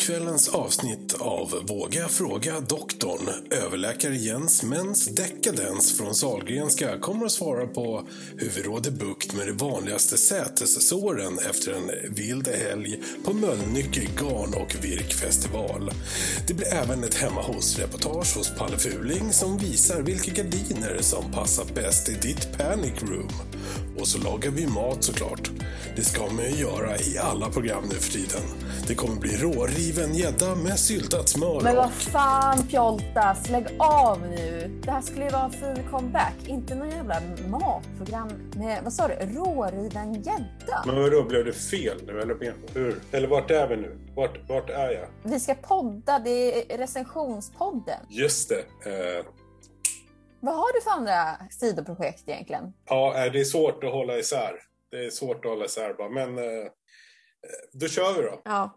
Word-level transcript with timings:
kvällens 0.00 0.48
avsnitt 0.48 1.14
av 1.18 1.54
Våga 1.68 2.08
fråga 2.08 2.60
doktorn. 2.60 3.28
Överläkare 3.50 4.16
Jens 4.16 4.62
Mens 4.62 5.06
dekadens 5.06 5.98
från 5.98 6.14
Salgrenska 6.14 6.98
kommer 6.98 7.26
att 7.26 7.32
svara 7.32 7.66
på 7.66 8.08
hur 8.36 8.50
vi 8.50 8.62
råder 8.62 8.90
bukt 8.90 9.34
med 9.34 9.46
de 9.46 9.52
vanligaste 9.52 10.16
sätessåren 10.16 11.38
efter 11.50 11.72
en 11.72 12.14
vild 12.14 12.48
helg 12.48 13.00
på 13.24 13.32
Mölnlycke 13.32 14.08
garn 14.18 14.54
och 14.54 14.84
virkfestival. 14.84 15.90
Det 16.48 16.54
blir 16.54 16.74
även 16.74 17.04
ett 17.04 17.14
hemma 17.14 17.42
hos-reportage 17.42 18.36
hos 18.36 18.50
Palle 18.58 18.78
Fuling 18.78 19.32
som 19.32 19.58
visar 19.58 20.02
vilka 20.02 20.42
gardiner 20.42 20.98
som 21.00 21.32
passar 21.32 21.64
bäst 21.74 22.08
i 22.08 22.12
ditt 22.12 22.58
panic 22.58 23.02
room. 23.02 23.32
Och 23.98 24.08
så 24.08 24.18
lagar 24.18 24.50
vi 24.50 24.66
mat 24.66 25.04
såklart. 25.04 25.50
Det 25.96 26.04
ska 26.04 26.26
man 26.26 26.44
ju 26.44 26.56
göra 26.56 26.98
i 26.98 27.18
alla 27.18 27.50
program 27.50 27.84
nu 27.92 27.94
för 27.94 28.12
tiden. 28.12 28.42
Det 28.86 28.94
kommer 28.94 29.20
bli 29.20 29.36
råriven 29.90 30.14
gädda 30.14 30.54
med 30.54 30.78
syltat 30.78 31.28
smör 31.28 31.60
Men 31.60 31.76
vad 31.76 31.92
fan 31.92 32.66
Pjoltas, 32.68 33.48
lägg 33.50 33.66
av 33.78 34.20
nu. 34.20 34.80
Det 34.84 34.90
här 34.90 35.00
skulle 35.00 35.24
ju 35.24 35.30
vara 35.30 35.44
en 35.44 35.50
fin 35.52 35.88
comeback. 35.90 36.34
Inte 36.46 36.74
någon 36.74 36.90
jävla 36.90 37.20
matprogram 37.48 38.28
med, 38.56 38.84
vad 38.84 38.92
sa 38.92 39.08
du, 39.08 39.14
råriven 39.14 40.14
gädda. 40.14 40.82
Men 40.86 41.02
vadå, 41.02 41.22
blev 41.24 41.44
det 41.44 41.52
fel 41.52 42.02
nu 42.06 42.20
eller 42.20 42.54
hur? 42.74 43.00
Eller 43.12 43.28
vart 43.28 43.50
är 43.50 43.68
vi 43.68 43.76
nu? 43.76 43.98
Vart, 44.16 44.48
vart 44.48 44.70
är 44.70 44.90
jag? 44.90 45.08
Vi 45.30 45.40
ska 45.40 45.54
podda, 45.54 46.18
det 46.18 46.72
är 46.72 46.78
recensionspodden. 46.78 48.00
Just 48.08 48.48
det. 48.48 48.58
Eh, 48.58 49.24
Vad 50.40 50.54
har 50.54 50.72
du 50.74 50.80
för 50.80 50.90
andra 50.90 51.36
sidoprojekt 51.50 52.28
egentligen? 52.28 52.72
ja, 52.88 53.24
eh, 53.24 53.32
det 53.32 53.40
är 53.40 53.44
svårt 53.44 53.84
att 53.84 53.92
hålla 53.92 54.18
isär. 54.18 54.52
Det 54.90 55.04
är 55.06 55.10
svårt 55.10 55.44
att 55.44 55.50
hålla 55.50 55.64
isär 55.64 55.94
bara. 55.98 56.08
Men 56.08 56.38
eh, 56.38 56.44
eh, 56.44 56.70
då 57.72 57.88
kör 57.88 58.14
vi 58.16 58.22
då. 58.22 58.40
Ja. 58.44 58.76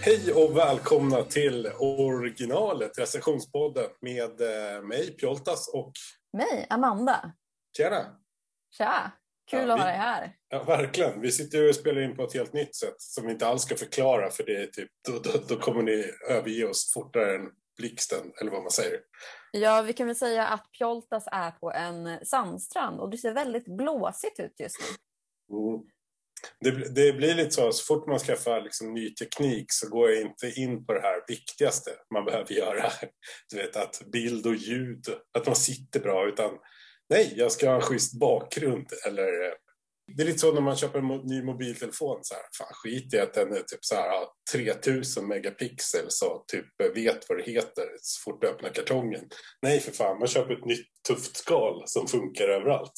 Hej 0.00 0.32
och 0.32 0.56
välkomna 0.56 1.22
till 1.22 1.66
originalet, 1.78 2.98
recensionspodden 2.98 3.90
med 4.00 4.40
eh, 4.40 4.82
mig, 4.82 5.16
Pjoltas 5.16 5.68
och 5.74 5.92
Mig, 6.32 6.66
Amanda. 6.70 7.32
Tjena! 7.76 8.16
Tja, 8.78 9.12
kul 9.50 9.68
Ja, 9.68 9.74
att 9.74 9.78
vi- 9.78 9.82
ha 9.82 9.88
dig 9.88 9.96
här. 9.98 10.32
Ja, 10.48 10.62
verkligen. 10.64 11.20
Vi 11.20 11.32
sitter 11.32 11.68
och 11.68 11.74
spelar 11.74 12.00
in 12.00 12.16
på 12.16 12.24
ett 12.24 12.34
helt 12.34 12.52
nytt 12.52 12.76
sätt 12.76 12.94
som 13.00 13.26
vi 13.26 13.32
inte 13.32 13.46
alls 13.46 13.62
ska 13.62 13.76
förklara 13.76 14.30
för 14.30 14.44
det 14.44 14.56
är 14.62 14.66
typ, 14.66 14.90
då, 15.08 15.18
då, 15.18 15.38
då 15.48 15.56
kommer 15.60 15.82
ni 15.82 16.10
överge 16.30 16.64
oss 16.68 16.92
fortare 16.94 17.34
än 17.34 17.50
blixten, 17.78 18.32
eller 18.40 18.50
vad 18.50 18.62
man 18.62 18.70
säger. 18.70 19.00
Ja, 19.52 19.82
vi 19.82 19.92
kan 19.92 20.06
väl 20.06 20.16
säga 20.16 20.46
att 20.46 20.72
Pjoltas 20.78 21.24
är 21.32 21.50
på 21.50 21.72
en 21.72 22.26
sandstrand 22.26 23.00
och 23.00 23.10
det 23.10 23.18
ser 23.18 23.32
väldigt 23.32 23.66
blåsigt 23.76 24.40
ut 24.40 24.60
just 24.60 24.76
nu. 24.80 24.86
Mm. 25.56 25.80
Det, 26.60 26.94
det 26.94 27.12
blir 27.12 27.34
lite 27.34 27.50
så, 27.50 27.72
så 27.72 27.84
fort 27.84 28.06
man 28.06 28.18
skaffar 28.18 28.60
liksom 28.60 28.94
ny 28.94 29.14
teknik 29.14 29.66
så 29.68 29.88
går 29.88 30.10
jag 30.10 30.20
inte 30.20 30.60
in 30.60 30.86
på 30.86 30.92
det 30.92 31.00
här 31.00 31.24
viktigaste 31.28 31.90
man 32.14 32.24
behöver 32.24 32.54
göra. 32.54 32.92
Du 33.50 33.56
vet 33.56 33.76
att 33.76 34.02
bild 34.12 34.46
och 34.46 34.54
ljud, 34.54 35.04
att 35.38 35.46
man 35.46 35.56
sitter 35.56 36.00
bra, 36.00 36.28
utan 36.28 36.50
nej, 37.10 37.34
jag 37.36 37.52
ska 37.52 37.68
ha 37.68 37.76
en 37.76 37.82
schysst 37.82 38.20
bakgrund. 38.20 38.86
Eller, 39.06 39.46
eh, 39.46 39.52
det 40.16 40.22
är 40.22 40.26
lite 40.26 40.38
så 40.38 40.52
när 40.52 40.60
man 40.60 40.76
köper 40.76 40.98
en 40.98 41.06
ny 41.06 41.42
mobiltelefon, 41.42 42.18
så 42.22 42.34
här, 42.34 42.42
fan 42.58 42.74
skit 42.74 43.14
i 43.14 43.18
att 43.18 43.34
den 43.34 43.52
är 43.52 43.62
typ 43.62 43.84
så 43.84 43.94
här, 43.94 44.26
3000 44.52 45.28
megapixel 45.28 46.06
så 46.08 46.44
typ 46.46 46.80
eh, 46.82 46.90
vet 46.94 47.28
vad 47.28 47.38
det 47.38 47.52
heter 47.52 47.84
så 48.00 48.20
fort 48.22 48.40
du 48.40 48.48
öppnar 48.48 48.70
kartongen. 48.70 49.28
Nej 49.62 49.80
för 49.80 49.92
fan, 49.92 50.18
man 50.18 50.28
köper 50.28 50.54
ett 50.54 50.64
nytt 50.64 50.88
tufft 51.08 51.36
skal 51.36 51.82
som 51.86 52.06
funkar 52.06 52.48
överallt. 52.48 52.92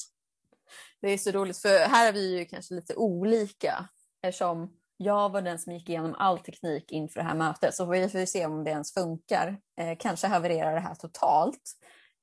Det 1.03 1.09
är 1.11 1.19
så 1.19 1.31
roligt 1.31 1.59
för 1.59 1.78
här 1.78 2.09
är 2.09 2.12
vi 2.12 2.38
ju 2.38 2.44
kanske 2.44 2.75
lite 2.75 2.94
olika 2.94 3.88
eftersom 4.22 4.81
jag 4.97 5.31
var 5.31 5.43
den 5.43 5.59
som 5.59 5.72
gick 5.72 5.88
igenom 5.88 6.15
all 6.19 6.38
teknik 6.38 6.93
inför 6.93 7.21
det 7.21 7.27
här 7.27 7.34
mötet 7.34 7.75
så 7.75 7.87
vi 7.87 8.09
får 8.09 8.27
se 8.27 8.47
om 8.47 8.65
det 8.65 8.71
ens 8.71 8.94
funkar. 8.94 9.56
Eh, 9.81 9.99
kanske 9.99 10.27
havererar 10.27 10.75
det 10.75 10.81
här 10.81 10.94
totalt. 10.94 11.62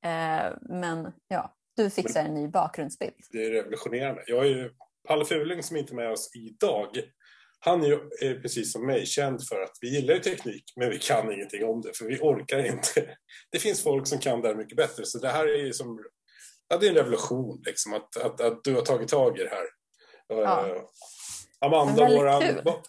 Eh, 0.05 0.57
men 0.61 1.11
ja, 1.27 1.55
du 1.75 1.89
fixar 1.89 2.23
en 2.23 2.33
ny 2.33 2.47
bakgrundsbild. 2.47 3.13
det 3.29 3.45
är 3.45 3.51
revolutionerande. 3.51 4.23
Jag 4.27 4.45
är 4.45 4.49
ju 4.49 4.71
Palle 5.07 5.25
Fuling 5.25 5.63
som 5.63 5.77
inte 5.77 5.93
är 5.93 5.95
med 5.95 6.11
oss 6.11 6.31
idag. 6.35 6.89
Han 7.59 7.83
är 7.83 7.87
ju 7.87 7.99
är 8.21 8.41
precis 8.41 8.73
som 8.73 8.85
mig 8.85 9.05
känd 9.05 9.47
för 9.47 9.61
att 9.61 9.77
vi 9.81 9.95
gillar 9.95 10.13
ju 10.13 10.19
teknik, 10.19 10.63
men 10.75 10.89
vi 10.89 10.99
kan 10.99 11.31
ingenting 11.31 11.65
om 11.65 11.81
det, 11.81 11.97
för 11.97 12.05
vi 12.05 12.19
orkar 12.21 12.65
inte. 12.65 13.17
Det 13.51 13.59
finns 13.59 13.83
folk 13.83 14.07
som 14.07 14.19
kan 14.19 14.41
det 14.41 14.47
här 14.47 14.55
mycket 14.55 14.77
bättre, 14.77 15.05
så 15.05 15.19
det 15.19 15.29
här 15.29 15.47
är 15.47 15.65
ju 15.65 15.73
som 15.73 16.03
ja, 16.67 16.77
det 16.77 16.85
är 16.85 16.89
en 16.89 16.95
revolution, 16.95 17.61
liksom, 17.65 17.93
att, 17.93 18.17
att, 18.17 18.41
att 18.41 18.63
du 18.63 18.75
har 18.75 18.81
tagit 18.81 19.09
tag 19.09 19.39
i 19.39 19.43
det 19.43 19.49
här. 19.49 19.65
Ja. 20.27 20.67
Eh, 20.67 20.81
Amanda, 21.59 22.03
Väldigt 22.03 22.19
våran, 22.19 22.43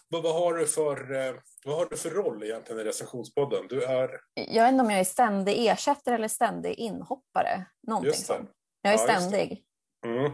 vad, 0.09 0.23
vad, 0.23 0.33
har 0.33 0.53
du 0.53 0.67
för, 0.67 1.15
eh, 1.15 1.35
vad 1.65 1.75
har 1.75 1.85
du 1.85 1.97
för 1.97 2.09
roll 2.09 2.43
egentligen 2.43 2.81
i 2.81 2.83
recensionspodden? 2.83 3.67
Du 3.69 3.83
är, 3.83 4.09
Jag 4.33 4.63
vet 4.63 4.71
inte 4.71 4.83
om 4.83 4.91
jag 4.91 4.99
är 4.99 5.03
ständig 5.03 5.67
ersättare 5.67 6.15
eller 6.15 6.27
ständig 6.27 6.73
inhoppare. 6.73 7.65
Någonting 7.87 8.13
sånt. 8.13 8.49
Jag 8.81 8.93
är 8.93 8.97
Ja, 8.97 9.03
ständig. 9.03 9.65
Mm. 10.05 10.31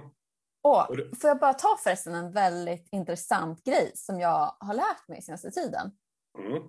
Och 0.63 0.87
får 1.21 1.27
jag 1.27 1.39
bara 1.39 1.53
ta 1.53 1.77
förresten 1.83 2.15
en 2.15 2.31
väldigt 2.31 2.87
intressant 2.91 3.63
grej 3.63 3.91
som 3.95 4.19
jag 4.19 4.55
har 4.59 4.73
lärt 4.73 5.07
mig 5.07 5.21
senaste 5.21 5.51
tiden. 5.51 5.91
Mm. 6.39 6.63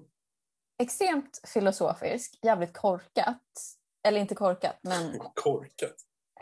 Extremt 0.83 1.41
filosofisk, 1.47 2.39
jävligt 2.43 2.77
korkat. 2.77 3.43
Eller 4.09 4.21
inte 4.21 4.35
korkat, 4.35 4.79
men 4.83 5.19
Korkat. 5.35 5.95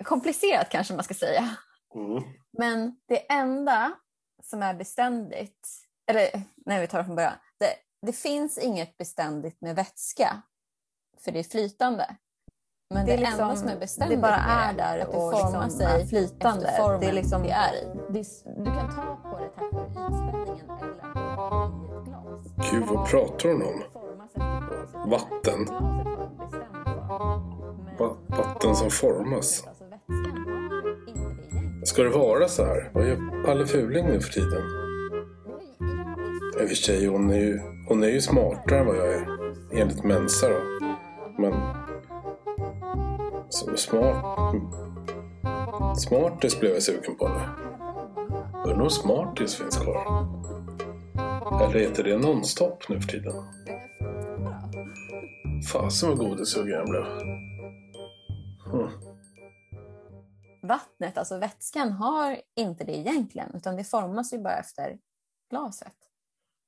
Komplicerat 0.02 0.68
kanske 0.70 0.94
man 0.94 1.04
ska 1.04 1.14
säga. 1.14 1.56
Mm. 1.94 2.22
Men 2.58 2.96
det 3.08 3.32
enda 3.32 3.92
som 4.42 4.62
är 4.62 4.74
beständigt, 4.74 5.68
eller 6.10 6.42
nej 6.66 6.80
vi 6.80 6.86
tar 6.86 6.98
det 6.98 7.04
från 7.04 7.16
början. 7.16 7.32
Det, 7.60 7.74
det 8.06 8.12
finns 8.12 8.58
inget 8.58 8.96
beständigt 8.96 9.60
med 9.60 9.76
vätska, 9.76 10.42
för 11.24 11.32
det 11.32 11.38
är 11.38 11.42
flytande. 11.44 12.16
Men 12.94 13.06
det, 13.06 13.16
Det 13.16 13.22
är 13.24 13.26
enda 13.32 13.48
liksom- 13.48 13.56
som 13.56 13.68
är 13.76 13.80
beständigt 13.80 14.16
det 14.18 14.22
bara 14.22 14.36
är 14.36 14.72
där 14.72 14.98
att 14.98 15.10
det 15.10 15.16
och 15.16 15.32
formar 15.32 15.62
liksom 15.66 15.70
sig 15.78 16.02
är 16.02 16.06
flytande. 16.06 16.68
efter 16.68 16.82
formen 16.82 17.00
Det 17.00 17.06
är 17.08 17.12
liksom- 17.12 17.42
det 17.42 17.50
är 17.50 17.74
i. 17.74 17.84
Det 18.10 18.24
Du 18.56 18.64
kan 18.64 18.94
ta 18.96 19.30
på 19.30 19.38
det 19.38 19.48
tack 19.48 19.72
vare 19.72 19.88
ytspänningen 19.90 20.70
eller. 20.70 20.94
Gud, 22.70 22.86
vad 22.86 23.08
pratar 23.08 23.48
hon 23.48 23.62
om? 23.62 23.78
Det. 23.78 25.10
Vatten. 25.10 25.66
Va- 27.98 28.16
vatten 28.28 28.76
som 28.76 28.90
formas. 28.90 29.64
Ska 31.84 32.02
det 32.02 32.08
vara 32.08 32.48
så 32.48 32.64
här? 32.64 32.90
Vad 32.94 33.08
gör 33.08 33.44
Palle 33.44 33.66
Fuling 33.66 34.06
nu 34.06 34.20
för 34.20 34.32
tiden? 34.32 34.62
I 36.60 36.64
och 36.64 36.68
för 36.68 36.76
sig, 36.76 37.06
hon 37.06 37.30
är 37.30 37.38
ju, 37.38 37.60
hon 37.88 38.02
är 38.02 38.08
ju 38.08 38.20
smartare 38.20 38.78
än 38.78 38.86
vad 38.86 38.96
jag 38.96 39.14
är. 39.14 39.26
Enligt 39.72 40.04
Mensa 40.04 40.48
då. 40.48 40.60
Men... 41.38 41.54
Så 43.48 43.76
smart... 43.76 44.54
Smartis 45.98 46.60
blev 46.60 46.72
jag 46.72 46.82
sugen 46.82 47.16
på 47.18 47.28
nu. 47.28 47.40
Undrar 48.70 48.82
om 48.82 48.90
Smartis 48.90 49.56
finns 49.56 49.76
kvar? 49.76 50.26
Eller 51.62 51.78
heter 51.78 52.04
det 52.04 52.18
Nonstop 52.18 52.88
nu 52.88 53.00
för 53.00 53.08
tiden? 53.08 53.32
Fasen 55.72 56.08
vad 56.08 56.18
godissugen 56.18 56.70
jag 56.70 56.88
blev. 56.88 57.04
Hmm. 58.72 59.13
Vattnet, 60.68 61.18
alltså 61.18 61.38
vätskan, 61.38 61.92
har 61.92 62.40
inte 62.56 62.84
det 62.84 62.96
egentligen, 62.96 63.54
utan 63.54 63.76
det 63.76 63.84
formas 63.84 64.32
ju 64.32 64.38
bara 64.38 64.56
efter 64.58 64.98
glaset. 65.50 65.94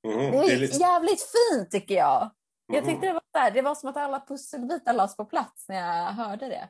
Mm. 0.07 0.17
Det 0.19 0.37
är, 0.37 0.41
Det 0.47 0.53
är 0.53 0.57
lite... 0.57 0.77
jävligt 0.77 1.21
fint 1.21 1.71
tycker 1.71 1.95
jag. 1.95 2.29
Jag 2.67 2.83
Mhm. 2.83 2.91
tyckte 2.93 3.07
det 3.07 3.13
var, 3.13 3.21
här, 3.33 3.51
det 3.51 3.61
var 3.61 3.75
som 3.75 3.89
att 3.89 3.97
alla 3.97 4.19
pusselbitar 4.27 4.93
lades 4.93 5.17
på 5.17 5.25
plats 5.25 5.69
när 5.69 5.75
jag 5.75 6.11
hörde 6.11 6.47
det. 6.47 6.69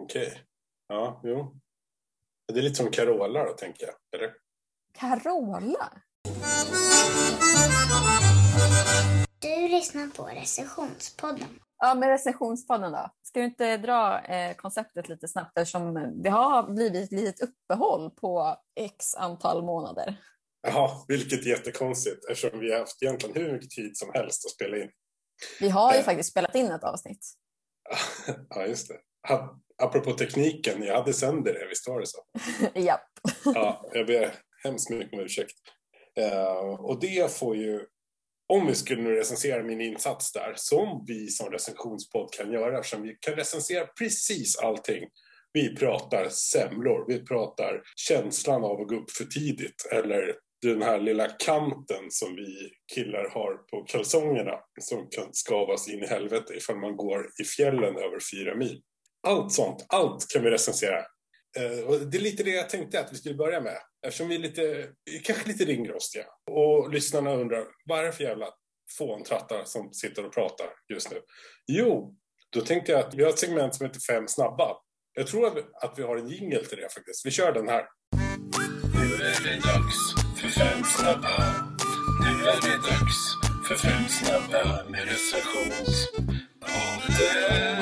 Okej. 0.00 0.42
Ja, 0.88 1.20
jo. 1.24 1.54
Det 2.52 2.58
är 2.58 2.62
lite 2.62 2.74
som 2.74 2.90
Carola 2.90 3.44
då, 3.44 3.52
tänker 3.52 3.86
jag. 3.86 3.94
Eller? 4.20 4.34
Carola? 4.98 5.92
Du 9.38 9.68
lyssnar 9.68 10.06
på 10.16 10.24
recensionspodden. 10.24 11.60
Ja, 11.84 11.94
med 11.94 12.08
recensionspodden 12.08 12.92
då. 12.92 13.10
Ska 13.22 13.40
du 13.40 13.46
inte 13.46 13.76
dra 13.76 14.20
eh, 14.24 14.56
konceptet 14.56 15.08
lite 15.08 15.28
snabbt 15.28 15.58
eftersom 15.58 16.12
det 16.22 16.30
har 16.30 16.72
blivit 16.72 17.04
ett 17.04 17.12
litet 17.18 17.40
uppehåll 17.48 18.10
på 18.10 18.56
x 18.80 19.14
antal 19.14 19.64
månader. 19.64 20.16
Ja, 20.68 21.04
vilket 21.08 21.46
är 21.46 21.48
jättekonstigt 21.50 22.24
eftersom 22.30 22.60
vi 22.60 22.72
har 22.72 22.78
haft 22.78 23.02
egentligen 23.02 23.36
hur 23.42 23.52
mycket 23.52 23.70
tid 23.70 23.96
som 23.96 24.10
helst 24.14 24.44
att 24.46 24.50
spela 24.50 24.76
in. 24.76 24.90
Vi 25.60 25.68
har 25.68 25.92
ju 25.92 25.98
Eh. 25.98 26.04
faktiskt 26.04 26.30
spelat 26.30 26.54
in 26.54 26.70
ett 26.70 26.84
avsnitt. 26.84 27.26
ja, 28.48 28.66
just 28.66 28.88
det. 28.88 28.98
Apropå 29.82 30.12
tekniken, 30.12 30.82
jag 30.82 30.96
hade 30.96 31.12
sänder 31.12 31.52
det, 31.54 31.66
visst 31.68 31.88
var 31.88 32.00
det 32.00 32.06
så? 32.06 32.18
Japp. 32.80 33.08
Ja, 33.44 33.90
jag 33.92 34.06
ber 34.06 34.34
hemskt 34.64 34.90
mycket 34.90 35.12
om 35.12 35.20
ursäkt. 35.20 35.52
Eh, 36.20 36.80
och 36.80 37.00
det 37.00 37.32
får 37.32 37.56
ju, 37.56 37.86
om 38.52 38.66
vi 38.66 38.74
skulle 38.74 39.02
nu 39.02 39.14
recensera 39.14 39.62
min 39.62 39.80
insats 39.80 40.32
där, 40.32 40.52
som 40.56 41.04
vi 41.06 41.28
som 41.28 41.50
recensionspodd 41.50 42.32
kan 42.32 42.52
göra, 42.52 42.78
eftersom 42.78 43.02
vi 43.02 43.16
kan 43.20 43.34
recensera 43.34 43.86
precis 43.86 44.58
allting. 44.58 45.08
Vi 45.52 45.76
pratar 45.76 46.28
semlor, 46.28 47.04
vi 47.08 47.26
pratar 47.26 47.82
känslan 47.96 48.64
av 48.64 48.80
att 48.80 48.88
gå 48.88 48.96
upp 48.96 49.10
för 49.10 49.24
tidigt, 49.24 49.88
eller 49.92 50.34
den 50.62 50.82
här 50.82 51.00
lilla 51.00 51.28
kanten 51.28 52.04
som 52.10 52.36
vi 52.36 52.70
killar 52.94 53.30
har 53.30 53.54
på 53.54 53.84
kalsongerna 53.84 54.58
som 54.80 55.08
kan 55.10 55.28
skavas 55.32 55.88
in 55.88 56.02
i 56.02 56.06
helvete 56.06 56.54
ifall 56.54 56.76
man 56.76 56.96
går 56.96 57.30
i 57.42 57.44
fjällen 57.44 57.96
över 57.96 58.18
fyra 58.32 58.54
mil. 58.54 58.82
Allt 59.26 59.52
sånt, 59.52 59.86
allt 59.88 60.28
kan 60.28 60.42
vi 60.42 60.50
recensera. 60.50 61.04
Eh, 61.56 61.84
och 61.84 62.00
det 62.00 62.18
är 62.18 62.22
lite 62.22 62.42
det 62.42 62.50
jag 62.50 62.70
tänkte 62.70 63.00
att 63.00 63.12
vi 63.12 63.16
skulle 63.16 63.34
börja 63.34 63.60
med. 63.60 63.78
Eftersom 64.06 64.28
vi 64.28 64.34
är 64.34 64.38
lite, 64.38 64.88
kanske 65.24 65.48
lite 65.48 65.64
ringrostiga. 65.64 66.24
Och 66.50 66.92
lyssnarna 66.92 67.32
undrar, 67.32 67.66
vad 67.84 67.98
är 67.98 68.04
det 68.04 68.12
för 68.12 68.24
jävla 68.24 68.48
fåntrattar 68.98 69.64
som 69.64 69.92
sitter 69.92 70.26
och 70.26 70.34
pratar 70.34 70.66
just 70.92 71.10
nu? 71.10 71.16
Jo, 71.66 72.14
då 72.50 72.60
tänkte 72.60 72.92
jag 72.92 73.00
att 73.00 73.14
vi 73.14 73.22
har 73.22 73.30
ett 73.30 73.38
segment 73.38 73.74
som 73.74 73.86
heter 73.86 74.00
Fem 74.00 74.28
snabba. 74.28 74.76
Jag 75.14 75.26
tror 75.26 75.46
att 75.46 75.56
vi, 75.56 75.62
att 75.82 75.98
vi 75.98 76.02
har 76.02 76.16
en 76.16 76.28
jingle 76.28 76.64
till 76.64 76.78
det 76.78 76.92
faktiskt. 76.94 77.26
Vi 77.26 77.30
kör 77.30 77.52
den 77.52 77.68
här. 77.68 77.84
Nu 78.94 79.14
är 79.14 79.44
det 79.44 79.54
dags 79.54 80.14
för 80.40 80.48
Fem 80.48 80.84
snabba. 80.84 81.54
Nu 82.22 82.28
är 82.48 82.60
det 82.62 82.76
dags 82.76 83.36
för 83.68 83.74
Fem 83.74 84.08
snabba 84.08 84.84
med 84.88 85.08
recensionspodden. 85.08 87.81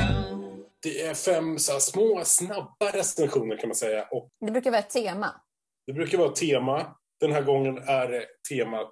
Det 0.83 1.03
är 1.03 1.15
fem 1.15 1.59
så 1.59 1.73
här, 1.73 1.79
små, 1.79 2.23
snabba 2.25 2.91
recensioner 2.93 3.57
kan 3.57 3.69
man 3.69 3.77
säga. 3.77 4.09
Och 4.11 4.29
Det 4.47 4.53
brukar 4.53 4.71
vara 4.71 4.81
ett 4.81 4.91
tema. 4.91 5.41
det 5.87 5.93
brukar 5.93 6.19
vara 6.19 6.29
ett 6.29 6.37
tema. 6.37 6.97
Den 7.21 7.33
här 7.33 7.43
gången 7.43 7.79
är 7.79 8.27
temat, 8.51 8.91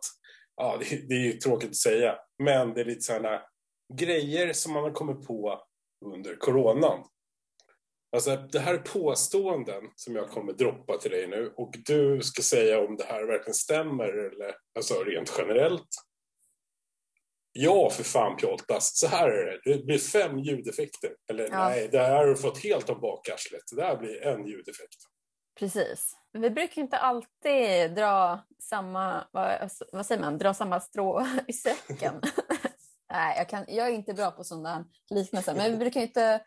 ja 0.56 0.76
det, 0.81 1.08
det 1.08 1.14
är 1.14 1.32
tråkigt 1.32 1.70
att 1.70 1.76
säga, 1.76 2.19
men 2.43 2.75
det 2.75 2.81
är 2.81 2.85
lite 2.85 3.00
sådana 3.00 3.43
grejer 3.94 4.52
som 4.52 4.73
man 4.73 4.82
har 4.82 4.90
kommit 4.90 5.26
på 5.26 5.62
under 6.05 6.37
coronan. 6.37 7.05
Alltså 8.17 8.37
det 8.37 8.58
här 8.58 8.75
är 8.75 8.79
påståenden 8.79 9.82
som 9.96 10.17
jag 10.17 10.31
kommer 10.31 10.52
droppa 10.52 10.99
till 10.99 11.11
dig 11.11 11.26
nu 11.26 11.52
och 11.56 11.75
du 11.87 12.20
ska 12.23 12.43
säga 12.43 12.81
om 12.81 12.96
det 12.96 13.05
här 13.05 13.25
verkligen 13.26 13.55
stämmer 13.55 14.08
eller 14.08 14.55
alltså 14.79 14.94
rent 14.94 15.35
generellt. 15.38 15.88
Ja, 17.52 17.90
för 17.90 18.04
fan 18.04 18.36
Pjoltas. 18.36 18.98
Så 18.98 19.06
här 19.06 19.28
är 19.28 19.46
det. 19.46 19.72
Det 19.74 19.84
blir 19.84 19.98
fem 19.98 20.38
ljudeffekter. 20.38 21.10
Eller 21.30 21.48
Ja. 21.50 21.68
nej, 21.68 21.88
det 21.92 21.98
här 21.98 22.16
har 22.16 22.26
du 22.26 22.36
fått 22.36 22.62
helt 22.62 22.90
om 22.90 23.00
bakarslet. 23.00 23.62
Det 23.76 23.82
här 23.82 23.96
blir 23.96 24.22
en 24.26 24.46
ljudeffekt. 24.46 24.98
Precis. 25.58 26.16
Men 26.32 26.42
vi 26.42 26.50
brukar 26.50 26.82
inte 26.82 26.96
alltid 26.96 27.94
dra 27.94 28.40
samma, 28.62 29.24
vad, 29.32 29.70
vad 29.92 30.06
säger 30.06 30.20
man, 30.20 30.38
dra 30.38 30.54
samma 30.54 30.80
strå 30.80 31.26
i 31.46 31.52
säcken. 31.52 32.20
Nej, 33.12 33.34
jag, 33.38 33.48
kan, 33.48 33.64
jag 33.68 33.86
är 33.86 33.92
inte 33.92 34.14
bra 34.14 34.30
på 34.30 34.44
sådana 34.44 34.84
liknelser, 35.10 35.54
men 35.54 35.70
vi 35.72 35.76
brukar 35.76 36.00
inte 36.00 36.40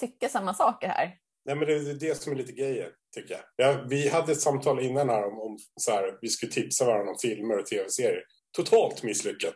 tycka 0.00 0.28
samma 0.28 0.54
saker 0.54 0.88
här. 0.88 1.18
Nej, 1.44 1.56
men 1.56 1.68
det 1.68 1.74
är 1.74 1.94
det 1.94 2.14
som 2.14 2.32
är 2.32 2.36
lite 2.36 2.52
grejen, 2.52 2.90
tycker 3.14 3.34
jag. 3.34 3.42
Ja, 3.56 3.84
vi 3.88 4.08
hade 4.08 4.32
ett 4.32 4.40
samtal 4.40 4.80
innan 4.80 5.08
här 5.08 5.24
om, 5.24 5.40
om 5.40 5.58
så 5.80 5.90
här, 5.90 6.18
vi 6.20 6.28
skulle 6.28 6.52
tipsa 6.52 6.84
varandra 6.84 7.10
om 7.10 7.18
filmer 7.22 7.58
och 7.58 7.66
tv-serier. 7.66 8.22
Totalt 8.56 9.02
misslyckat. 9.02 9.54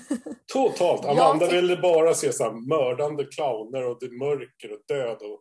Totalt. 0.52 1.04
Amanda 1.04 1.46
tyck- 1.46 1.52
ville 1.52 1.76
bara 1.76 2.14
se 2.14 2.32
så 2.32 2.44
här, 2.44 2.68
mördande 2.68 3.24
clowner 3.24 3.84
och 3.84 3.98
det 4.00 4.10
mörker 4.10 4.72
och 4.72 4.80
död 4.88 5.16
och 5.16 5.40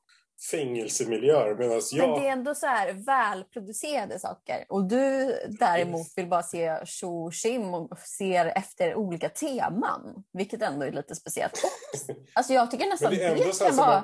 fängelsemiljöer. 0.52 1.56
Medan 1.56 1.82
Men 1.92 2.10
jag... 2.10 2.22
det 2.22 2.28
är 2.28 2.32
ändå 2.32 2.56
så 2.56 2.68
här 2.68 2.94
välproducerade 2.94 4.20
saker. 4.20 4.66
Och 4.70 4.88
du 4.88 5.38
däremot 5.60 6.08
vill 6.16 6.28
bara 6.28 6.44
se 6.44 6.80
tjo 6.86 7.26
och 7.26 7.92
och 7.92 8.00
ser 8.00 8.46
efter 8.46 8.96
olika 8.96 9.30
teman. 9.30 10.24
Vilket 10.34 10.62
ändå 10.62 10.86
är 10.86 10.92
lite 10.92 11.16
speciellt. 11.16 11.62
Alltså 12.34 12.54
jag 12.54 12.72
tycker 12.72 12.86
nästan 12.86 13.12
Men 13.12 13.20
det 13.20 13.44
det, 13.44 13.66
kan 13.68 13.76
vara 13.76 14.04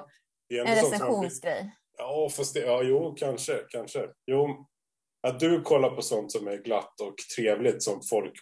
en 0.49 0.75
recensionsgrej. 0.75 1.75
Ja, 1.97 2.29
fast 2.31 2.53
det, 2.53 2.59
ja, 2.59 2.81
jo, 2.83 3.15
kanske, 3.17 3.53
kanske. 3.69 4.07
Jo, 4.25 4.65
att 5.27 5.39
du 5.39 5.61
kollar 5.61 5.89
på 5.89 6.01
sånt 6.01 6.31
som 6.31 6.47
är 6.47 6.57
glatt 6.57 7.01
och 7.01 7.15
trevligt 7.37 7.83
som 7.83 8.01
folk 8.09 8.33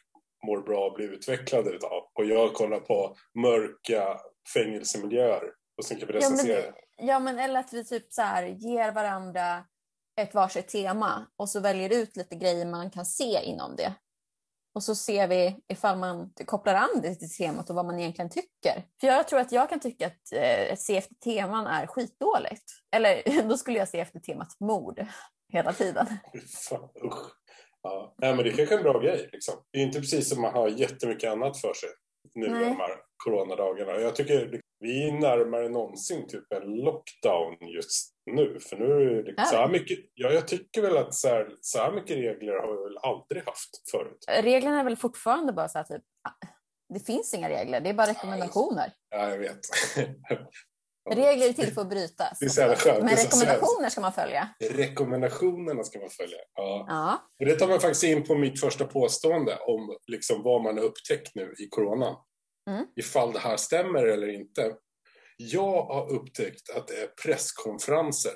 mår 0.45 0.61
bra 0.61 0.85
och 0.85 0.93
blir 0.93 1.07
utvecklade 1.13 1.69
utav. 1.69 2.03
Och 2.13 2.25
jag 2.25 2.53
kollar 2.53 2.79
på 2.79 3.15
mörka 3.39 4.19
fängelsemiljöer. 4.53 5.43
Och 5.77 5.85
sen 5.85 5.97
kan 5.99 6.07
vi 6.07 6.13
Ja 6.13 6.19
men, 6.19 6.31
recensera. 6.31 6.73
ja, 6.97 7.19
men 7.19 7.39
eller 7.39 7.59
att 7.59 7.73
vi 7.73 7.85
typ 7.85 8.13
så 8.13 8.21
här 8.21 8.43
ger 8.45 8.91
varandra 8.91 9.65
ett 10.21 10.33
varsitt 10.33 10.67
tema 10.67 11.27
och 11.37 11.49
så 11.49 11.59
väljer 11.59 11.93
ut 11.93 12.15
lite 12.15 12.35
grejer 12.35 12.65
man 12.65 12.91
kan 12.91 13.05
se 13.05 13.41
inom 13.43 13.75
det. 13.75 13.93
Och 14.75 14.83
så 14.83 14.95
ser 14.95 15.27
vi 15.27 15.57
ifall 15.67 15.97
man 15.97 16.33
kopplar 16.45 16.73
an 16.75 17.01
det 17.01 17.15
till 17.15 17.29
temat 17.31 17.69
och 17.69 17.75
vad 17.75 17.85
man 17.85 17.99
egentligen 17.99 18.29
tycker. 18.29 18.83
För 19.01 19.07
jag 19.07 19.27
tror 19.27 19.39
att 19.39 19.51
jag 19.51 19.69
kan 19.69 19.79
tycka 19.79 20.07
att 20.07 20.31
eh, 20.35 20.75
se 20.75 20.97
efter 20.97 21.15
teman 21.15 21.67
är 21.67 21.87
skitdåligt. 21.87 22.63
Eller 22.95 23.43
då 23.49 23.57
skulle 23.57 23.79
jag 23.79 23.89
se 23.89 23.99
efter 23.99 24.19
temat 24.19 24.59
mord 24.59 25.05
hela 25.53 25.73
tiden. 25.73 26.07
Fy 26.33 26.39
Fan, 26.39 26.89
usch. 27.03 27.31
Ja. 27.89 28.15
Nej, 28.17 28.35
men 28.35 28.43
det 28.45 28.51
är 28.51 28.55
kanske 28.55 28.75
är 28.75 28.77
en 28.77 28.83
bra 28.83 28.99
grej. 28.99 29.29
Liksom. 29.33 29.55
Det 29.71 29.79
är 29.79 29.83
inte 29.83 29.99
precis 29.99 30.29
som 30.29 30.41
man 30.41 30.53
har 30.53 30.67
jättemycket 30.69 31.31
annat 31.31 31.61
för 31.61 31.73
sig 31.73 31.89
nu 32.33 32.47
Nej. 32.49 32.59
de 32.59 32.75
här 32.77 32.91
coronadagarna. 33.23 33.99
Jag 33.99 34.15
tycker 34.15 34.61
vi 34.79 35.07
är 35.07 35.11
närmare 35.11 35.69
någonsin 35.69 36.27
typ 36.27 36.53
en 36.53 36.75
lockdown 36.75 37.67
just 37.75 38.13
nu. 38.31 38.59
För 38.59 38.77
nu 38.77 38.85
är 39.19 39.23
det 39.23 39.33
Ja. 39.37 39.45
så 39.45 39.55
här 39.55 39.67
mycket, 39.67 39.99
ja, 40.13 40.31
jag 40.31 40.47
tycker 40.47 40.81
väl 40.81 40.97
att 40.97 41.13
så 41.13 41.27
här, 41.27 41.49
så 41.61 41.79
här 41.79 41.91
mycket 41.91 42.17
regler 42.17 42.53
har 42.53 42.77
vi 42.77 42.83
väl 42.83 42.97
aldrig 42.97 43.43
haft 43.45 43.89
förut. 43.91 44.25
Reglerna 44.43 44.79
är 44.79 44.83
väl 44.83 44.97
fortfarande 44.97 45.53
bara 45.53 45.67
så 45.67 45.77
här 45.77 45.85
typ, 45.85 46.03
det 46.93 46.99
finns 46.99 47.33
inga 47.33 47.49
regler, 47.49 47.81
det 47.81 47.89
är 47.89 47.93
bara 47.93 48.07
rekommendationer. 48.07 48.93
Ja, 49.09 49.29
jag 49.29 49.37
vet. 49.37 49.59
Regler 51.15 51.49
är 51.49 51.53
till 51.53 51.73
för 51.73 51.81
att 51.81 51.89
brytas. 51.89 52.39
Det 52.39 52.45
är 52.45 52.49
så 52.49 52.61
jävla 52.61 52.75
skönt. 52.75 53.03
Men 53.03 53.15
rekommendationer 53.15 53.89
ska 53.89 54.01
man 54.01 54.13
följa. 54.13 54.49
Rekommendationerna 54.59 55.83
ska 55.83 55.99
man 55.99 56.09
följa. 56.09 56.37
Ja. 56.55 56.85
Ja. 56.87 57.29
Och 57.39 57.45
det 57.45 57.55
tar 57.55 57.67
mig 57.67 57.79
faktiskt 57.79 58.03
in 58.03 58.23
på 58.23 58.35
mitt 58.35 58.59
första 58.59 58.85
påstående 58.85 59.57
om 59.57 59.97
liksom 60.07 60.43
vad 60.43 60.63
man 60.63 60.77
har 60.77 60.83
upptäckt 60.83 61.35
nu 61.35 61.53
i 61.57 61.67
coronan. 61.69 62.15
Mm. 62.69 62.85
Ifall 62.95 63.33
det 63.33 63.39
här 63.39 63.57
stämmer 63.57 64.05
eller 64.05 64.27
inte. 64.27 64.73
Jag 65.37 65.83
har 65.83 66.11
upptäckt 66.11 66.69
att 66.75 66.87
det 66.87 67.01
är 67.01 67.07
presskonferenser 67.23 68.33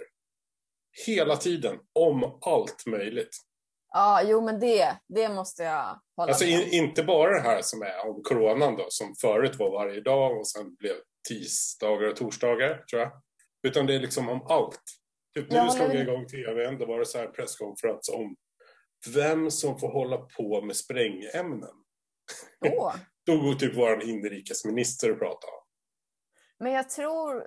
hela 1.06 1.38
tiden 1.38 1.78
om 2.00 2.40
allt 2.42 2.86
möjligt. 2.86 3.38
Ja, 3.92 4.22
jo 4.24 4.42
men 4.42 4.60
det, 4.60 4.98
det 5.08 5.30
måste 5.30 5.64
jag 5.64 6.00
hålla 6.18 6.32
Alltså 6.32 6.46
med 6.46 6.56
om. 6.56 6.62
in, 6.62 6.74
inte 6.74 7.04
bara 7.04 7.34
det 7.34 7.40
här 7.40 7.62
som 7.62 7.82
är 7.82 8.10
om 8.10 8.24
coronan 8.24 8.76
då, 8.76 8.86
som 8.90 9.16
förut 9.22 9.56
var 9.60 9.72
varje 9.72 10.02
dag 10.02 10.38
och 10.38 10.48
sen 10.48 10.76
blev 10.76 10.96
tisdagar 11.30 12.10
och 12.10 12.16
torsdagar, 12.16 12.84
tror 12.90 13.02
jag. 13.02 13.12
Utan 13.68 13.86
det 13.86 13.96
är 13.96 14.00
liksom 14.00 14.30
om 14.30 14.46
allt. 14.48 14.82
Typ 15.36 15.52
nu 15.52 15.70
slog 15.70 15.90
jag 15.90 16.02
igång 16.02 16.28
tvn, 16.28 16.78
då 16.78 16.86
var 16.86 17.00
det 17.00 17.06
så 17.06 17.18
här 17.18 17.28
presskonferens 17.28 18.10
om 18.10 18.36
vem 19.16 19.52
som 19.52 19.80
får 19.80 19.92
hålla 19.92 20.18
på 20.18 20.62
med 20.62 20.76
sprängämnen. 20.76 21.76
Åh. 22.66 22.96
Då 23.26 23.38
går 23.38 23.54
typ 23.54 23.78
vår 23.78 24.04
inrikesminister 24.04 25.12
och 25.12 25.20
pratar. 25.20 25.50
Men 26.60 26.72
jag 26.72 26.90
tror 26.90 27.44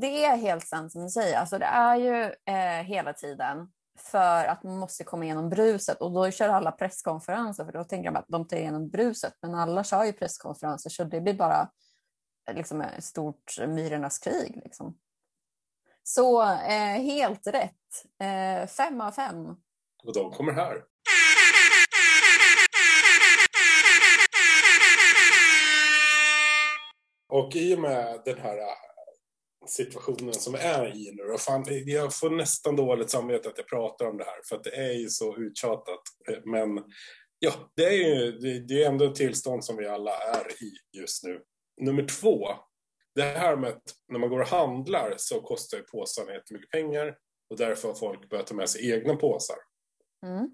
det 0.00 0.24
är 0.24 0.36
helt 0.36 0.66
sant 0.66 0.92
som 0.92 1.02
du 1.02 1.08
säger. 1.08 1.38
Alltså 1.38 1.58
det 1.58 1.64
är 1.64 1.96
ju 1.96 2.22
eh, 2.54 2.84
hela 2.84 3.12
tiden 3.12 3.68
för 4.00 4.44
att 4.44 4.62
man 4.62 4.78
måste 4.78 5.04
komma 5.04 5.24
igenom 5.24 5.48
bruset 5.48 6.00
och 6.00 6.12
då 6.12 6.30
kör 6.30 6.48
alla 6.48 6.72
presskonferenser 6.72 7.64
för 7.64 7.72
då 7.72 7.84
tänker 7.84 8.10
de 8.10 8.18
att 8.18 8.28
de 8.28 8.48
tar 8.48 8.56
igenom 8.56 8.88
bruset. 8.88 9.34
Men 9.42 9.54
alla 9.54 9.84
kör 9.84 10.04
ju 10.04 10.12
presskonferenser 10.12 10.90
så 10.90 11.04
det 11.04 11.20
blir 11.20 11.34
bara 11.34 11.70
liksom 12.52 12.80
ett 12.80 13.04
stort 13.04 13.58
myrornas 13.66 14.18
krig. 14.18 14.60
Liksom. 14.64 14.98
Så 16.02 16.42
eh, 16.42 17.00
helt 17.02 17.46
rätt. 17.46 17.72
Eh, 18.20 18.68
fem 18.68 19.00
av 19.00 19.10
fem. 19.10 19.46
Och 20.04 20.14
de 20.14 20.30
kommer 20.30 20.52
här. 20.52 20.82
Och 27.28 27.56
i 27.56 27.74
och 27.74 27.80
med 27.80 28.22
den 28.24 28.38
här 28.38 28.58
situationen 29.66 30.34
som 30.34 30.52
vi 30.52 30.58
är 30.58 30.96
i 30.96 31.12
nu, 31.12 31.22
och 31.22 31.40
fan, 31.40 31.64
jag 31.86 32.14
får 32.14 32.30
nästan 32.30 32.76
dåligt 32.76 33.10
samvete 33.10 33.48
att 33.48 33.58
jag 33.58 33.68
pratar 33.68 34.06
om 34.06 34.16
det 34.16 34.24
här, 34.24 34.40
för 34.48 34.56
att 34.56 34.64
det 34.64 34.76
är 34.76 34.92
ju 34.92 35.08
så 35.08 35.36
uttjatat. 35.36 36.00
Men 36.44 36.84
ja, 37.38 37.52
det 37.76 37.84
är 37.84 37.92
ju 37.92 38.32
det, 38.60 38.82
är 38.82 38.88
ändå 38.88 39.04
ett 39.04 39.14
tillstånd 39.14 39.64
som 39.64 39.76
vi 39.76 39.86
alla 39.86 40.16
är 40.18 40.62
i 40.62 40.98
just 40.98 41.24
nu. 41.24 41.40
Nummer 41.80 42.06
två, 42.20 42.48
det 43.14 43.22
här 43.22 43.56
med 43.56 43.70
att 43.70 43.82
när 44.12 44.18
man 44.18 44.30
går 44.30 44.40
och 44.40 44.48
handlar 44.48 45.14
så 45.16 45.40
kostar 45.40 45.78
ju 45.78 45.84
påsarna 45.84 46.32
jättemycket 46.32 46.70
pengar 46.70 47.16
och 47.50 47.56
därför 47.56 47.88
har 47.88 47.94
folk 47.94 48.30
börjat 48.30 48.46
ta 48.46 48.54
med 48.54 48.70
sig 48.70 48.90
egna 48.92 49.16
påsar. 49.16 49.56
Mm. 50.26 50.50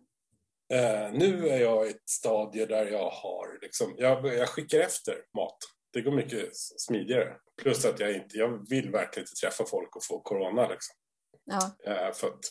Eh, 0.72 1.12
nu 1.12 1.48
är 1.48 1.60
jag 1.60 1.86
i 1.86 1.90
ett 1.90 2.08
stadie 2.08 2.66
där 2.66 2.86
jag 2.86 3.10
har, 3.10 3.58
liksom, 3.62 3.94
jag, 3.98 4.26
jag 4.26 4.48
skickar 4.48 4.80
efter 4.80 5.14
mat. 5.36 5.58
Det 5.92 6.00
går 6.00 6.12
mycket 6.12 6.56
smidigare. 6.56 7.36
Plus 7.62 7.84
att 7.84 8.00
jag 8.00 8.14
inte, 8.14 8.36
jag 8.38 8.68
vill 8.68 8.90
verkligen 8.90 9.22
inte 9.22 9.40
träffa 9.40 9.64
folk 9.64 9.96
och 9.96 10.04
få 10.04 10.20
corona 10.20 10.68
liksom. 10.68 10.96
Ja. 11.44 11.70
Eh, 11.86 12.12
för 12.12 12.26
att 12.26 12.44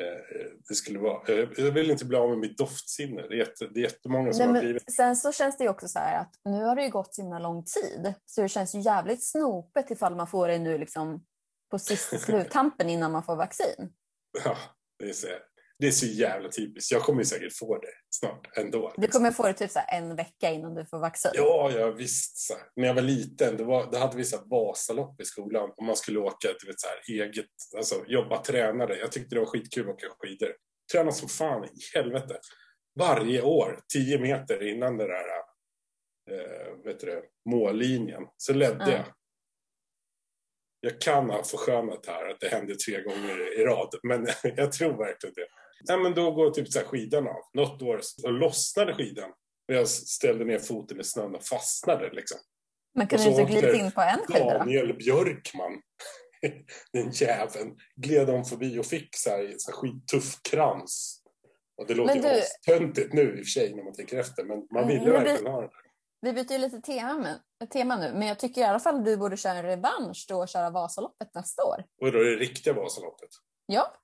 eh, 0.00 0.38
det 0.68 0.74
skulle 0.74 0.98
vara, 0.98 1.22
jag 1.56 1.72
vill 1.72 1.90
inte 1.90 2.04
bli 2.04 2.16
av 2.16 2.28
med 2.28 2.38
mitt 2.38 2.58
doftsinne. 2.58 3.22
Det 3.22 3.34
är, 3.34 3.38
jätte, 3.38 3.66
det 3.66 3.80
är 3.80 3.82
jättemånga 3.82 4.32
som 4.32 4.46
Nej, 4.46 4.54
har 4.54 4.62
blivit 4.62 4.94
sen 4.94 5.16
så 5.16 5.32
känns 5.32 5.58
det 5.58 5.68
också 5.68 5.88
så 5.88 5.98
här 5.98 6.20
att 6.20 6.34
nu 6.44 6.64
har 6.64 6.76
det 6.76 6.82
ju 6.82 6.90
gått 6.90 7.14
så 7.14 7.22
himla 7.22 7.38
lång 7.38 7.64
tid 7.64 8.14
så 8.24 8.42
det 8.42 8.48
känns 8.48 8.74
ju 8.74 8.80
jävligt 8.80 9.30
snopet 9.30 9.90
ifall 9.90 10.16
man 10.16 10.26
får 10.26 10.48
det 10.48 10.58
nu 10.58 10.78
liksom 10.78 11.24
på 11.70 11.78
sista 11.78 12.18
sluttampen 12.18 12.90
innan 12.90 13.12
man 13.12 13.22
får 13.22 13.36
vaccin. 13.36 13.92
Ja, 14.44 14.56
det 14.98 15.08
är, 15.08 15.12
så, 15.12 15.26
det 15.78 15.86
är 15.86 15.90
så 15.90 16.06
jävla 16.06 16.48
typiskt. 16.48 16.92
Jag 16.92 17.02
kommer 17.02 17.18
ju 17.20 17.24
säkert 17.24 17.58
få 17.58 17.78
det 17.78 17.88
snart 18.10 18.58
ändå. 18.58 18.94
Du 18.96 19.08
kommer 19.08 19.30
få 19.30 19.42
det 19.46 19.52
typ 19.52 19.70
så 19.70 19.80
en 19.88 20.16
vecka 20.16 20.50
innan 20.50 20.74
du 20.74 20.86
får 20.86 20.98
vaccin. 20.98 21.30
Ja, 21.34 21.72
ja 21.76 21.90
visst. 21.90 22.38
Så. 22.38 22.54
När 22.76 22.86
jag 22.86 22.94
var 22.94 23.02
liten, 23.02 23.56
det 23.56 23.64
var, 23.64 23.92
då 23.92 23.98
hade 23.98 24.16
vi 24.16 24.24
så 24.24 24.36
här 24.36 24.44
Vasalopp 24.44 25.20
i 25.20 25.24
skolan 25.24 25.70
och 25.76 25.84
man 25.84 25.96
skulle 25.96 26.18
åka 26.18 26.48
du 26.60 26.66
vet, 26.66 26.80
så 26.80 26.86
här, 26.86 27.22
eget, 27.22 27.46
alltså 27.76 28.04
jobba 28.06 28.42
tränare. 28.42 28.96
Jag 28.96 29.12
tyckte 29.12 29.34
det 29.34 29.40
var 29.40 29.46
skitkul 29.46 29.88
att 29.88 29.94
åka 29.94 30.06
skidor. 30.18 30.54
Träna 30.92 31.12
som 31.12 31.28
fan 31.28 31.64
i 31.64 31.98
helvete. 31.98 32.38
Varje 32.98 33.42
år, 33.42 33.80
tio 33.92 34.18
meter 34.18 34.68
innan 34.68 34.96
det 34.96 35.06
där 35.06 35.24
eh, 36.30 36.84
vet 36.84 37.00
du 37.00 37.22
mållinjen, 37.50 38.22
så 38.36 38.52
ledde 38.52 38.84
Ja. 38.90 38.90
jag. 38.90 39.04
Jag 40.80 41.00
kan 41.00 41.30
ha 41.30 41.44
förskönat 41.44 42.06
här 42.06 42.30
att 42.30 42.40
det 42.40 42.48
hände 42.48 42.74
tre 42.74 43.02
gånger 43.02 43.60
i 43.60 43.64
rad, 43.64 43.94
men 44.02 44.26
jag 44.56 44.72
tror 44.72 44.98
verkligen 44.98 45.34
det. 45.34 45.46
Nej, 45.88 45.98
men 45.98 46.14
då 46.14 46.30
går 46.32 46.50
typ 46.50 46.68
så 46.72 46.78
här 46.78 46.86
skidan 46.86 47.28
av. 47.28 47.36
Något 47.54 47.82
år 47.82 48.00
så 48.02 48.28
lossnade 48.30 48.94
skidan. 48.94 49.30
Och 49.68 49.74
jag 49.74 49.88
ställde 49.88 50.44
ner 50.44 50.58
foten 50.58 51.00
i 51.00 51.04
snön 51.04 51.34
och 51.34 51.42
fastnade 51.44 52.10
liksom. 52.12 52.38
Men 52.94 53.06
Och 53.12 53.18
du 53.18 53.24
inte 53.30 53.44
glida 53.44 53.74
in 53.74 53.92
på 53.92 54.00
en 54.00 54.18
skida 54.26 54.44
då? 54.52 54.58
Daniel 54.58 54.94
Björkman, 54.96 55.72
den 56.92 57.10
jäveln, 57.10 57.76
gled 57.96 58.30
om 58.30 58.44
förbi 58.44 58.78
och 58.78 58.86
fick 58.86 59.16
så 59.16 59.30
här, 59.30 59.54
så 59.58 59.70
här 59.70 59.76
skittuff 59.78 60.42
krans. 60.42 61.20
Och 61.76 61.86
det 61.86 61.94
låter 61.94 62.14
du- 62.22 62.42
töntigt 62.72 63.12
nu 63.12 63.22
i 63.22 63.32
och 63.42 63.44
för 63.46 63.50
sig 63.50 63.74
när 63.74 63.84
man 63.84 63.92
tänker 63.94 64.18
efter, 64.18 64.44
men 64.44 64.66
man 64.74 64.86
ville 64.88 65.00
Mm, 65.00 65.12
verkligen 65.12 65.44
vi- 65.44 65.50
ha 65.50 65.60
det. 65.60 65.70
Vi 66.20 66.32
byter 66.32 66.52
ju 66.52 66.58
lite 66.58 66.80
tema, 66.80 67.14
men- 67.58 67.68
tema 67.68 67.96
nu, 67.96 68.12
men 68.12 68.28
jag 68.28 68.38
tycker 68.38 68.60
i 68.60 68.64
alla 68.64 68.80
fall 68.80 68.94
att 68.98 69.04
du 69.04 69.16
borde 69.16 69.36
köra 69.36 69.52
en 69.58 69.64
revansch 69.64 70.26
då 70.28 70.38
och 70.38 70.48
köra 70.48 70.70
Vasaloppet 70.70 71.34
nästa 71.34 71.64
år. 71.64 71.84
Och 72.00 72.12
då 72.12 72.18
är 72.18 72.24
det 72.24 72.36
riktiga 72.36 72.72
Vasaloppet. 72.74 73.28
Ja, 73.66 73.94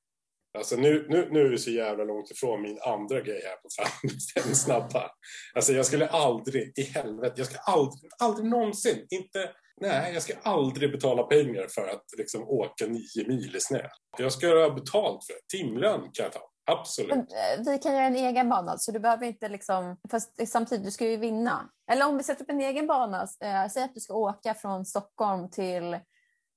Alltså 0.58 0.76
nu, 0.76 1.06
nu, 1.08 1.28
nu 1.30 1.40
är 1.40 1.48
vi 1.48 1.58
så 1.58 1.70
jävla 1.70 2.04
långt 2.04 2.30
ifrån 2.30 2.62
min 2.62 2.78
andra 2.86 3.20
grej 3.20 3.42
här 3.44 3.56
på 3.56 3.68
fem, 3.78 4.54
snabba. 4.54 5.10
Alltså 5.54 5.72
jag 5.72 5.86
skulle 5.86 6.08
aldrig, 6.08 6.78
i 6.78 6.82
helvete, 6.82 7.34
jag 7.36 7.46
ska 7.46 7.58
aldrig, 7.58 8.10
aldrig 8.18 8.50
någonsin, 8.50 9.06
inte, 9.10 9.50
nej, 9.80 10.14
jag 10.14 10.22
ska 10.22 10.34
aldrig 10.42 10.92
betala 10.92 11.22
pengar 11.22 11.66
för 11.70 11.88
att 11.88 12.04
liksom 12.18 12.48
åka 12.48 12.86
nio 12.86 13.28
mil 13.28 13.56
i 13.56 13.60
snö. 13.60 13.82
Jag 14.18 14.32
ska 14.32 14.46
ha 14.46 14.70
betalt 14.70 15.24
för 15.24 15.32
det. 15.32 15.58
Timlön 15.58 16.00
kan 16.00 16.24
jag 16.24 16.32
ta, 16.32 16.40
absolut. 16.70 17.10
men, 17.10 17.18
eh, 17.20 17.72
vi 17.72 17.78
kan 17.78 17.92
göra 17.92 18.04
en 18.04 18.16
egen 18.16 18.48
bana 18.48 18.78
så 18.78 18.92
du 18.92 18.98
behöver 18.98 19.26
inte 19.26 19.48
liksom, 19.48 19.96
fast 20.10 20.48
samtidigt 20.48 20.84
du 20.84 20.90
ska 20.90 21.06
ju 21.06 21.16
vinna. 21.16 21.70
Eller 21.92 22.08
om 22.08 22.16
vi 22.16 22.22
sätter 22.22 22.44
upp 22.44 22.50
en 22.50 22.60
egen 22.60 22.86
bana, 22.86 23.22
äh, 23.22 23.68
säg 23.72 23.82
att 23.82 23.94
du 23.94 24.00
ska 24.00 24.14
åka 24.14 24.54
från 24.54 24.84
Stockholm 24.84 25.50
till 25.50 25.94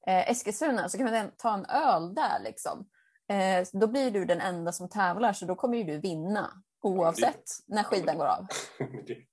eh, 0.08 0.30
Eskilstuna 0.30 0.90
så 0.90 0.98
kan 0.98 1.12
vi 1.12 1.24
ta 1.38 1.54
en 1.54 1.66
öl 1.66 2.16
där 2.16 2.40
liksom. 2.44 2.88
Eh, 3.34 3.66
då 3.74 3.88
blir 3.88 4.12
du 4.12 4.26
den 4.26 4.42
enda 4.42 4.72
som 4.72 4.90
tävlar 4.90 5.34
så 5.34 5.46
då 5.46 5.56
kommer 5.56 5.78
ju 5.78 5.84
du 5.84 5.98
vinna 6.00 6.52
oavsett 6.82 7.44
när 7.68 7.84
skidan 7.84 8.18
går 8.18 8.26
av. 8.26 8.48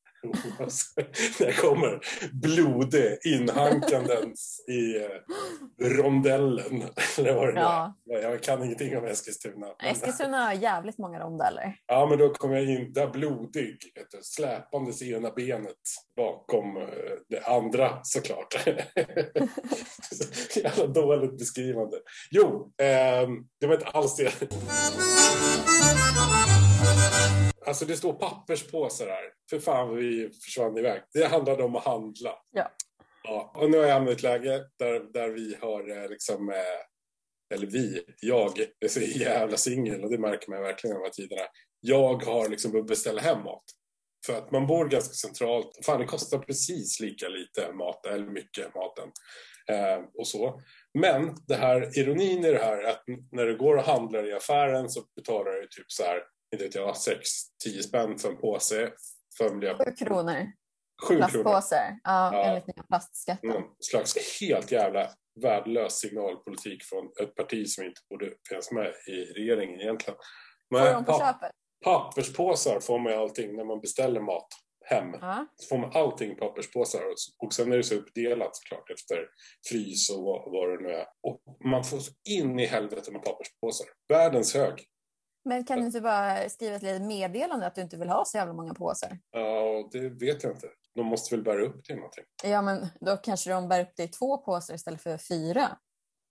jag 1.38 1.56
kommer 1.56 2.00
blodig 2.32 3.18
inhankandes 3.24 4.68
i 4.68 4.96
eh, 4.96 5.88
rondellen. 5.88 6.82
Eller 7.18 7.34
vad 7.34 7.54
det 7.54 7.60
Ja. 7.60 7.94
Jag 8.04 8.42
kan 8.42 8.64
ingenting 8.64 8.98
om 8.98 9.04
Eskilstuna. 9.04 9.66
Eskilstuna 9.82 10.44
har 10.44 10.52
jävligt 10.52 10.98
många 10.98 11.20
rondeller. 11.20 11.76
Ja, 11.86 12.06
men 12.06 12.18
då 12.18 12.34
kom 12.34 12.52
jag 12.52 12.64
in 12.64 12.92
där 12.92 13.10
blodig, 13.10 13.92
vet 13.94 14.10
du, 14.10 14.18
släpandes 14.22 15.02
ena 15.02 15.30
benet 15.30 15.76
bakom 16.16 16.76
eh, 16.76 16.84
det 17.28 17.40
andra 17.46 18.00
såklart. 18.02 18.54
Så 20.12 20.60
Jävla 20.60 20.86
dåligt 20.86 21.38
beskrivande. 21.38 21.96
Jo, 22.30 22.72
ehm, 22.82 23.30
det 23.60 23.66
var 23.66 23.74
inte 23.74 23.86
alls 23.86 24.16
det. 24.16 24.50
Alltså 27.70 27.84
det 27.84 27.96
står 27.96 28.12
papperspåsar 28.12 29.06
här. 29.06 29.32
För 29.50 29.58
fan 29.58 29.96
vi 29.96 30.30
försvann 30.44 30.78
iväg. 30.78 31.02
Det 31.12 31.24
handlade 31.24 31.62
om 31.62 31.76
att 31.76 31.84
handla. 31.84 32.34
Ja. 32.50 32.70
Ja, 33.22 33.52
och 33.54 33.70
nu 33.70 33.78
har 33.78 33.84
jag 33.84 33.94
hamnat 33.94 34.10
i 34.10 34.14
ett 34.14 34.22
läge 34.22 34.64
där, 34.78 35.12
där 35.12 35.28
vi 35.28 35.56
har 35.60 36.02
eh, 36.02 36.08
liksom, 36.08 36.48
eh, 36.48 37.54
eller 37.54 37.66
vi, 37.66 38.02
jag 38.20 38.58
är 38.80 38.88
så 38.88 39.00
jävla 39.00 39.56
singel 39.56 40.04
och 40.04 40.10
det 40.10 40.18
märker 40.18 40.50
man 40.50 40.62
verkligen 40.62 40.96
de 40.96 41.02
här 41.02 41.10
tiderna. 41.10 41.42
Jag 41.80 42.24
har 42.24 42.48
liksom 42.48 42.72
börjat 42.72 42.86
beställa 42.86 43.20
hem 43.20 43.42
mat. 43.42 43.64
För 44.26 44.38
att 44.38 44.50
man 44.50 44.66
bor 44.66 44.88
ganska 44.88 45.14
centralt. 45.14 45.78
Fan, 45.86 46.00
det 46.00 46.06
kostar 46.06 46.38
precis 46.38 47.00
lika 47.00 47.28
lite 47.28 47.72
mat, 47.72 48.06
eller 48.06 48.26
mycket 48.26 48.74
maten. 48.74 49.10
Eh, 49.68 50.04
och 50.14 50.26
så. 50.26 50.60
Men 50.98 51.36
det 51.46 51.54
här, 51.54 51.98
ironin 51.98 52.44
i 52.44 52.52
det 52.52 52.62
här 52.62 52.78
är 52.78 52.90
att 52.90 53.02
när 53.32 53.46
du 53.46 53.58
går 53.58 53.76
och 53.76 53.84
handlar 53.84 54.28
i 54.28 54.32
affären 54.32 54.88
så 54.88 55.02
betalar 55.16 55.52
du 55.52 55.66
typ 55.66 55.92
så 55.92 56.02
här, 56.02 56.22
inte 56.52 56.64
vet 56.64 56.74
jag, 56.74 56.94
6-10 56.94 57.82
spänn 57.88 58.18
för 58.18 58.28
en 58.28 58.36
påse. 58.36 58.92
För 59.38 59.48
Sju 59.84 60.04
kronor. 60.04 60.52
Sju 61.08 61.14
kronor. 61.14 61.18
Plastpåsar. 61.18 61.98
Ja, 62.04 62.30
Ja. 62.34 62.44
enligt 62.44 62.66
nya 62.66 62.82
plastskatten. 62.88 63.50
någon 63.50 63.62
slags 63.80 64.40
helt 64.40 64.72
jävla 64.72 65.10
värdelös 65.42 65.98
signalpolitik 65.98 66.82
från 66.84 67.04
ett 67.22 67.34
parti 67.34 67.68
som 67.68 67.84
inte 67.84 68.00
borde 68.10 68.32
finnas 68.48 68.70
med 68.72 68.86
i 69.06 69.12
regeringen 69.12 69.80
egentligen. 69.80 70.16
Får 70.74 70.78
Men 70.78 70.94
de 70.94 71.04
på 71.04 71.12
pa- 71.12 71.18
köpet? 71.32 71.52
papperspåsar 71.84 72.80
får 72.80 72.98
man 72.98 73.12
ju 73.12 73.18
allting 73.18 73.56
när 73.56 73.64
man 73.64 73.80
beställer 73.80 74.20
mat 74.20 74.48
hem. 74.86 75.06
Ja. 75.20 75.46
Så 75.56 75.68
får 75.68 75.78
man 75.78 75.90
allting 75.94 76.32
i 76.32 76.34
papperspåsar 76.34 76.98
och- 77.00 77.46
och 77.46 77.52
sen 77.54 77.72
är 77.72 77.76
det 77.76 77.82
så 77.82 77.94
uppdelat 77.94 78.56
såklart 78.56 78.90
efter 78.90 79.28
frys 79.70 80.10
och 80.10 80.22
vad, 80.24 80.52
vad 80.52 80.68
det 80.68 80.88
nu 80.88 80.94
är. 80.94 81.06
Och 81.22 81.40
man 81.70 81.84
får 81.84 81.98
så 81.98 82.12
in 82.28 82.58
i 82.58 82.66
helvete 82.66 83.12
med 83.12 83.22
papperspåsar. 83.22 83.86
Världens 84.08 84.54
hög. 84.54 84.74
Men 85.44 85.64
kan 85.64 85.78
du 85.78 85.86
inte 85.86 86.00
bara 86.00 86.48
skriva 86.48 86.76
ett 86.76 86.82
litet 86.82 87.02
meddelande 87.02 87.66
att 87.66 87.74
du 87.74 87.80
inte 87.80 87.96
vill 87.96 88.08
ha 88.08 88.24
så 88.24 88.36
jävla 88.36 88.52
många 88.52 88.74
påsar? 88.74 89.18
Ja, 89.30 89.88
det 89.92 90.08
vet 90.08 90.42
jag 90.42 90.52
inte. 90.52 90.68
De 90.94 91.06
måste 91.06 91.34
väl 91.34 91.44
bära 91.44 91.62
upp 91.62 91.84
till 91.84 91.96
någonting. 91.96 92.24
Ja, 92.44 92.62
men 92.62 92.86
då 93.00 93.16
kanske 93.16 93.50
de 93.50 93.68
bär 93.68 93.80
upp 93.80 93.92
det 93.96 94.02
i 94.02 94.08
två 94.08 94.38
påsar 94.38 94.74
istället 94.74 95.02
för 95.02 95.18
fyra. 95.18 95.78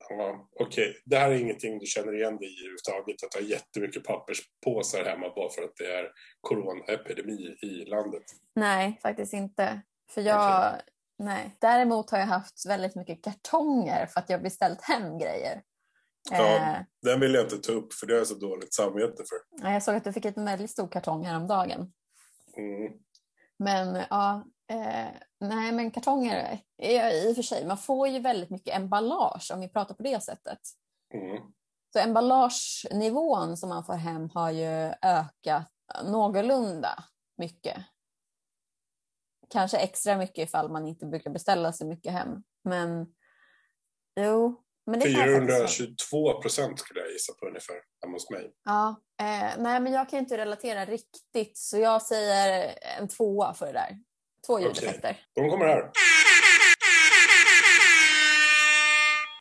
Ja, 0.10 0.50
Okej, 0.60 1.01
det 1.06 1.18
här 1.18 1.32
är 1.32 1.36
ingenting 1.36 1.80
du 1.80 1.86
känner 1.86 2.16
igen 2.16 2.38
dig 2.38 2.48
i 2.48 2.60
överhuvudtaget. 2.60 3.24
Att 3.24 3.34
ha 3.34 3.42
jättemycket 3.42 4.04
papperspåsar 4.04 5.04
hemma 5.06 5.34
bara 5.36 5.50
för 5.50 5.62
att 5.62 5.75
det 5.78 5.86
är 5.86 6.12
coronaepidemi 6.42 7.58
i 7.62 7.86
landet. 7.86 8.24
Nej, 8.56 9.00
faktiskt 9.01 9.34
inte. 9.34 9.82
För 10.12 10.22
jag... 10.22 10.75
Nej. 11.18 11.56
Däremot 11.60 12.10
har 12.10 12.20
jag 12.20 12.25
haft 12.25 12.66
väldigt 12.68 12.96
mycket 12.96 13.24
kartonger 13.24 14.06
för 14.06 14.20
att 14.20 14.30
jag 14.30 14.44
beställt 14.44 14.82
hem 14.82 15.18
grejer. 15.18 15.62
Ja. 16.32 16.56
Eh, 16.56 16.82
Den 17.02 17.20
vill 17.20 17.34
jag 17.34 17.46
inte 17.46 17.58
ta 17.58 17.72
upp 17.72 17.94
för 17.94 18.08
det 18.08 18.14
har 18.14 18.18
jag 18.18 18.28
så 18.28 18.36
dåligt 18.36 18.74
samvete 18.74 19.24
för. 19.30 19.70
jag 19.72 19.84
såg 19.84 19.96
att 19.96 20.04
du 20.04 20.14
fick 20.14 20.26
en 20.26 20.46
väldigt 20.46 20.72
stor 20.72 20.88
kartong 20.88 21.26
häromdagen. 21.26 21.94
Mm. 22.58 22.94
Men 23.60 24.04
ja, 24.10 24.46
eh, 24.72 25.08
nej 25.40 25.72
men 25.72 25.92
kartonger 25.92 26.60
är 26.78 27.28
i 27.28 27.32
och 27.32 27.36
för 27.36 27.44
sig, 27.44 27.66
man 27.68 27.78
får 27.78 28.08
ju 28.08 28.20
väldigt 28.20 28.50
mycket 28.50 28.76
emballage 28.76 29.52
om 29.54 29.60
vi 29.60 29.70
pratar 29.70 29.96
på 29.96 30.04
det 30.04 30.24
sättet. 30.24 30.60
Mm. 31.14 31.44
Så 31.94 32.00
emballagenivån 32.00 33.58
som 33.58 33.70
man 33.70 33.86
får 33.86 33.94
hem 33.94 34.30
har 34.30 34.52
ju 34.52 34.94
ökat 35.02 35.72
någorlunda 36.06 37.04
mycket. 37.38 37.78
Kanske 39.50 39.78
extra 39.78 40.18
mycket 40.18 40.38
ifall 40.48 40.72
man 40.72 40.88
inte 40.88 41.06
brukar 41.06 41.30
beställa 41.32 41.74
så 41.74 41.86
mycket 41.86 42.12
hem. 42.12 42.44
Men 42.64 43.14
jo, 44.16 44.64
men 44.89 45.00
det 45.00 45.13
kan 45.13 45.31
jag 45.31 45.48
faktiskt... 45.48 46.10
422 46.10 46.41
procent 46.41 46.79
skulle 46.79 47.00
jag 47.00 47.12
gissa 47.12 47.34
på 47.34 47.46
ungefär 47.46 47.75
hemma 48.01 48.15
hos 48.15 48.29
mig. 48.29 48.51
Ja, 48.65 49.01
eh, 49.22 49.63
nej 49.63 49.79
men 49.79 49.93
jag 49.93 50.10
kan 50.10 50.19
inte 50.19 50.38
relatera 50.38 50.86
riktigt 50.86 51.58
så 51.58 51.77
jag 51.77 52.01
säger 52.01 52.74
en 53.00 53.08
tvåa 53.08 53.53
för 53.53 53.65
det 53.65 53.72
där. 53.74 53.98
Två 54.48 54.60
ljudeffekter. 54.60 55.17
De 55.36 55.50
kommer 55.50 55.65
här. 55.65 55.91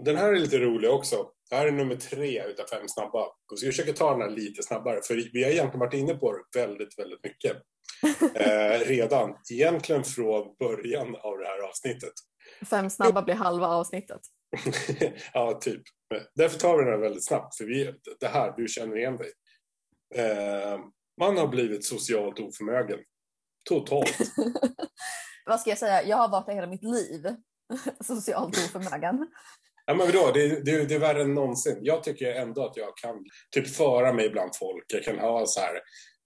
Den 0.05 0.17
här 0.17 0.33
är 0.33 0.39
lite 0.39 0.59
rolig 0.59 0.91
också. 0.91 1.27
Det 1.51 1.57
här 1.57 1.67
är 1.67 1.73
nummer 1.73 1.97
tre 1.97 2.45
utav 2.45 2.67
fem 2.67 2.89
snabba. 2.89 3.27
Och 3.53 3.59
så 3.59 3.67
jag 3.67 3.75
försöker 3.75 3.93
ta 3.93 4.11
den 4.13 4.21
här 4.21 4.31
lite 4.31 4.63
snabbare. 4.63 5.01
För 5.03 5.31
vi 5.33 5.45
har 5.45 5.51
egentligen 5.51 5.81
varit 5.81 5.95
inne 5.95 6.15
på 6.15 6.33
det 6.33 6.61
väldigt, 6.61 6.99
väldigt 6.99 7.25
mycket. 7.25 7.57
Eh, 8.35 8.81
redan. 8.87 9.35
Egentligen 9.51 10.05
från 10.05 10.57
början 10.59 11.17
av 11.17 11.39
det 11.39 11.45
här 11.45 11.69
avsnittet. 11.69 12.13
Fem 12.71 12.91
snabba 12.91 13.23
blir 13.23 13.35
halva 13.35 13.67
avsnittet. 13.67 14.21
ja, 15.33 15.59
typ. 15.61 15.83
Därför 16.35 16.59
tar 16.59 16.79
vi 16.79 16.85
den 16.85 16.93
här 16.93 17.01
väldigt 17.01 17.27
snabbt. 17.27 17.57
För 17.57 17.65
vi, 17.65 17.95
det 18.21 18.27
här, 18.29 18.55
du 18.57 18.69
känner 18.69 18.97
igen 18.99 19.17
dig. 19.17 19.33
Eh, 20.15 20.79
man 21.21 21.37
har 21.37 21.49
blivit 21.49 21.85
socialt 21.85 22.39
oförmögen. 22.41 22.99
Totalt. 23.69 24.19
vad 25.47 25.61
ska 25.61 25.71
jag 25.71 25.79
säga, 25.79 26.03
jag 26.03 26.17
har 26.17 26.29
varit 26.29 26.49
hela 26.49 26.67
mitt 26.67 26.85
liv. 26.85 27.27
Socialt 28.05 28.57
oförmögen. 28.57 29.29
Ja, 29.87 29.95
men 29.95 30.07
vadå? 30.07 30.31
Det, 30.35 30.43
är- 30.45 30.61
det, 30.61 30.85
det 30.85 30.95
är 30.95 30.99
värre 30.99 31.23
än 31.23 31.35
någonsin. 31.35 31.79
Jag 31.83 32.03
tycker 32.05 32.33
ändå 32.33 32.65
att 32.65 32.77
jag 32.77 32.97
kan 32.97 33.25
typ 33.51 33.69
föra 33.69 34.13
mig 34.13 34.31
bland 34.31 34.57
folk. 34.57 34.85
Jag 34.89 35.05
kan 35.05 35.19
ha 35.19 35.47
så 35.47 35.61
här, 35.61 35.81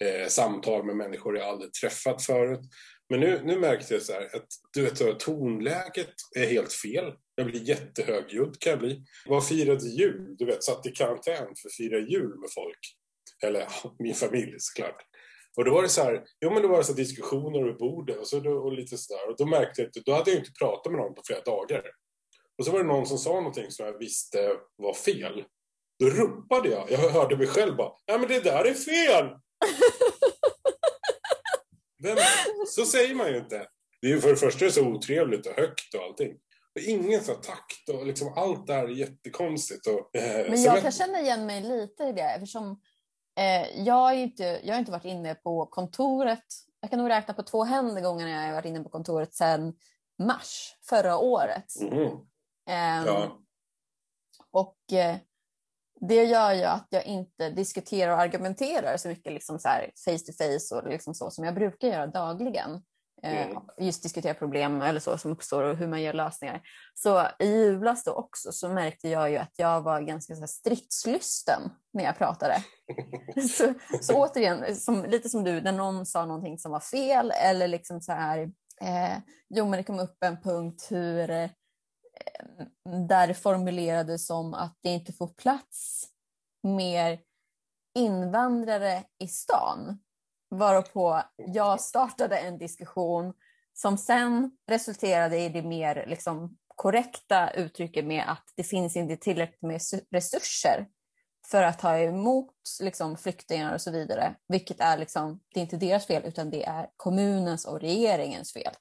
eh, 0.04 0.26
samtal 0.28 0.84
med 0.84 0.96
människor 0.96 1.38
jag 1.38 1.48
aldrig 1.48 1.72
träffat 1.72 2.22
förut. 2.22 2.60
Men 3.12 3.20
nu, 3.20 3.40
nu 3.44 3.58
märkte 3.58 3.94
jag 3.94 4.02
så 4.02 4.12
här 4.12 4.22
att 4.36 4.46
du 4.72 4.82
vet, 4.82 5.20
tonläget 5.20 6.14
är 6.36 6.46
helt 6.46 6.72
fel. 6.72 7.12
Jag 7.34 7.46
blir 7.46 7.68
jättehögljudd 7.68 8.60
kan 8.60 8.70
jag 8.70 8.78
bli. 8.78 9.02
Vad 9.26 9.46
firade 9.46 9.88
jul? 9.88 10.36
Du 10.38 10.44
vet, 10.44 10.62
satt 10.62 10.86
i 10.86 10.90
karantän 10.90 11.46
för 11.62 11.68
att 11.68 11.74
fira 11.76 11.98
jul 11.98 12.38
med 12.38 12.50
folk. 12.54 12.78
Eller 13.44 13.68
min 13.98 14.14
familj 14.14 14.54
såklart. 14.58 14.96
Och 15.56 15.64
då 15.64 15.74
var 15.74 15.82
det 15.82 15.88
så 15.88 16.02
här, 16.02 16.24
jo 16.40 16.50
men 16.50 16.62
då 16.62 16.68
var 16.68 16.78
det 16.78 16.84
så 16.84 16.92
diskussioner 16.92 17.60
över 17.60 17.72
bordet 17.72 18.18
och, 18.18 18.28
så, 18.28 18.40
då- 18.40 18.58
och 18.58 18.72
lite 18.72 18.98
sådär. 18.98 19.28
Och 19.30 19.36
då 19.36 19.46
märkte 19.46 19.82
jag 19.82 19.88
att 19.88 20.04
då 20.04 20.12
hade 20.12 20.30
jag 20.30 20.38
inte 20.38 20.52
pratat 20.58 20.92
med 20.92 21.00
någon 21.00 21.14
på 21.14 21.22
flera 21.26 21.40
dagar. 21.40 21.82
Och 22.58 22.64
så 22.64 22.72
var 22.72 22.78
det 22.78 22.86
någon 22.88 23.06
som 23.06 23.18
sa 23.18 23.32
någonting 23.32 23.70
som 23.70 23.86
jag 23.86 23.98
visste 23.98 24.56
var 24.76 24.94
fel. 24.94 25.44
Då 25.98 26.06
ropade 26.06 26.68
jag. 26.68 26.90
Jag 26.90 26.98
hörde 26.98 27.36
mig 27.36 27.46
själv 27.46 27.76
bara, 27.76 27.92
Nej, 28.08 28.18
men 28.18 28.28
det 28.28 28.40
där 28.40 28.64
är 28.64 28.74
fel! 28.74 29.26
Vem, 32.02 32.18
så 32.66 32.84
säger 32.84 33.14
man 33.14 33.28
ju 33.28 33.38
inte. 33.38 33.66
Det 34.00 34.12
är 34.12 34.18
för 34.18 34.28
det 34.28 34.36
första 34.36 34.70
så 34.70 34.86
otrevligt 34.86 35.46
och 35.46 35.52
högt 35.52 35.94
och 35.94 36.02
allting. 36.02 36.32
Och 36.74 36.80
ingen 36.80 37.24
så 37.24 37.34
takt 37.34 37.88
och 37.88 38.06
liksom 38.06 38.32
allt 38.36 38.66
det 38.66 38.74
här 38.74 38.84
är 38.84 38.88
jättekonstigt. 38.88 39.86
Och, 39.86 40.16
eh, 40.16 40.50
Men 40.50 40.62
jag 40.62 40.82
kan 40.82 40.92
känna 40.92 41.20
igen 41.20 41.46
mig 41.46 41.60
lite 41.62 42.04
i 42.04 42.12
det 42.12 42.22
eftersom 42.22 42.80
eh, 43.38 43.82
jag, 43.82 44.14
ju 44.16 44.22
inte, 44.22 44.60
jag 44.64 44.74
har 44.74 44.78
inte 44.78 44.92
varit 44.92 45.04
inne 45.04 45.34
på 45.34 45.66
kontoret. 45.66 46.44
Jag 46.80 46.90
kan 46.90 46.98
nog 46.98 47.10
räkna 47.10 47.34
på 47.34 47.42
två 47.42 47.64
händer 47.64 48.02
gånger 48.02 48.24
när 48.26 48.32
jag 48.32 48.46
har 48.46 48.52
varit 48.54 48.64
inne 48.64 48.82
på 48.82 48.88
kontoret 48.88 49.34
sedan 49.34 49.74
mars 50.18 50.76
förra 50.88 51.18
året. 51.18 51.66
Mhm. 51.80 52.26
Ehm, 52.68 53.06
Ja. 53.06 53.38
Och 54.50 54.92
eh, 54.92 55.16
det 56.08 56.24
gör 56.24 56.52
ju 56.52 56.64
att 56.64 56.86
jag 56.90 57.06
inte 57.06 57.50
diskuterar 57.50 58.12
och 58.12 58.20
argumenterar 58.20 58.96
så 58.96 59.08
mycket 59.08 59.32
liksom 59.32 59.58
så 59.58 59.68
face 60.04 60.18
to 60.18 60.32
face 60.38 60.74
och 60.74 60.88
liksom 60.88 61.14
så 61.14 61.30
som 61.30 61.44
jag 61.44 61.54
brukar 61.54 61.88
göra 61.88 62.06
dagligen. 62.06 62.70
Eh, 63.22 63.46
Mm. 63.46 63.62
Just 63.78 64.02
diskutera 64.02 64.34
problem 64.34 64.82
eller 64.82 65.00
så 65.00 65.18
som 65.18 65.30
uppstår 65.30 65.62
och 65.62 65.76
hur 65.76 65.86
man 65.86 66.02
gör 66.02 66.12
lösningar. 66.12 66.62
Så 66.94 67.26
i 67.38 67.46
julas 67.46 68.04
då 68.04 68.12
också 68.12 68.52
så 68.52 68.68
märkte 68.68 69.08
jag 69.08 69.30
ju 69.30 69.36
att 69.36 69.52
jag 69.56 69.82
var 69.82 70.00
ganska 70.00 70.36
så 70.36 70.46
stridslysten 70.46 71.62
när 71.92 72.04
jag 72.04 72.18
pratade. 72.18 72.56
så, 73.50 73.74
så 74.00 74.14
återigen, 74.14 74.76
som, 74.76 75.04
lite 75.04 75.28
som 75.28 75.44
du, 75.44 75.60
när 75.60 75.72
någon 75.72 76.06
sa 76.06 76.26
någonting 76.26 76.58
som 76.58 76.72
var 76.72 76.80
fel 76.80 77.32
eller 77.42 77.68
liksom 77.68 78.00
så 78.00 78.12
här, 78.12 78.38
eh, 78.80 79.18
jo 79.48 79.64
men 79.64 79.76
det 79.76 79.84
kom 79.84 80.00
upp 80.00 80.16
en 80.24 80.40
punkt 80.40 80.86
hur 80.90 81.30
eh, 81.30 81.50
där 83.08 83.26
det 83.26 83.34
formulerades 83.34 84.26
som 84.26 84.54
att 84.54 84.78
det 84.82 84.88
inte 84.88 85.12
får 85.12 85.28
plats 85.28 86.08
mer 86.62 87.20
invandrare 87.94 89.04
i 89.18 89.28
stan. 89.28 89.98
Varpå 90.50 91.22
jag 91.36 91.80
startade 91.80 92.38
en 92.38 92.58
diskussion 92.58 93.34
som 93.72 93.98
sen 93.98 94.50
resulterade 94.68 95.38
i 95.38 95.48
det 95.48 95.62
mer 95.62 96.06
liksom, 96.08 96.58
korrekta 96.76 97.50
uttrycket 97.50 98.04
med 98.04 98.24
att 98.28 98.52
det 98.56 98.64
finns 98.64 98.96
inte 98.96 99.16
tillräckligt 99.16 99.62
med 99.62 99.80
resurser 100.10 100.88
för 101.50 101.62
att 101.62 101.78
ta 101.78 101.98
emot 101.98 102.54
liksom, 102.80 103.16
flyktingar 103.16 103.74
och 103.74 103.80
så 103.80 103.90
vidare. 103.90 104.34
Vilket 104.48 104.80
är 104.80 104.98
liksom, 104.98 105.40
det 105.54 105.60
är 105.60 105.62
inte 105.62 105.76
deras 105.76 106.06
fel 106.06 106.22
utan 106.24 106.50
det 106.50 106.64
är 106.64 106.90
kommunens 106.96 107.64
och 107.64 107.80
regeringens 107.80 108.52
fel. 108.52 108.72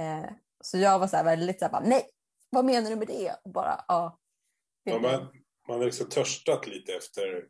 Eh, 0.00 0.30
så 0.60 0.78
jag 0.78 0.98
var 0.98 1.06
så 1.06 1.16
här 1.16 1.24
väldigt 1.24 1.58
så 1.58 1.64
här, 1.64 1.72
bara, 1.72 1.84
nej, 1.84 2.02
vad 2.50 2.64
menar 2.64 2.90
du 2.90 2.96
med 2.96 3.08
det? 3.08 3.34
Och 3.44 3.50
bara, 3.52 3.84
ja. 3.88 4.18
Ja, 4.84 4.98
man, 4.98 5.28
man 5.68 5.78
har 5.78 5.84
liksom 5.84 6.08
törstat 6.08 6.66
lite 6.66 6.92
efter 6.94 7.44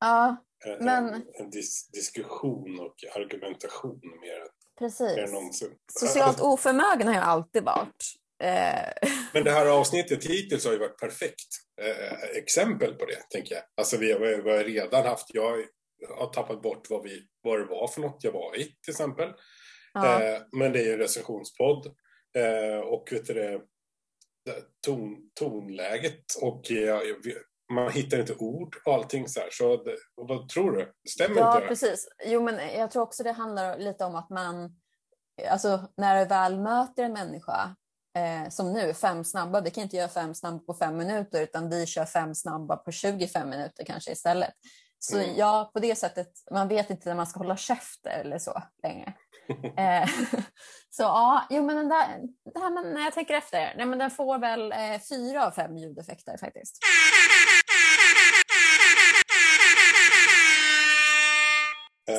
Ja, 0.00 0.36
en, 0.66 0.84
Men- 0.84 1.24
en, 1.34 1.50
dis, 1.50 1.88
diskussion 1.92 2.80
och 2.80 2.94
argumentation 3.20 4.00
mer, 4.02 4.20
mer 4.20 4.40
än 4.40 4.48
precis. 4.78 5.32
någonsin. 5.32 5.74
Socialt 5.92 6.40
oförmögen 6.40 7.06
har 7.08 7.14
jag 7.14 7.24
alltid 7.24 7.64
varit. 7.64 8.04
Eh, 8.42 9.10
Men 9.34 9.44
det 9.44 9.50
här 9.50 9.66
avsnittet 9.66 10.24
hittills 10.24 10.64
har 10.64 10.72
ju 10.72 10.78
varit 10.78 10.98
perfekt 10.98 11.48
eh, 11.82 12.22
exempel 12.36 12.94
på 12.94 13.04
det, 13.06 13.22
tänker 13.30 13.54
jag. 13.54 13.64
Alltså 13.76 13.96
vi 13.96 14.12
har, 14.12 14.18
vi 14.20 14.50
har 14.50 14.64
redan 14.64 15.06
haft, 15.06 15.26
jag 15.34 15.64
har 16.18 16.26
tappat 16.32 16.62
bort 16.62 16.90
vad, 16.90 17.02
vi, 17.02 17.26
vad 17.42 17.58
det 17.60 17.64
var 17.64 17.88
för 17.88 18.00
något 18.00 18.24
jag 18.24 18.32
var 18.32 18.56
i, 18.58 18.64
till 18.64 18.90
exempel. 18.90 19.32
ja. 19.94 20.22
Eh, 20.22 20.40
men 20.52 20.72
det 20.72 20.78
är 20.80 20.84
ju 20.84 20.92
en 20.92 20.98
recensionspodd. 20.98 21.86
Eh, 22.36 22.78
och 22.80 23.08
vet 23.12 23.26
du 23.26 23.34
det- 23.34 23.60
ton, 24.86 25.16
tonläget 25.34 26.24
och 26.42 26.70
eh, 26.70 26.76
jag 26.76 27.04
man 27.70 27.92
hittar 27.92 28.20
inte 28.20 28.34
ord 28.34 28.76
och 28.84 28.94
allting 28.94 29.28
så 29.28 29.40
här. 29.40 29.48
Så 29.52 29.84
det, 29.84 29.96
vad 30.14 30.48
tror 30.48 30.72
du? 30.72 30.92
Stämmer 31.08 31.40
ja, 31.40 31.48
inte 31.48 31.60
det? 31.60 31.68
precis. 31.68 32.08
Jo, 32.24 32.42
men 32.42 32.78
jag 32.78 32.90
tror 32.90 33.02
också 33.02 33.22
det 33.22 33.32
handlar 33.32 33.78
lite 33.78 34.04
om 34.04 34.14
att 34.14 34.30
man, 34.30 34.76
alltså 35.48 35.88
när 35.96 36.20
du 36.20 36.28
väl 36.28 36.60
möter 36.60 37.02
en 37.02 37.12
människa, 37.12 37.76
eh, 38.18 38.48
som 38.50 38.72
nu, 38.72 38.94
fem 38.94 39.24
snabba, 39.24 39.60
vi 39.60 39.70
kan 39.70 39.82
inte 39.82 39.96
göra 39.96 40.08
fem 40.08 40.34
snabba 40.34 40.58
på 40.58 40.74
fem 40.74 40.96
minuter, 40.96 41.42
utan 41.42 41.70
vi 41.70 41.86
kör 41.86 42.04
fem 42.04 42.34
snabba 42.34 42.76
på 42.76 42.92
25 42.92 43.48
minuter 43.48 43.84
kanske 43.84 44.12
istället. 44.12 44.54
Så 44.98 45.16
Mm. 45.18 45.36
ja, 45.36 45.70
på 45.74 45.80
det 45.80 45.94
sättet, 45.94 46.28
man 46.50 46.68
vet 46.68 46.90
inte 46.90 47.08
när 47.08 47.16
man 47.16 47.26
ska 47.26 47.38
hålla 47.38 47.56
käft 47.56 48.06
eller 48.06 48.38
så 48.38 48.62
längre. 48.82 49.14
eh, 49.76 50.08
så 50.90 51.02
ja, 51.02 51.46
jo 51.50 51.66
men 51.66 51.76
den 51.76 51.88
där, 51.88 52.06
det 52.54 52.60
här, 52.60 52.70
men 52.70 52.92
när 52.94 53.00
jag 53.04 53.12
tänker 53.14 53.34
efter, 53.34 53.74
nej, 53.76 53.86
men 53.86 53.98
den 53.98 54.10
får 54.10 54.38
väl 54.38 54.72
eh, 54.72 55.00
fyra 55.08 55.46
av 55.46 55.50
fem 55.50 55.76
ljudeffekter 55.76 56.36
faktiskt. 56.38 56.78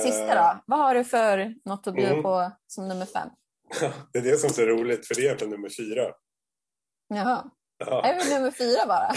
Sista 0.04 0.36
då, 0.36 0.64
vad 0.66 0.80
har 0.80 0.96
du 0.96 1.04
för 1.04 1.56
något 1.66 1.88
att 1.88 1.96
bjuda 1.96 2.12
Mm. 2.12 2.24
på 2.24 2.52
som 2.68 2.88
nummer 2.88 3.06
fem? 3.06 3.30
Eh, 3.82 3.94
det 4.14 4.20
är 4.20 4.24
det 4.24 4.38
som 4.38 4.48
är 4.50 4.54
så 4.54 4.66
roligt, 4.66 5.08
för 5.08 5.16
det 5.16 5.22
är 5.22 5.26
egentligen 5.26 5.52
nummer 5.52 5.70
fyra. 5.70 6.12
Jaha, 7.08 7.50
Ja. 7.78 8.04
är 8.06 8.14
det 8.16 8.36
nummer 8.36 8.52
fyra 8.52 8.86
bara? 8.88 9.10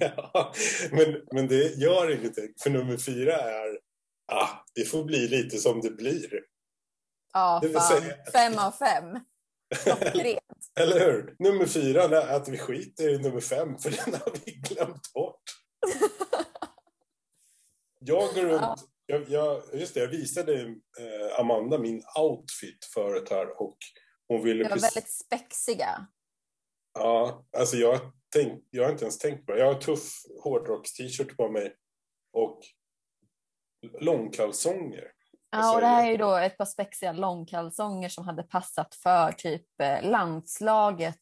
ja, 0.00 0.52
men, 0.92 1.16
men 1.32 1.48
det 1.48 1.74
gör 1.76 2.10
ingenting. 2.18 2.52
För 2.62 2.70
nummer 2.70 2.96
fyra 2.96 3.32
är, 3.32 3.78
ah, 4.32 4.48
det 4.74 4.84
får 4.84 5.04
bli 5.04 5.28
lite 5.28 5.56
som 5.58 5.80
det 5.80 5.90
blir. 5.90 6.40
Ja, 7.32 7.62
fan. 7.74 8.02
Fem 8.32 8.58
av 8.58 8.70
fem. 8.70 9.20
Klockrent. 9.84 10.70
Eller 10.80 11.00
hur? 11.00 11.36
Nummer 11.38 11.66
fyra, 11.66 12.22
att 12.36 12.48
vi 12.48 12.58
skiter 12.58 13.08
i 13.08 13.18
nummer 13.18 13.40
fem, 13.40 13.78
för 13.78 13.90
den 13.90 14.20
har 14.20 14.32
vi 14.44 14.52
glömt 14.52 15.12
bort. 15.12 15.42
Jag 18.00 18.34
går 18.34 18.42
runt, 18.42 18.80
jag, 19.06 19.28
jag, 19.28 19.62
just 19.72 19.94
det, 19.94 20.00
jag 20.00 20.08
visade 20.08 20.60
eh, 20.62 21.40
Amanda 21.40 21.78
min 21.78 22.02
outfit 22.20 22.84
förut 22.94 23.28
här 23.30 23.62
och 23.62 23.76
hon 24.28 24.42
ville 24.42 24.64
Det 24.64 24.68
var 24.70 24.76
precis- 24.76 24.96
väldigt 24.96 25.12
spexiga. 25.12 26.06
Ja, 26.94 27.46
alltså 27.56 27.76
jag, 27.76 28.00
tänk, 28.32 28.64
jag 28.70 28.84
har 28.84 28.90
inte 28.92 29.04
ens 29.04 29.18
tänkt 29.18 29.46
på 29.46 29.52
det. 29.52 29.58
Jag 29.58 29.72
har 29.74 29.80
tuff 29.80 30.22
hårdrocks-t-shirt 30.44 31.36
på 31.36 31.48
mig 31.48 31.74
och 32.32 32.60
långkalsonger. 34.00 35.12
Ja, 35.50 35.74
och 35.74 35.80
det 35.80 35.86
här 35.86 36.06
är 36.06 36.10
ju 36.10 36.16
då 36.16 36.36
ett 36.36 36.58
par 36.58 36.64
spexiga 36.64 37.12
långkalsonger 37.12 38.08
som 38.08 38.24
hade 38.24 38.42
passat 38.42 38.94
för 38.94 39.32
typ 39.32 39.80
eh, 39.82 40.10
landslaget 40.10 41.18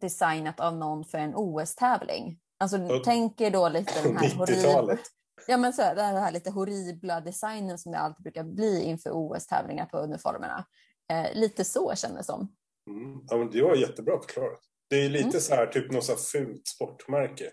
designat 0.00 0.60
av 0.60 0.76
någon 0.76 1.04
för 1.04 1.18
en 1.18 1.34
OS-tävling. 1.34 2.38
Alltså 2.58 2.78
Och- 2.82 3.04
tänk 3.04 3.40
er 3.40 3.50
då 3.50 3.68
lite 3.68 4.02
den 4.02 4.16
här 4.16 4.28
90-talet. 4.28 4.66
horribla, 4.68 4.98
ja, 5.46 5.56
men 5.56 5.72
så 5.72 5.82
här, 5.82 5.94
den 5.94 6.16
här 6.16 6.32
lite 6.32 6.50
horribla 6.50 7.20
designen 7.20 7.78
som 7.78 7.92
det 7.92 7.98
alltid 7.98 8.22
brukar 8.22 8.44
bli 8.44 8.82
inför 8.82 9.10
OS-tävlingar 9.12 9.86
på 9.86 9.98
uniformerna. 9.98 10.66
Eh, 11.12 11.34
lite 11.34 11.64
så 11.64 11.94
kändes 11.94 12.26
det 12.26 12.32
som. 12.32 12.52
Mm. 12.90 13.20
Ja, 13.28 13.36
men 13.36 13.50
det 13.50 13.62
var 13.62 13.74
jättebra 13.76 14.18
förklarat. 14.20 14.60
Det 14.90 14.96
är 15.04 15.08
lite 15.08 15.28
Mm. 15.28 15.40
så 15.40 15.54
här, 15.54 15.66
typ 15.66 15.92
något 15.92 16.04
så 16.04 16.16
fult 16.16 16.66
sportmärke. 16.68 17.50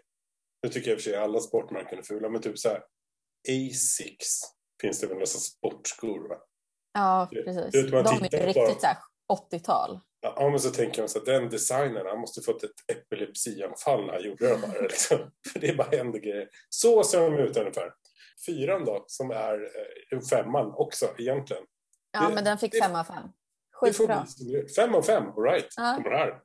Nu 0.64 0.70
tycker 0.70 0.90
jag 0.90 0.96
i 0.96 1.00
och 1.00 1.04
för 1.04 1.10
sig 1.10 1.20
alla 1.20 1.40
sportmärken 1.40 2.00
är 2.00 2.04
fula, 2.04 2.30
men 2.30 2.42
typ 2.42 2.60
så 2.60 2.70
här 2.70 2.82
Asics 3.50 4.42
finns 4.82 5.00
det 5.00 5.08
väl 5.08 5.16
några 5.16 5.26
sportskor, 5.26 6.30
va? 6.30 6.36
Ja, 6.94 7.28
precis. 7.32 7.84
att 7.86 7.92
man 7.92 8.04
De 8.04 8.10
är 8.26 8.42
ju 8.48 8.54
på- 8.54 8.62
riktigt 8.62 8.84
här 8.84 8.98
80-tal. 9.34 10.00
Ja, 10.22 10.50
men 10.50 10.60
så 10.60 10.70
tänker 10.70 11.02
man 11.02 11.10
så 11.10 11.20
att 11.20 11.26
den 11.26 11.50
designern, 11.50 12.06
han 12.08 12.20
måste 12.20 12.42
fått 12.42 12.64
ett 12.64 12.72
epilepsianfall 12.88 14.06
när 14.06 14.14
han 14.14 14.24
gjorde 14.24 14.50
de 14.50 14.64
här. 14.64 14.82
Liksom. 14.82 15.18
För 15.54 15.60
det 15.60 15.78
bara 15.78 15.88
händer 15.98 16.20
grejer. 16.20 16.48
Så 16.70 17.04
ser 17.04 17.22
de 17.32 17.38
ut 17.40 17.58
ungefär. 17.58 17.92
Fyran 18.46 18.86
då, 18.86 19.04
som 19.08 19.32
är 19.32 19.60
eh, 20.14 20.20
femman 20.30 20.74
också 20.76 21.06
egentligen. 21.18 21.64
Ja, 22.12 22.28
Det- 22.30 22.36
men 22.36 22.44
den 22.44 22.58
fick 22.58 22.72
det- 22.72 22.80
fem 22.80 22.96
av 22.96 23.04
fem. 23.04 23.24
Skitbra. 23.72 24.26
Fem 24.76 24.96
av 24.96 25.02
fem, 25.02 25.24
all 25.38 25.44
right. 25.44 25.68
Ja. 25.78 25.94
Kommer 26.04 26.18
här. 26.18 26.40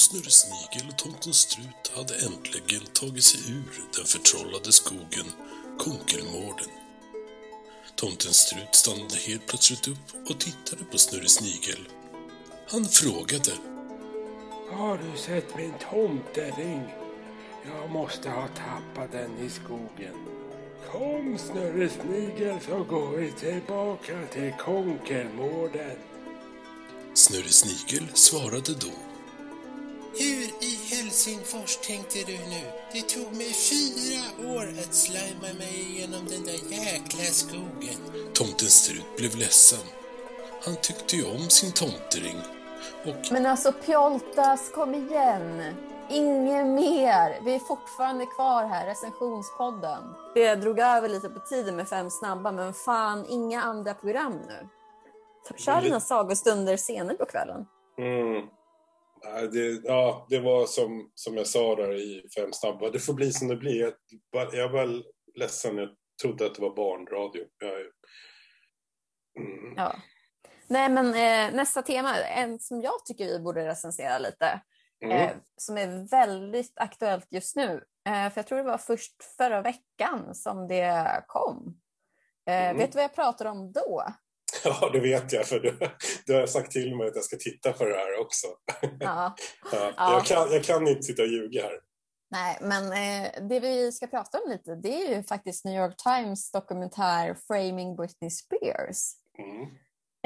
Snurre 0.00 0.30
Snigel 0.30 0.88
och 0.88 0.98
Tomten 0.98 1.34
Strut 1.34 1.92
hade 1.96 2.14
äntligen 2.14 2.86
tagit 2.92 3.24
sig 3.24 3.40
ur 3.52 3.84
den 3.96 4.04
förtrollade 4.04 4.72
skogen 4.72 5.26
Konkelmården. 5.78 6.68
Tomten 7.96 8.32
Strut 8.32 8.74
stannade 8.74 9.16
helt 9.16 9.46
plötsligt 9.46 9.88
upp 9.88 10.30
och 10.30 10.40
tittade 10.40 10.84
på 10.84 10.98
Snurre 10.98 11.28
Snigel. 11.28 11.88
Han 12.68 12.84
frågade. 12.84 13.52
Har 14.70 14.98
du 14.98 15.18
sett 15.18 15.56
min 15.56 15.74
tomtering? 15.90 16.82
Jag 17.66 17.90
måste 17.90 18.30
ha 18.30 18.48
tappat 18.48 19.12
den 19.12 19.38
i 19.38 19.50
skogen. 19.50 20.16
Kom 20.92 21.38
Snurre 21.38 21.88
Snigel 21.88 22.58
så 22.66 22.84
går 22.84 23.16
vi 23.16 23.32
tillbaka 23.32 24.26
till 24.32 24.52
Konkelmården. 24.58 25.96
Snurre 27.14 27.48
Snigel 27.48 28.08
svarade 28.14 28.74
då. 28.74 29.09
Hur 30.12 30.64
i 30.68 30.72
Helsingfors 30.90 31.76
tänkte 31.76 32.18
du 32.18 32.32
nu? 32.32 32.62
Det 32.92 33.02
tog 33.08 33.36
mig 33.36 33.52
fyra 33.52 34.54
år 34.56 34.68
att 34.78 34.94
slima 34.94 35.48
mig 35.58 35.80
igenom 35.80 36.26
den 36.28 36.42
där 36.44 36.60
jäkla 36.70 37.24
skogen. 37.24 38.00
Tomten 38.32 38.68
Strut 38.68 39.16
blev 39.16 39.36
ledsen. 39.36 39.86
Han 40.64 40.76
tyckte 40.76 41.16
ju 41.16 41.24
om 41.24 41.48
sin 41.48 41.72
tomtering. 41.72 42.38
Och 43.04 43.32
Men 43.32 43.46
alltså 43.46 43.72
Pjoltas, 43.72 44.70
kom 44.74 44.94
igen! 44.94 45.74
Inget 46.10 46.66
mer! 46.66 47.44
Vi 47.44 47.54
är 47.54 47.58
fortfarande 47.58 48.26
kvar 48.26 48.64
här, 48.64 48.86
recensionspodden. 48.86 50.02
Det 50.34 50.54
drog 50.54 50.78
över 50.78 51.08
lite 51.08 51.28
på 51.28 51.40
tiden 51.40 51.76
med 51.76 51.88
fem 51.88 52.10
snabba, 52.10 52.52
men 52.52 52.74
fan, 52.74 53.26
inga 53.28 53.62
andra 53.62 53.94
program 53.94 54.32
nu. 54.48 54.68
Kör 55.56 55.80
dina 55.80 56.00
sagostunder 56.00 56.76
senare 56.76 57.16
på 57.16 57.26
kvällen. 57.26 57.66
Mm. 57.98 58.46
Det, 59.52 59.80
ja, 59.84 60.26
det 60.30 60.40
var 60.40 60.66
som, 60.66 61.10
som 61.14 61.36
jag 61.36 61.46
sa 61.46 61.74
där 61.76 61.94
i 61.94 62.28
Fem 62.36 62.52
snabba. 62.52 62.90
Det 62.90 62.98
får 62.98 63.14
bli 63.14 63.32
som 63.32 63.48
det 63.48 63.56
blir. 63.56 63.80
Jag, 63.80 64.54
jag 64.54 64.68
var 64.68 65.02
ledsen. 65.34 65.76
Jag 65.78 65.88
trodde 66.22 66.46
att 66.46 66.54
det 66.54 66.62
var 66.62 66.76
barnradio. 66.76 67.44
Jag, 67.58 67.80
mm. 69.44 69.74
Ja. 69.76 69.96
Nej, 70.66 70.88
men 70.88 71.06
eh, 71.06 71.56
nästa 71.56 71.82
tema, 71.82 72.16
en 72.16 72.58
som 72.60 72.80
jag 72.80 73.04
tycker 73.04 73.24
vi 73.24 73.40
borde 73.40 73.66
recensera 73.66 74.18
lite, 74.18 74.60
Mm. 75.04 75.16
eh, 75.16 75.30
som 75.56 75.78
är 75.78 76.10
väldigt 76.10 76.72
aktuellt 76.76 77.26
just 77.30 77.56
nu. 77.56 77.84
Eh, 78.08 78.30
för 78.30 78.38
jag 78.38 78.46
tror 78.46 78.58
det 78.58 78.64
var 78.64 78.78
först 78.78 79.12
förra 79.36 79.62
veckan 79.62 80.34
som 80.34 80.68
det 80.68 81.24
kom. 81.26 81.80
Eh, 82.48 82.64
Mm. 82.64 82.76
Vet 82.76 82.92
du 82.92 82.96
vad 82.96 83.04
jag 83.04 83.14
pratade 83.14 83.50
om 83.50 83.72
då? 83.72 84.04
Ja, 84.80 84.90
det 84.92 85.00
vet 85.00 85.32
jag. 85.32 85.46
För 85.46 85.60
du, 85.60 85.78
du 86.26 86.34
har 86.34 86.46
sagt 86.46 86.72
till 86.72 86.96
mig 86.96 87.08
att 87.08 87.14
jag 87.14 87.24
ska 87.24 87.36
titta 87.36 87.72
på 87.72 87.84
det 87.84 87.94
här 87.94 88.20
också. 88.20 88.46
Ja. 89.00 89.36
Ja, 89.72 89.92
Ja. 89.96 90.12
Jag, 90.12 90.26
kan, 90.26 90.52
jag 90.52 90.64
kan 90.64 90.88
inte 90.88 91.02
sitta 91.02 91.22
och 91.22 91.28
ljuga 91.28 91.62
här. 91.62 91.80
Nej, 92.30 92.58
men 92.60 92.84
eh, 92.84 93.48
det 93.48 93.60
vi 93.60 93.92
ska 93.92 94.06
prata 94.06 94.38
om 94.38 94.50
lite, 94.50 94.74
det 94.74 95.02
är 95.02 95.16
ju 95.16 95.22
faktiskt 95.22 95.64
New 95.64 95.82
York 95.82 95.96
Times 95.96 96.50
dokumentär 96.50 97.36
Framing 97.48 97.96
Britney 97.96 98.30
Spears. 98.30 99.12
Mm. 99.38 99.66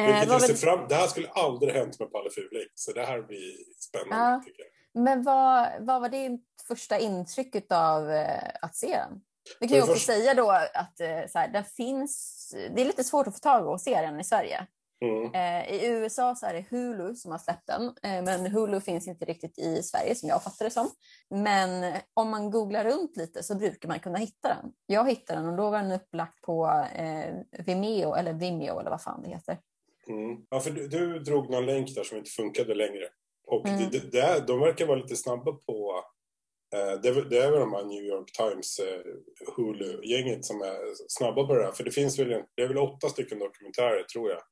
Eh, 0.00 0.24
jag 0.28 0.42
ser 0.42 0.54
fram, 0.54 0.88
det 0.88 0.94
här 0.94 1.06
skulle 1.06 1.28
aldrig 1.28 1.74
hänt 1.74 2.00
med 2.00 2.12
Palle 2.12 2.30
Fuling. 2.30 2.68
Så 2.74 2.92
det 2.92 3.04
här 3.06 3.22
blir 3.22 3.54
spännande. 3.78 4.44
Ja. 4.56 5.00
Men 5.00 5.22
vad, 5.22 5.68
vad 5.80 6.00
var 6.00 6.08
ditt 6.08 6.42
första 6.68 6.98
intryck 6.98 7.72
av 7.72 8.10
eh, 8.10 8.50
att 8.62 8.76
se 8.76 8.86
den? 8.86 9.20
Vi 9.60 9.68
kan 9.68 9.76
ju 9.76 9.82
också 9.82 9.98
säga 9.98 10.34
då 10.34 10.50
att 10.50 11.00
eh, 11.00 11.26
så 11.28 11.38
här, 11.38 11.48
den 11.48 11.64
finns, 11.64 12.54
det 12.74 12.80
är 12.80 12.84
lite 12.84 13.04
svårt 13.04 13.26
att 13.26 13.34
få 13.34 13.38
tag 13.40 13.62
på 13.64 13.70
och 13.70 13.80
se 13.80 14.00
den 14.00 14.20
i 14.20 14.24
Sverige. 14.24 14.66
Mm. 15.04 15.34
Eh, 15.34 15.74
I 15.74 15.86
USA 15.86 16.34
så 16.34 16.46
är 16.46 16.54
det 16.54 16.64
Hulu 16.70 17.14
som 17.14 17.30
har 17.32 17.38
släppt 17.38 17.66
den, 17.66 17.82
eh, 17.86 18.22
men 18.24 18.46
Hulu 18.46 18.80
finns 18.80 19.08
inte 19.08 19.24
riktigt 19.24 19.58
i 19.58 19.82
Sverige 19.82 20.14
som 20.14 20.28
jag 20.28 20.42
fattar 20.42 20.64
det 20.64 20.70
som. 20.70 20.90
Men 21.30 21.94
om 22.14 22.30
man 22.30 22.50
googlar 22.50 22.84
runt 22.84 23.16
lite 23.16 23.42
så 23.42 23.54
brukar 23.54 23.88
man 23.88 24.00
kunna 24.00 24.18
hitta 24.18 24.48
den. 24.48 24.72
Jag 24.86 25.08
hittade 25.10 25.40
den 25.40 25.48
och 25.48 25.56
då 25.56 25.70
var 25.70 25.78
den 25.82 25.92
upplagt 25.92 26.40
på 26.40 26.84
eh, 26.94 27.34
Vimeo, 27.66 28.14
eller 28.14 28.32
Vimeo 28.32 28.78
eller 28.80 28.90
vad 28.90 29.02
fan 29.02 29.22
det 29.22 29.28
heter. 29.28 29.58
Mm. 30.08 30.36
Ja, 30.50 30.60
för 30.60 30.70
du, 30.70 30.88
du 30.88 31.18
drog 31.18 31.50
någon 31.50 31.66
länk 31.66 31.94
där 31.94 32.04
som 32.04 32.18
inte 32.18 32.30
funkade 32.30 32.74
längre. 32.74 33.08
Och 33.46 33.66
Mm. 33.68 33.78
det, 33.78 33.98
det, 33.98 34.12
det, 34.12 34.20
är- 34.20 34.40
de 34.40 34.60
verkar 34.60 34.86
vara 34.86 34.98
lite 34.98 35.16
snabba 35.16 35.52
på... 35.52 36.04
Eh, 36.74 37.00
det, 37.02 37.28
det 37.30 37.38
är 37.38 37.50
väl 37.50 37.60
de 37.60 37.72
här 37.72 37.84
New 37.84 38.04
York 38.04 38.32
Times 38.32 38.78
eh, 38.78 39.00
Hulu-gänget 39.56 40.44
som 40.44 40.60
är 40.62 40.78
snabba 41.08 41.46
på 41.46 41.54
det 41.54 41.64
här. 41.64 41.72
För 41.72 41.84
det 41.84 41.90
finns 41.90 42.18
väl, 42.18 42.42
det 42.54 42.62
är 42.62 42.68
väl 42.68 42.78
åtta 42.78 43.08
stycken 43.08 43.38
dokumentärer 43.38 44.02
tror 44.02 44.30
jag. 44.30 44.42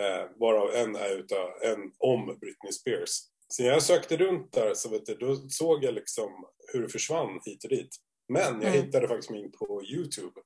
Eh, 0.00 0.28
varav 0.36 0.74
en 0.74 0.96
är 0.96 1.10
utav, 1.18 1.48
en 1.62 1.92
om 1.98 2.26
Britney 2.26 2.72
Spears. 2.72 3.10
Så 3.48 3.62
när 3.62 3.70
jag 3.70 3.82
sökte 3.82 4.16
runt 4.16 4.52
där 4.52 4.74
så 4.74 4.88
vet 4.88 5.06
du, 5.06 5.14
då 5.14 5.36
såg 5.36 5.84
jag 5.84 5.94
liksom 5.94 6.44
hur 6.72 6.82
det 6.82 6.88
försvann 6.88 7.40
hit 7.44 7.64
och 7.64 7.70
dit. 7.70 7.96
Men 8.28 8.62
jag 8.62 8.74
Mm. 8.74 8.84
hittade 8.84 9.08
faktiskt 9.08 9.30
min 9.30 9.52
på 9.52 9.82
YouTube. 9.84 10.40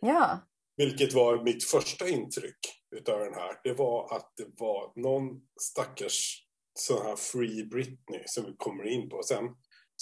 Ja, 0.00 0.40
Vilket 0.76 1.12
var 1.12 1.42
mitt 1.44 1.64
första 1.64 2.08
intryck 2.08 2.58
utav 2.96 3.18
den 3.20 3.34
här. 3.34 3.60
Det 3.64 3.72
var 3.72 4.16
att 4.16 4.32
det 4.36 4.46
var 4.58 4.92
någon 4.96 5.40
stackars 5.60 6.46
sån 6.78 7.06
här 7.06 7.16
Free 7.16 7.64
Britney 7.64 8.22
som 8.26 8.44
vi 8.44 8.54
kommer 8.56 8.86
in 8.88 9.08
på 9.08 9.22
sen. 9.22 9.44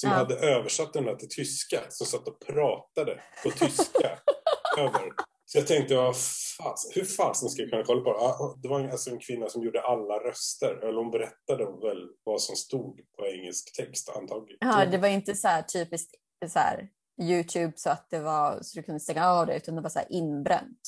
Som 0.00 0.10
Ja. 0.10 0.16
hade 0.16 0.34
översatt 0.34 0.92
den 0.92 1.04
här 1.04 1.14
till 1.16 1.28
tyska. 1.28 1.80
Som 1.88 2.06
satt 2.06 2.28
och 2.28 2.40
pratade 2.40 3.20
på 3.42 3.50
tyska. 3.50 4.18
över. 4.78 5.12
Så 5.44 5.58
jag 5.58 5.66
tänkte, 5.66 5.94
vad 5.96 6.16
fas, 6.58 6.90
hur 6.94 7.04
fasen 7.04 7.48
ska 7.48 7.62
jag 7.62 7.70
kunna 7.70 7.84
kolla 7.84 8.00
på 8.00 8.12
det? 8.12 8.18
Ja, 8.18 8.56
Det 8.62 8.68
var 8.68 8.88
alltså 8.88 9.10
en 9.10 9.18
kvinna 9.18 9.48
som 9.48 9.62
gjorde 9.62 9.82
alla 9.82 10.14
röster. 10.14 10.74
Eller 10.82 10.98
hon 10.98 11.10
berättade 11.10 11.64
väl 11.88 12.08
vad 12.24 12.42
som 12.42 12.56
stod 12.56 13.00
på 13.18 13.26
engelsk 13.26 13.76
text 13.76 14.08
antagligen. 14.08 14.58
ja 14.60 14.86
det 14.86 14.98
var 14.98 15.08
inte 15.08 15.34
så 15.34 15.48
här 15.48 15.62
typiskt 15.62 16.14
så 16.48 16.58
här, 16.58 16.88
Youtube 17.22 17.72
så 17.76 17.90
att 17.90 18.10
det 18.10 18.20
var 18.20 18.58
så 18.62 18.78
du 18.78 18.82
kunde 18.82 19.00
stänga 19.00 19.26
av 19.28 19.46
det 19.46 19.56
utan 19.56 19.74
det 19.74 19.80
var 19.82 19.90
så 19.90 19.98
här 19.98 20.12
inbränt. 20.12 20.80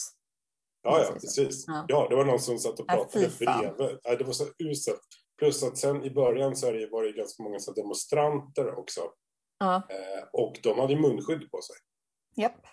Ja, 0.82 1.04
ja, 1.04 1.12
Precis. 1.20 1.64
Ja. 1.66 1.84
Ja. 1.88 2.06
det 2.10 2.16
var 2.16 2.24
någon 2.24 2.40
som 2.40 2.58
satt 2.58 2.78
och 2.80 2.84
Ja, 2.88 2.94
pratade 2.94 3.30
fan. 3.30 3.74
bredvid. 3.76 3.98
Ja, 4.02 4.16
det 4.16 4.24
var 4.24 4.32
så 4.32 4.44
uselt. 4.58 5.06
Plus 5.42 5.62
att 5.62 5.78
sen 5.78 6.04
i 6.04 6.10
början 6.10 6.56
så 6.56 6.70
det- 6.70 6.86
var 6.90 7.02
det 7.02 7.12
ganska 7.12 7.42
många 7.42 7.58
så 7.58 7.72
demonstranter 7.72 8.78
också. 8.78 9.00
Ja, 9.58 9.82
Eh, 9.88 10.24
och 10.32 10.58
de 10.62 10.78
hade 10.78 10.96
munskydd 10.96 11.50
på 11.50 11.62
sig. 11.62 11.76
japp. 12.36 12.66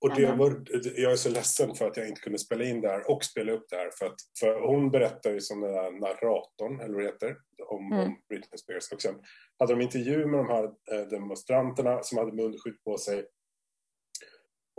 Och 0.00 0.14
det 0.14 0.32
var, 0.32 0.62
jag 0.96 1.12
är 1.12 1.16
så 1.16 1.30
ledsen 1.30 1.74
för 1.74 1.86
att 1.86 1.96
jag 1.96 2.08
inte 2.08 2.20
kunde 2.20 2.38
spela 2.38 2.64
in 2.64 2.80
det 2.80 2.88
här 2.88 3.10
och 3.10 3.24
spela 3.24 3.52
upp 3.52 3.66
det 3.68 3.76
här. 3.76 3.90
För, 3.98 4.06
att, 4.06 4.14
för 4.40 4.60
hon 4.66 4.90
berättar 4.90 5.30
ju 5.32 5.40
som 5.40 5.60
den 5.60 5.72
där 5.72 5.90
narratorn, 5.90 6.80
eller 6.80 6.94
vad 6.94 7.02
det 7.02 7.06
heter, 7.08 7.36
om, 7.68 7.92
Mm. 7.92 8.06
om 8.06 8.20
Britney 8.28 8.58
Spears. 8.58 8.92
Och 8.92 9.02
sen 9.02 9.14
hade 9.58 9.72
de 9.74 9.80
intervju 9.82 10.26
med 10.26 10.40
de 10.40 10.48
här 10.48 10.64
eh, 10.64 11.08
demonstranterna 11.08 12.02
som 12.02 12.18
hade 12.18 12.32
munskydd 12.32 12.84
på 12.84 12.98
sig. 12.98 13.26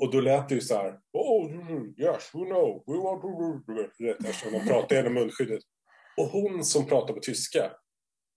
Och 0.02 0.12
då 0.12 0.19
lät 0.21 0.49
det 0.49 0.56
ju 0.56 0.62
så 0.62 0.75
här. 0.75 0.99
Oh, 1.13 1.52
mm, 1.52 1.93
yes, 1.97 2.32
we 2.34 2.45
know. 2.45 2.84
We 2.88 2.97
want 2.97 3.21
to... 3.21 4.06
Eftersom 4.06 4.52
de 4.52 4.60
pratade 4.67 4.95
genom 4.95 5.13
munskyddet. 5.13 5.63
Och 6.19 6.27
hon 6.27 6.65
som 6.65 6.86
pratar 6.86 7.13
på 7.13 7.19
tyska. 7.19 7.71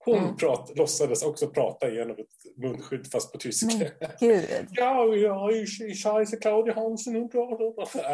Hon 0.05 0.17
Mm. 0.17 0.35
prat, 0.37 0.71
låtsades 0.75 1.23
också 1.23 1.47
prata 1.47 1.89
genom 1.89 2.11
ett 2.11 2.57
munskydd 2.63 3.11
fast 3.11 3.31
på 3.31 3.37
tyska. 3.37 3.67
Men 3.77 3.87
gud. 4.19 4.45
Ja, 4.71 5.15
ja, 5.15 5.47
heiße 5.49 6.37
Claudia 6.41 6.73
Hansen 6.73 7.15
och 7.15 7.29
bla. 7.29 7.47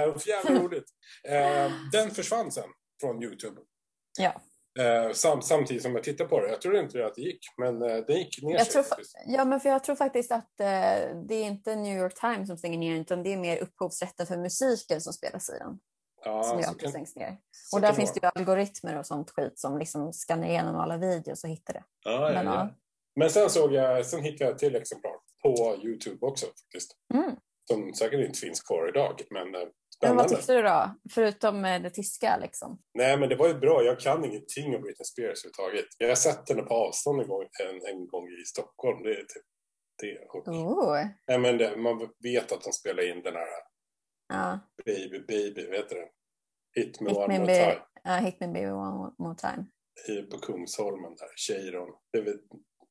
Äh, 0.03 0.13
jävla 0.27 0.60
roligt. 0.63 0.86
Eh, 1.27 1.71
den 1.91 2.12
försvann 2.12 2.51
sen 2.51 2.69
från 3.01 3.23
Youtube. 3.23 3.62
Ja. 4.19 4.41
Eh, 4.84 5.12
sam, 5.13 5.41
samtidigt 5.41 5.84
som 5.84 5.95
jag 5.95 6.03
tittade 6.03 6.29
på 6.29 6.39
det. 6.41 6.49
Jag 6.49 6.62
trodde 6.62 6.79
inte 6.79 7.05
att 7.05 7.15
det 7.15 7.21
gick, 7.21 7.39
men 7.58 7.82
eh, 7.82 7.97
det 8.08 8.13
gick 8.13 8.41
ner 8.43 8.53
Jag 8.53 8.67
sig. 8.67 8.84
tror, 8.84 8.97
ja, 9.27 9.45
men 9.45 9.60
för 9.60 9.69
jag 9.69 9.84
tror 9.84 9.95
faktiskt 9.95 10.32
att 10.32 10.60
eh, 10.60 10.67
det 11.27 11.36
är 11.36 11.43
inte 11.45 11.75
New 11.75 11.97
York 11.97 12.15
Times 12.19 12.47
som 12.47 12.58
stänger 12.58 12.77
ner 12.79 12.95
utan 13.01 13.23
det 13.23 13.34
är 13.34 13.38
mer 13.38 13.58
upphovsrätten 13.58 14.27
för 14.27 14.38
musiken 14.38 15.01
som 15.01 15.13
spelas 15.13 15.49
i 15.49 15.53
den. 15.60 15.79
Ja, 16.29 16.43
som 16.43 16.59
gör 16.59 16.69
att 16.69 16.79
det 16.79 16.89
stängs 16.89 17.15
ner. 17.15 17.37
Och 17.73 17.81
där 17.81 17.93
finns 17.93 18.13
det 18.13 18.19
ju 18.23 18.29
algoritmer 18.35 18.97
och 18.97 19.05
sånt 19.05 19.31
skit 19.31 19.59
som 19.59 19.77
liksom 19.77 20.13
skannar 20.13 20.47
igenom 20.47 20.75
alla 20.75 20.97
videos 20.97 21.43
och 21.43 21.49
hittar 21.49 21.73
det. 21.73 21.83
Ja, 22.05 22.31
Men, 22.33 22.45
ja. 22.45 22.69
Men 23.15 23.29
sen 23.29 23.49
såg 23.49 23.73
jag, 23.73 24.05
sen 24.05 24.23
hittade 24.23 24.43
jag 24.45 24.51
ett 24.53 24.59
till 24.59 24.75
exemplar 24.75 25.11
på 25.43 25.77
Youtube 25.83 26.25
också 26.25 26.45
faktiskt. 26.45 26.95
Mm. 27.13 27.35
Som 27.71 27.93
säkert 27.93 28.19
inte 28.27 28.39
finns 28.39 28.61
kvar 28.61 28.89
idag, 28.89 29.21
men 29.31 29.55
eh, 29.55 29.61
Men 30.01 30.15
vad 30.15 30.27
tyckte 30.27 30.53
du 30.53 30.61
då? 30.61 30.95
Förutom 31.13 31.65
eh, 31.65 31.81
det 31.81 31.89
tyska 31.89 32.37
liksom. 32.41 32.81
Nej, 32.93 33.17
men 33.17 33.29
det 33.29 33.35
var 33.35 33.47
ju 33.47 33.53
bra. 33.53 33.83
Jag 33.83 33.99
kan 33.99 34.25
ingenting 34.25 34.75
om 34.75 34.81
Britney 34.81 35.05
Spears 35.05 35.45
överhuvudtaget. 35.45 35.85
Jag 35.97 36.07
har 36.07 36.15
sett 36.15 36.49
henne 36.49 36.61
på 36.61 36.73
avstånd 36.73 37.21
en 37.21 37.27
gång, 37.27 37.41
en, 37.41 37.95
en 37.95 38.07
gång 38.07 38.27
i 38.27 38.45
Stockholm. 38.45 39.03
Det 39.03 39.09
är 39.11 39.15
typ 39.15 39.45
det. 40.01 40.19
Och, 40.29 40.47
Oh. 40.47 41.05
nej, 41.27 41.39
men 41.39 41.57
det, 41.57 41.77
man 41.77 42.09
vet 42.23 42.51
att 42.51 42.61
de 42.61 42.71
spelar 42.73 43.09
in 43.09 43.23
den 43.23 43.33
här 43.35 43.47
Ja. 44.33 44.59
Baby 44.85 45.19
Baby, 45.19 45.67
vet 45.67 45.89
du 45.89 45.95
det? 45.95 46.09
Hit 46.79 47.01
Me 47.01 47.09
Hit 47.09 47.17
One 47.17 47.27
me, 47.27 47.39
More 47.39 47.55
Time 47.55 47.81
ja, 48.03 48.15
hit 48.15 48.39
me 48.39 48.47
baby 48.47 48.71
one 48.71 49.11
more 49.19 49.35
time. 49.35 49.65
i, 50.07 50.21
på 50.21 50.37
Kungsholmen 50.37 51.15
där, 51.15 51.27
Cheiron. 51.35 51.89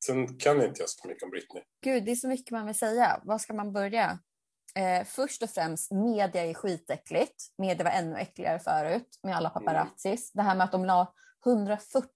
Sen 0.04 0.38
kan 0.38 0.62
inte 0.62 0.82
jag 0.82 0.88
så 0.88 1.08
mycket 1.08 1.22
om 1.22 1.30
Britney. 1.30 1.62
Gud, 1.84 2.04
det 2.04 2.10
är 2.10 2.16
så 2.16 2.28
mycket 2.28 2.50
man 2.50 2.66
vill 2.66 2.78
säga. 2.78 3.20
Var 3.24 3.38
ska 3.38 3.54
man 3.54 3.72
börja? 3.72 4.18
Eh, 4.74 5.04
först 5.04 5.42
och 5.42 5.50
främst, 5.50 5.90
media 5.90 6.44
är 6.44 6.54
skitäckligt. 6.54 7.44
Media 7.58 7.84
var 7.84 7.90
ännu 7.90 8.16
äckligare 8.16 8.58
förut 8.58 9.18
med 9.22 9.36
alla 9.36 9.50
paparazzis. 9.50 10.32
Det 10.32 10.42
här 10.42 10.56
med 10.56 10.64
att 10.64 10.72
de 10.72 10.84
la 10.84 11.14
140 11.46 12.08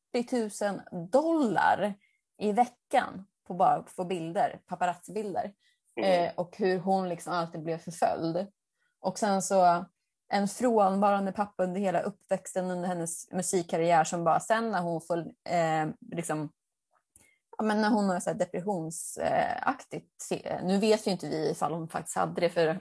000 0.93 1.11
dollar 1.11 1.95
i 2.39 2.53
veckan 2.53 3.27
på 3.47 3.55
bara 3.55 3.75
att 3.75 3.91
få 3.91 4.05
bilder, 4.05 4.61
paparazzi-bilder. 4.67 5.53
Mm. 6.01 6.25
Eh, 6.25 6.33
och 6.37 6.57
hur 6.57 6.79
hon 6.79 7.09
liksom 7.09 7.33
alltid 7.33 7.63
blev 7.63 7.79
förföljd. 7.79 8.47
Och 9.01 9.19
sen 9.19 9.43
så 9.43 9.85
en 10.33 10.49
frånvarande 10.49 11.33
pappa 11.33 11.65
under 11.65 11.81
hela 11.81 12.01
uppväxten 12.01 12.71
under 12.71 12.89
hennes 12.89 13.33
musikkarriär 13.33 14.05
som 14.05 14.25
bara 14.25 14.41
sen 14.41 14.71
när 14.71 14.83
hon 14.83 15.01
får 15.01 15.19
eh, 15.45 15.87
liksom 16.11 16.53
Ja, 17.59 17.65
men 17.65 17.81
när 17.81 17.91
hon 17.91 18.09
har 18.09 18.21
så 18.21 18.31
här 18.31 18.39
depressionsaktigt, 18.39 20.31
nu 20.63 20.79
vet 20.79 21.07
ju 21.07 21.11
inte 21.11 21.29
vi 21.29 21.51
ifall 21.51 21.73
hon 21.73 21.89
faktiskt 21.89 22.17
hade 22.17 22.41
det 22.41 22.51
för 22.51 22.81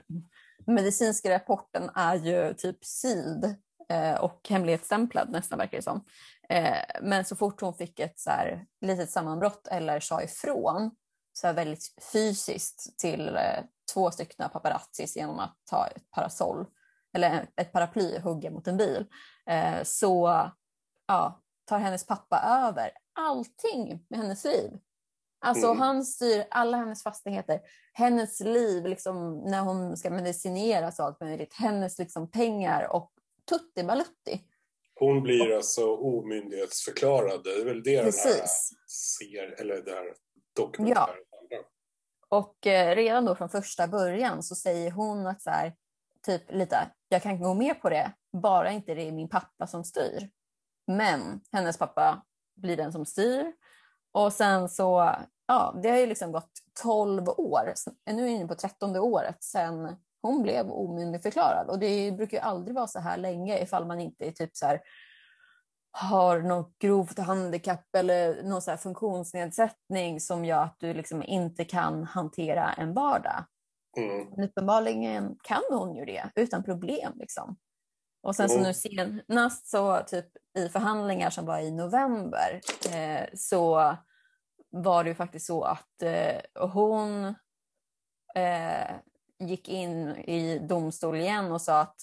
medicinska 0.66 1.30
rapporten 1.30 1.90
är 1.94 2.14
ju 2.14 2.54
typ 2.54 2.84
sealed 2.84 3.56
eh, 3.88 4.14
och 4.14 4.48
hemlighetsstämplad 4.48 5.30
nästan 5.30 5.58
verkar 5.58 5.78
det 5.78 5.82
som. 5.82 6.04
Eh, 6.48 6.78
men 7.02 7.24
så 7.24 7.36
fort 7.36 7.60
hon 7.60 7.74
fick 7.74 8.00
ett 8.00 8.20
så 8.20 8.30
här 8.30 8.66
litet 8.80 9.10
sammanbrott 9.10 9.66
eller 9.66 10.00
sa 10.00 10.22
ifrån 10.22 10.90
så 11.32 11.46
här 11.46 11.54
väldigt 11.54 11.94
fysiskt 12.12 12.98
till 12.98 13.28
eh, 13.28 13.64
två 13.94 14.10
stycken 14.10 14.50
paparazzis 14.50 15.16
genom 15.16 15.38
att 15.38 15.56
ta 15.70 15.86
ett 15.86 16.10
parasoll 16.10 16.66
eller 17.12 17.46
ett 17.56 17.72
paraply 17.72 18.16
och 18.16 18.22
hugga 18.22 18.50
mot 18.50 18.68
en 18.68 18.76
bil 18.76 19.06
eh, 19.46 19.82
så 19.84 20.42
ja, 21.08 21.42
tar 21.64 21.78
hennes 21.78 22.06
pappa 22.06 22.40
över 22.68 22.90
allting 23.12 24.06
med 24.10 24.20
hennes 24.20 24.44
liv. 24.44 24.70
Alltså 25.44 25.66
Mm. 25.66 25.78
han 25.80 26.04
styr 26.04 26.44
alla 26.50 26.76
hennes 26.76 27.02
fastigheter, 27.02 27.60
hennes 27.92 28.40
liv 28.40 28.86
liksom, 28.86 29.38
när 29.38 29.60
hon 29.60 29.96
ska 29.96 30.10
medicineras 30.10 30.98
och 30.98 31.04
allt 31.06 31.20
möjligt, 31.20 31.54
hennes 31.54 31.98
liksom, 31.98 32.30
pengar 32.30 32.88
och 32.92 33.12
tutti 33.48 33.84
balutti. 33.84 34.40
Hon 34.94 35.22
blir 35.22 35.56
alltså 35.56 35.96
omyndighetsförklarad. 35.96 37.44
Det 37.44 37.50
är 37.50 37.64
väl 37.64 37.82
det 37.82 37.96
den 37.96 38.04
här 38.04 38.04
Precis. 38.04 38.70
ser, 39.18 39.60
eller 39.60 39.82
det 39.82 39.90
här 39.90 40.14
dokumentären 40.56 41.08
om. 41.08 41.64
Och 42.28 42.66
eh, 42.66 42.96
redan 42.96 43.24
då 43.24 43.34
från 43.34 43.48
första 43.48 43.88
början 43.88 44.42
så 44.42 44.54
säger 44.54 44.90
hon 44.90 45.26
att 45.26 45.42
så 45.42 45.50
här, 45.50 45.74
typ 46.22 46.52
lite, 46.52 46.90
jag 47.08 47.22
kan 47.22 47.40
gå 47.40 47.54
med 47.54 47.80
på 47.80 47.90
det, 47.90 48.12
bara 48.32 48.70
inte 48.70 48.94
det 48.94 49.08
är 49.08 49.12
min 49.12 49.28
pappa 49.28 49.66
som 49.66 49.84
styr. 49.84 50.30
Men 50.86 51.40
hennes 51.52 51.78
pappa 51.78 52.22
blir 52.56 52.76
den 52.76 52.92
som 52.92 53.06
styr. 53.06 53.52
Och 54.12 54.32
sen 54.32 54.68
så, 54.68 55.14
ja, 55.46 55.80
det 55.82 55.90
har 55.90 55.96
ju 55.96 56.06
liksom 56.06 56.32
gått 56.32 56.52
12 56.82 57.28
år, 57.28 57.72
nu 58.12 58.22
är 58.22 58.26
jag 58.26 58.36
inne 58.36 58.48
på 58.48 58.54
13 58.54 58.96
året 58.96 59.44
sen 59.44 59.96
hon 60.22 60.42
blev 60.42 60.70
omyndigförklarad. 60.70 61.68
Och 61.68 61.78
det 61.78 62.12
brukar 62.12 62.36
ju 62.36 62.42
aldrig 62.42 62.74
vara 62.74 62.86
så 62.86 63.00
här 63.00 63.16
länge 63.16 63.58
ifall 63.58 63.86
man 63.86 64.00
inte 64.00 64.26
är 64.26 64.32
typ 64.32 64.56
så 64.56 64.66
här 64.66 64.80
har 65.92 66.40
något 66.40 66.78
grovt 66.78 67.18
handikapp 67.18 67.94
eller 67.96 68.42
någon 68.42 68.62
så 68.62 68.70
här 68.70 68.78
funktionsnedsättning 68.78 70.20
som 70.20 70.44
gör 70.44 70.62
att 70.62 70.76
du 70.78 70.94
liksom 70.94 71.22
inte 71.22 71.64
kan 71.64 72.04
hantera 72.04 72.72
en 72.72 72.94
vardag. 72.94 73.44
Mm. 73.96 74.26
Men 74.36 74.48
uppenbarligen 74.48 75.36
kan 75.42 75.62
hon 75.70 75.96
ju 75.96 76.04
det 76.04 76.30
utan 76.34 76.64
problem. 76.64 77.12
Liksom. 77.16 77.56
Och 78.22 78.36
sen 78.36 78.48
så 78.48 78.54
Mm. 78.54 78.66
nu 78.66 78.74
senast 78.74 79.66
så 79.70 80.00
typ 80.06 80.26
i 80.58 80.68
förhandlingar 80.68 81.30
som 81.30 81.46
var 81.46 81.58
i 81.58 81.70
november 81.70 82.60
eh, 82.92 83.26
så 83.34 83.96
var 84.70 85.04
det 85.04 85.10
ju 85.10 85.14
faktiskt 85.14 85.46
så 85.46 85.62
att 85.64 86.02
eh, 86.02 86.68
hon 86.68 87.24
eh, 88.34 88.94
gick 89.38 89.68
in 89.68 90.08
i 90.16 90.58
domstol 90.58 91.16
igen 91.16 91.52
och 91.52 91.62
sa 91.62 91.80
att 91.80 91.96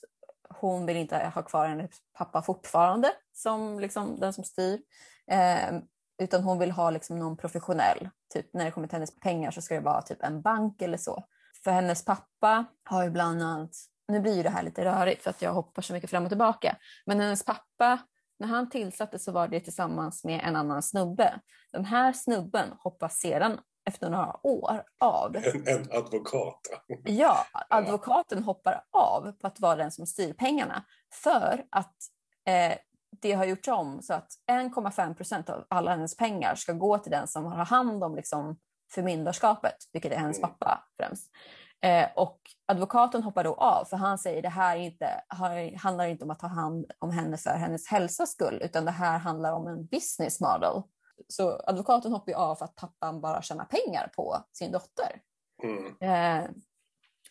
hon 0.49 0.85
vill 0.85 0.97
inte 0.97 1.31
ha 1.35 1.41
kvar 1.41 1.67
hennes 1.67 1.91
pappa 2.13 2.41
fortfarande 2.41 3.11
som 3.33 3.79
liksom 3.79 4.19
den 4.19 4.33
som 4.33 4.43
styr. 4.43 4.81
Eh, 5.31 5.79
utan 6.21 6.43
hon 6.43 6.59
vill 6.59 6.71
ha 6.71 6.89
liksom 6.89 7.19
någon 7.19 7.37
professionell. 7.37 8.09
Typ 8.33 8.53
när 8.53 8.65
det 8.65 8.71
kommer 8.71 8.87
till 8.87 8.95
hennes 8.95 9.19
pengar 9.19 9.51
så 9.51 9.61
ska 9.61 9.75
det 9.75 9.81
vara 9.81 10.01
typ 10.01 10.23
en 10.23 10.41
bank 10.41 10.81
eller 10.81 10.97
så. 10.97 11.23
För 11.63 11.71
hennes 11.71 12.05
pappa 12.05 12.65
har 12.83 13.03
ju 13.03 13.09
bland 13.09 13.41
annat, 13.41 13.71
nu 14.07 14.19
blir 14.19 14.35
ju 14.35 14.43
det 14.43 14.49
här 14.49 14.63
lite 14.63 14.85
rörigt 14.85 15.23
för 15.23 15.29
att 15.29 15.41
jag 15.41 15.53
hoppar 15.53 15.81
så 15.81 15.93
mycket 15.93 16.09
fram 16.09 16.23
och 16.23 16.29
tillbaka, 16.29 16.77
men 17.05 17.19
hennes 17.19 17.45
pappa, 17.45 17.99
när 18.39 18.47
han 18.47 18.69
tillsatte 18.69 19.19
så 19.19 19.31
var 19.31 19.47
det 19.47 19.59
tillsammans 19.59 20.23
med 20.23 20.41
en 20.43 20.55
annan 20.55 20.83
snubbe. 20.83 21.39
Den 21.71 21.85
här 21.85 22.13
snubben 22.13 22.69
hoppas 22.79 23.19
sedan 23.19 23.59
efter 23.85 24.09
några 24.09 24.47
år 24.47 24.83
av. 24.99 25.35
En, 25.35 25.67
en 25.67 25.91
advokat. 25.91 26.61
Ja, 27.03 27.45
advokaten 27.69 28.43
hoppar 28.43 28.83
av 28.91 29.31
på 29.31 29.47
att 29.47 29.59
vara 29.59 29.75
den 29.75 29.91
som 29.91 30.05
styr 30.05 30.33
pengarna 30.33 30.85
för 31.23 31.65
att 31.69 31.95
eh, 32.47 32.77
det 33.21 33.33
har 33.33 33.45
gjorts 33.45 33.67
om 33.67 34.01
så 34.01 34.13
att 34.13 34.27
1,5 34.51 35.13
procent 35.13 35.49
av 35.49 35.65
alla 35.69 35.91
hennes 35.91 36.17
pengar 36.17 36.55
ska 36.55 36.73
gå 36.73 36.97
till 36.97 37.11
den 37.11 37.27
som 37.27 37.45
har 37.45 37.65
hand 37.65 38.03
om 38.03 38.15
liksom, 38.15 38.59
förmyndarskapet, 38.91 39.75
vilket 39.93 40.11
är 40.11 40.17
hennes 40.17 40.37
Mm. 40.37 40.49
pappa 40.49 40.87
främst. 40.97 41.31
Eh, 41.81 42.07
och 42.15 42.39
advokaten 42.65 43.23
hoppar 43.23 43.43
då 43.43 43.53
av 43.53 43.85
för 43.85 43.97
han 43.97 44.17
säger 44.17 44.41
det 44.41 44.49
här 44.49 44.77
är 44.77 44.79
inte, 44.79 45.21
har, 45.27 45.77
handlar 45.77 46.05
inte 46.05 46.23
om 46.23 46.31
att 46.31 46.39
ta 46.39 46.47
hand 46.47 46.91
om 46.99 47.11
henne 47.11 47.37
för 47.37 47.49
hennes 47.49 47.87
hälsas 47.87 48.31
skull 48.31 48.59
utan 48.63 48.85
det 48.85 48.91
här 48.91 49.19
handlar 49.19 49.53
om 49.53 49.67
en 49.67 49.85
business 49.85 50.39
model. 50.41 50.81
Så 51.27 51.61
advokaten 51.67 52.11
hoppar 52.11 52.33
av 52.33 52.55
för 52.55 52.65
att 52.65 52.75
pappan 52.75 53.21
bara 53.21 53.41
tjänar 53.41 53.65
pengar 53.65 54.11
på 54.15 54.37
sin 54.53 54.71
dotter. 54.71 55.21
Mm. 55.63 55.95
Eh, 56.01 56.49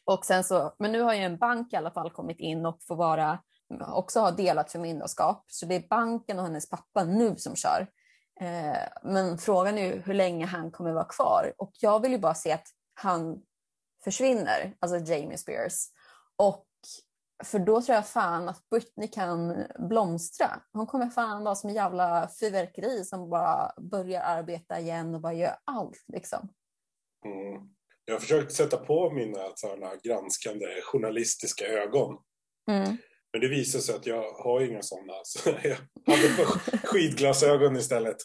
och 0.04 0.24
sen 0.24 0.44
så, 0.44 0.74
men 0.78 0.92
nu 0.92 1.00
har 1.00 1.14
ju 1.14 1.22
en 1.22 1.38
bank 1.38 1.72
i 1.72 1.76
alla 1.76 1.90
fall 1.90 2.10
kommit 2.10 2.40
in 2.40 2.66
och 2.66 2.82
får 2.82 2.96
vara, 2.96 3.38
också 3.80 4.20
ha 4.20 4.30
delat 4.30 4.72
förmyndarskap. 4.72 5.44
Så 5.46 5.66
det 5.66 5.74
är 5.74 5.88
banken 5.88 6.38
och 6.38 6.44
hennes 6.44 6.70
pappa 6.70 7.04
nu 7.04 7.36
som 7.36 7.56
kör. 7.56 7.88
Eh, 8.40 8.88
men 9.02 9.38
frågan 9.38 9.78
är 9.78 9.86
ju 9.86 10.00
hur 10.00 10.14
länge 10.14 10.46
han 10.46 10.70
kommer 10.70 10.92
vara 10.92 11.04
kvar. 11.04 11.52
Och 11.58 11.72
jag 11.80 12.02
vill 12.02 12.12
ju 12.12 12.18
bara 12.18 12.34
se 12.34 12.52
att 12.52 12.68
han 12.94 13.42
försvinner, 14.04 14.76
alltså 14.80 14.98
Jamie 14.98 15.38
Spears. 15.38 15.86
Och 16.36 16.64
för 17.44 17.58
då 17.58 17.82
tror 17.82 17.94
jag 17.94 18.08
fan 18.08 18.48
att 18.48 18.68
Britney 18.70 19.08
kan 19.08 19.64
blomstra. 19.78 20.62
Hon 20.72 20.86
kommer 20.86 21.06
fan 21.06 21.44
vara 21.44 21.54
som 21.54 21.70
en 21.70 21.76
jävla 21.76 22.28
fyrverkeri 22.40 23.04
som 23.04 23.30
bara 23.30 23.72
börjar 23.76 24.20
arbeta 24.20 24.80
igen 24.80 25.14
och 25.14 25.20
bara 25.20 25.32
gör 25.32 25.56
allt 25.64 26.04
liksom. 26.12 26.48
Mm. 27.24 27.68
Jag 28.04 28.14
har 28.14 28.20
försökt 28.20 28.52
sätta 28.52 28.76
på 28.76 29.10
mina 29.10 29.38
sådana 29.54 29.96
granskande 30.02 30.66
journalistiska 30.82 31.66
ögon. 31.66 32.18
Mm. 32.70 32.96
Men 33.32 33.40
det 33.40 33.48
visar 33.48 33.78
sig 33.78 33.94
att 33.94 34.06
jag 34.06 34.32
har 34.32 34.60
inga 34.60 34.82
sådana. 34.82 35.12
Så 35.24 35.50
jag 35.62 35.76
hade 36.14 36.28
skidglasögon 36.84 37.76
istället. 37.76 38.16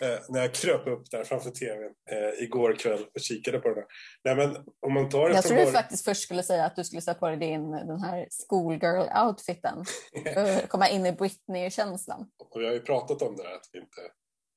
Eh, 0.00 0.18
när 0.28 0.40
jag 0.40 0.54
kröp 0.54 0.86
upp 0.86 1.10
där 1.10 1.24
framför 1.24 1.50
tvn 1.50 1.94
eh, 2.10 2.42
igår 2.44 2.76
kväll 2.78 3.06
och 3.14 3.20
kikade 3.20 3.58
på 3.58 3.68
den 3.68 3.76
här. 3.76 3.86
Nej 4.24 4.36
men 4.36 4.64
om 4.86 4.92
man 4.94 5.08
tar 5.08 5.28
det 5.28 5.34
Jag 5.34 5.44
tror 5.44 5.58
du 5.58 5.72
faktiskt 5.72 6.04
först 6.04 6.22
skulle 6.22 6.42
säga 6.42 6.64
att 6.64 6.76
du 6.76 6.84
skulle 6.84 7.02
sätta 7.02 7.20
på 7.20 7.28
dig 7.28 7.36
din, 7.36 7.70
den 7.70 8.00
här 8.00 8.28
schoolgirl-outfiten. 8.48 9.84
Komma 10.68 10.88
in 10.88 11.06
i 11.06 11.12
Britney-känslan. 11.12 12.30
Vi 12.54 12.66
har 12.66 12.72
ju 12.72 12.80
pratat 12.80 13.22
om 13.22 13.36
det 13.36 13.42
här 13.42 13.54
att, 13.54 13.74
inte, 13.74 14.00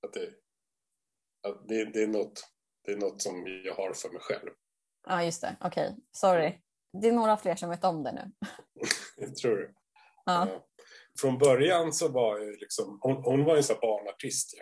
att, 0.08 0.14
det, 0.14 0.30
att 1.50 1.68
det, 1.68 1.86
det, 1.86 2.04
är 2.04 2.08
något, 2.08 2.50
det 2.86 2.92
är 2.92 2.98
något 2.98 3.22
som 3.22 3.62
jag 3.66 3.74
har 3.74 3.94
för 3.94 4.10
mig 4.10 4.22
själv. 4.22 4.50
Ja, 5.08 5.24
just 5.24 5.42
det. 5.42 5.56
Okej, 5.62 5.96
sorry. 6.12 6.62
Det 7.02 7.08
är 7.08 7.12
några 7.12 7.38
fler 7.38 7.56
som 7.56 7.70
vet 7.70 7.84
om 7.84 8.04
det 8.04 8.12
nu. 8.12 8.32
Tror 9.42 9.56
du? 9.56 9.74
Ja. 10.28 10.48
Ja. 10.48 10.64
Från 11.20 11.38
början 11.38 11.94
så 11.94 12.08
var 12.08 12.40
ju 12.40 12.56
liksom, 12.58 12.98
hon, 13.02 13.16
hon 13.24 13.44
var 13.46 13.54
ju 13.54 13.58
en 13.58 13.64
sån 13.64 13.78
barnartist 13.82 14.58
ju. 14.58 14.62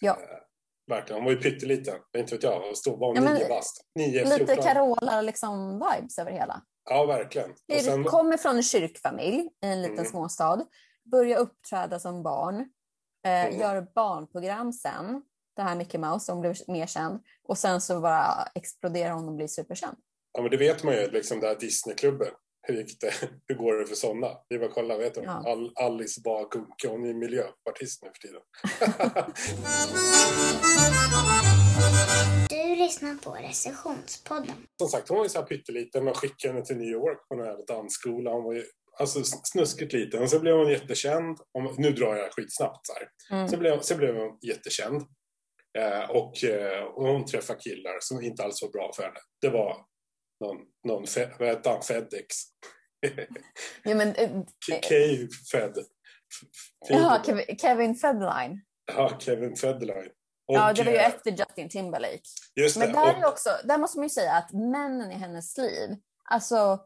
Ja. 0.00 0.12
Eh, 0.12 0.38
verkligen, 0.90 1.22
hon 1.22 1.24
var 1.24 1.32
ju 1.32 1.50
pytteliten. 1.50 1.94
Inte 2.16 2.34
vet 2.34 2.42
jag, 2.42 2.60
hon 2.60 2.76
stod, 2.76 2.98
var 2.98 3.14
Ja, 3.14 3.20
nio 3.34 3.48
bast. 3.48 3.84
Nio, 3.94 4.24
Lite 4.24 4.36
fjorton. 4.36 4.64
Carola 4.64 5.20
liksom 5.20 5.82
över 6.20 6.30
hela. 6.30 6.62
Ja, 6.90 7.04
verkligen. 7.06 7.50
Och 7.50 7.80
sen, 7.80 8.04
kommer 8.04 8.36
från 8.36 8.56
en 8.56 8.62
kyrkfamilj 8.62 9.40
i 9.40 9.66
en 9.66 9.82
liten 9.82 9.98
Mm. 9.98 10.10
småstad. 10.10 10.66
Börjar 11.10 11.38
uppträda 11.38 11.98
som 12.00 12.22
barn. 12.22 12.60
Eh, 13.26 13.46
Mm. 13.46 13.60
Gör 13.60 13.86
barnprogram 13.94 14.72
sen. 14.72 15.22
Det 15.56 15.62
här 15.62 15.76
Mickey 15.76 15.98
Mouse 15.98 16.24
som 16.26 16.40
blev 16.40 16.54
mer 16.68 16.86
känd. 16.86 17.20
Och 17.48 17.58
sen 17.58 17.80
så 17.80 18.00
bara 18.00 18.48
exploderar 18.54 19.12
hon 19.12 19.28
och 19.28 19.34
blir 19.34 19.46
superkänd. 19.46 19.96
ja, 20.32 20.42
men 20.42 20.50
det 20.50 20.56
vet 20.56 20.82
man 20.84 20.94
ju, 20.94 21.10
liksom 21.10 21.40
det 21.40 21.46
här 21.46 21.56
Disneyklubben. 21.60 22.28
Hur 22.62 22.74
gick 22.74 23.00
det? 23.00 23.12
Hur 23.48 23.54
går 23.54 23.74
det 23.74 23.86
för 23.86 23.94
sådana? 23.94 24.28
Vi 24.48 24.58
bara 24.58 24.70
kolla, 24.70 24.96
vet 24.96 25.14
du? 25.14 25.20
Ja. 25.20 25.42
All, 25.46 25.72
Alice 25.76 26.20
Bah 26.24 26.48
Kuhnke, 26.48 26.88
hon 26.88 27.06
är 27.06 27.14
miljöpartist 27.14 28.02
nu 28.02 28.10
för 28.14 28.28
tiden. 28.28 28.42
Du 32.48 32.76
lyssnar 32.76 33.14
på 33.14 33.30
recensionspodden. 33.30 34.66
Som 34.78 34.88
sagt, 34.88 35.08
hon 35.08 35.16
var 35.18 35.24
ju 35.24 35.28
så 35.28 35.38
här 35.38 35.46
pytteliten. 35.46 36.04
Man 36.04 36.14
skickade 36.14 36.54
henne 36.54 36.66
till 36.66 36.76
New 36.76 36.88
York 36.88 37.28
på 37.28 37.34
en 37.34 37.40
här 37.40 37.66
dansskola. 37.66 38.30
Hon 38.30 38.44
var 38.44 38.54
ju 38.54 38.64
alltså, 38.98 39.24
snuskigt 39.24 39.92
liten. 39.92 40.22
Och 40.22 40.30
så 40.30 40.40
blev 40.40 40.54
hon 40.54 40.70
jättekänd. 40.70 41.38
Om, 41.58 41.74
nu 41.78 41.90
drar 41.90 42.16
jag 42.16 42.32
skitsnabbt 42.32 42.86
så 42.86 42.92
här. 42.92 43.36
Mm. 43.38 43.48
Sen, 43.48 43.58
blev, 43.58 43.80
sen 43.80 43.98
blev 43.98 44.16
hon 44.16 44.38
jättekänd. 44.42 45.02
Eh, 45.78 46.10
och, 46.10 46.44
eh, 46.44 46.82
och 46.82 47.06
hon 47.06 47.26
träffade 47.26 47.60
killar 47.60 47.96
som 48.00 48.22
inte 48.22 48.42
alls 48.42 48.62
var 48.62 48.68
bra 48.68 48.92
för 48.96 49.02
henne. 49.02 49.20
Det 49.40 49.48
var 49.48 49.76
någon, 50.40 50.56
någon 50.84 51.06
fe, 51.06 51.30
vad 51.38 51.48
hette 51.48 51.70
han, 51.70 51.82
Fedex. 51.82 52.36
Ja, 53.84 53.94
men, 53.94 54.14
eh, 54.14 54.30
K-Fed. 54.88 55.74
jaha, 56.88 57.22
Kev- 57.24 57.56
Kevin 57.60 57.94
Federline. 57.94 58.60
Ja, 58.96 59.18
Kevin 59.18 59.56
Federline. 59.56 60.10
Och, 60.48 60.54
ja, 60.56 60.72
det 60.72 60.84
var 60.84 60.92
ju 60.92 60.98
eh, 60.98 61.06
efter 61.06 61.30
Justin 61.30 61.68
Timberlake. 61.68 62.20
Just 62.56 62.74
det. 62.80 62.86
Men 62.86 62.92
där, 62.94 63.02
och, 63.16 63.22
är 63.22 63.26
också, 63.28 63.50
där 63.64 63.78
måste 63.78 63.98
man 63.98 64.04
ju 64.04 64.10
säga 64.10 64.32
att 64.32 64.52
männen 64.52 65.12
i 65.12 65.14
hennes 65.14 65.58
liv, 65.58 65.96
alltså 66.24 66.80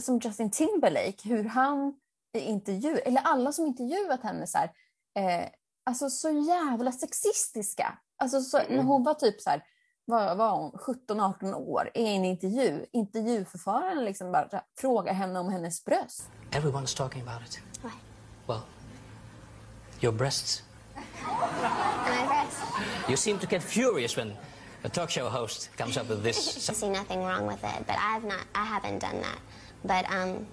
som 0.00 0.18
Justin 0.18 0.50
Timberlake, 0.50 1.28
hur 1.28 1.44
han 1.44 1.94
i 2.36 2.40
intervju, 2.40 2.96
eller 2.98 3.20
alla 3.22 3.52
som 3.52 3.66
intervjuat 3.66 4.22
henne 4.22 4.46
så 4.46 4.58
här, 4.58 4.70
eh, 5.18 5.48
alltså 5.86 6.10
så 6.10 6.30
jävla 6.30 6.92
sexistiska. 6.92 7.98
Alltså 8.18 8.40
så, 8.40 8.58
Mm. 8.58 8.76
när 8.76 8.82
hon 8.82 9.04
var 9.04 9.14
typ 9.14 9.40
så 9.40 9.50
här, 9.50 9.62
vad 10.08 10.36
var 10.36 10.50
hon, 10.50 10.72
17-18 11.08 11.54
år 11.54 11.90
i 11.94 12.16
en 12.16 12.24
intervju, 12.24 12.86
intervjuförfararen 12.92 14.04
liksom 14.04 14.32
bara 14.32 14.62
frågar 14.78 15.14
henne 15.14 15.40
om 15.40 15.52
hennes 15.52 15.84
bröst. 15.84 16.30
Everyone's 16.50 16.96
talking 16.96 17.22
about 17.22 17.48
it. 17.48 17.60
Why? 17.82 17.90
Well, 18.46 18.62
your 20.00 20.12
breasts. 20.12 20.62
My 20.94 22.26
breasts. 22.26 22.62
You 23.08 23.16
seem 23.16 23.38
to 23.38 23.46
get 23.46 23.62
furious 23.62 24.16
when 24.16 24.32
a 24.84 24.88
talk 24.88 25.10
show 25.10 25.28
host 25.28 25.76
comes 25.76 25.96
up 25.96 26.08
with 26.08 26.22
this. 26.22 26.68
I 26.70 26.74
see 26.74 26.88
nothing 26.88 27.20
wrong 27.20 27.46
with 27.46 27.64
it, 27.64 27.86
but 27.86 27.96
I've 27.98 28.24
not. 28.24 28.46
I 28.54 28.64
haven't 28.64 28.98
done 28.98 29.20
that. 29.20 29.38
But 29.84 30.04
um, 30.14 30.46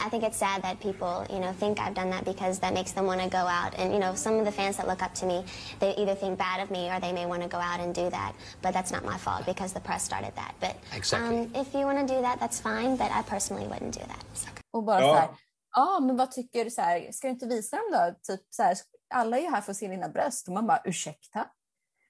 I 0.00 0.08
think 0.08 0.24
it's 0.24 0.36
sad 0.38 0.62
that 0.62 0.80
people, 0.80 1.26
you 1.30 1.38
know, 1.40 1.52
think 1.52 1.78
I've 1.78 1.94
done 1.94 2.10
that 2.10 2.24
because 2.24 2.58
that 2.60 2.72
makes 2.74 2.92
them 2.92 3.06
want 3.06 3.20
to 3.20 3.28
go 3.28 3.44
out. 3.46 3.74
And 3.78 3.92
you 3.92 3.98
know, 4.00 4.14
some 4.14 4.34
of 4.38 4.44
the 4.44 4.52
fans 4.52 4.76
that 4.78 4.88
look 4.88 5.02
up 5.02 5.14
to 5.14 5.26
me, 5.26 5.44
they 5.80 5.94
either 5.96 6.14
think 6.14 6.38
bad 6.38 6.60
of 6.62 6.70
me 6.70 6.90
or 6.90 6.98
they 7.00 7.12
may 7.12 7.26
want 7.26 7.42
to 7.42 7.48
go 7.48 7.58
out 7.58 7.80
and 7.80 7.94
do 7.94 8.08
that. 8.10 8.32
But 8.62 8.72
that's 8.74 8.90
not 8.92 9.04
my 9.04 9.18
fault 9.18 9.46
because 9.46 9.72
the 9.72 9.80
press 9.80 10.02
started 10.04 10.32
that. 10.36 10.54
But 10.60 10.76
Exactly. 10.96 11.38
um, 11.38 11.50
if 11.54 11.74
you 11.74 11.80
want 11.86 11.98
to 12.08 12.14
do 12.14 12.20
that, 12.22 12.40
that's 12.40 12.60
fine. 12.60 12.96
But 12.96 13.10
I 13.12 13.22
personally 13.22 13.66
wouldn't 13.66 13.92
do 13.92 14.04
that. 14.06 14.24
Och 14.72 14.84
bara 14.84 15.00
Ja. 15.00 15.06
så 15.08 15.14
här, 15.14 15.28
ja 15.76 16.00
men 16.00 16.16
vad 16.16 16.30
tycker 16.30 16.64
du 16.64 16.70
så 16.70 16.80
här, 16.82 17.12
ska 17.12 17.26
du 17.26 17.32
inte 17.32 17.46
visa 17.46 17.76
dem 17.76 17.86
då? 17.92 18.14
Typ 18.34 18.40
så 18.50 18.62
här, 18.62 18.76
alla 19.14 19.36
är 19.38 19.42
ju 19.42 19.48
här 19.50 19.60
för 19.60 19.70
att 19.70 19.76
se 19.76 19.88
dina 19.88 20.08
bröst. 20.08 20.48
Och 20.48 20.54
man 20.54 20.66
bara, 20.66 20.80
ursäkta? 20.84 21.46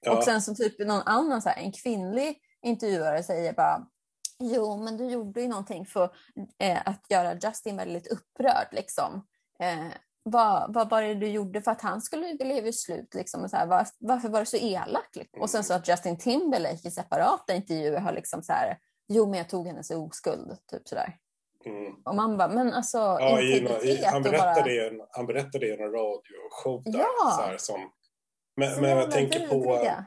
ja, 0.01 0.17
Och 0.17 0.23
sen 0.23 0.41
så 0.41 0.55
typ 0.55 0.79
någon 0.79 1.01
annan, 1.05 1.41
så 1.41 1.49
här, 1.49 1.57
en 1.57 1.71
kvinnlig 1.71 2.37
intervjuare 2.63 3.23
säger 3.23 3.53
bara 3.53 3.85
Jo, 4.43 4.77
men 4.83 4.97
du 4.97 5.05
gjorde 5.05 5.41
ju 5.41 5.47
någonting 5.47 5.85
för 5.85 6.09
eh, 6.59 6.81
att 6.85 7.05
göra 7.09 7.33
Justin 7.33 7.77
väldigt 7.77 8.07
upprörd. 8.07 8.67
Liksom. 8.71 9.25
Eh, 9.59 9.87
vad, 10.23 10.73
vad 10.73 10.89
var 10.89 11.01
det 11.01 11.15
du 11.15 11.27
gjorde 11.27 11.61
för 11.61 11.71
att 11.71 11.81
han 11.81 12.01
skulle 12.01 12.33
leva 12.33 12.67
i 12.67 12.73
slut? 12.73 13.13
Liksom, 13.13 13.43
och 13.43 13.49
så 13.49 13.57
här, 13.57 13.67
var, 13.67 13.87
varför 13.99 14.29
var 14.29 14.39
du 14.39 14.45
så 14.45 14.57
elak? 14.57 15.09
Liksom? 15.15 15.41
Och 15.41 15.49
sen 15.49 15.63
så 15.63 15.73
att 15.73 15.87
Justin 15.87 16.17
Timberlake 16.17 16.87
i 16.87 16.91
separata 16.91 17.53
intervjuer 17.53 17.99
har 17.99 18.13
liksom 18.13 18.43
så 18.43 18.53
här, 18.53 18.77
jo 19.07 19.25
men 19.25 19.37
jag 19.37 19.49
tog 19.49 19.67
hennes 19.67 19.91
oskuld. 19.91 20.57
Typ 20.71 20.87
sådär. 20.87 21.17
mm. 21.65 21.93
Och 22.05 22.15
man 22.15 22.37
bara, 22.37 22.47
men 22.47 22.73
alltså 22.73 22.97
Ja, 22.97 23.41
i, 23.41 23.57
i, 23.83 24.03
han, 24.05 24.23
berättade 24.23 24.61
bara... 24.61 24.71
i 24.71 24.87
en, 24.87 25.01
han 25.09 25.25
berättade 25.25 25.67
i 25.67 25.71
en 25.71 25.79
radioshow 25.79 26.83
där. 26.85 26.99
Ja. 26.99 27.31
Så 27.37 27.41
här, 27.41 27.57
som, 27.57 27.91
men 28.55 28.75
så 28.75 28.81
men 28.81 28.89
jag 28.89 28.99
jävla 28.99 29.11
tänker 29.11 29.47
på... 29.47 29.55
vidriga. 29.55 30.05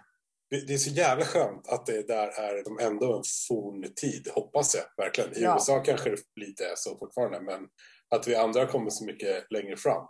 Det 0.50 0.74
är 0.74 0.78
så 0.78 0.90
jävla 0.90 1.24
skönt 1.24 1.68
att 1.68 1.86
det 1.86 2.08
där 2.08 2.28
är 2.28 2.64
de 2.64 2.78
ändå 2.78 3.16
en 3.16 3.22
forntid, 3.48 4.28
hoppas 4.34 4.74
jag 4.74 5.04
verkligen. 5.04 5.36
I 5.36 5.40
Ja. 5.42 5.54
USA 5.54 5.80
kanske 5.80 6.10
det 6.10 6.22
lite 6.40 6.66
är 6.66 6.74
så 6.76 6.98
fortfarande, 6.98 7.40
men 7.40 7.68
att 8.08 8.28
vi 8.28 8.34
andra 8.34 8.66
kommer 8.66 8.90
så 8.90 9.04
mycket 9.04 9.52
längre 9.52 9.76
fram. 9.76 10.06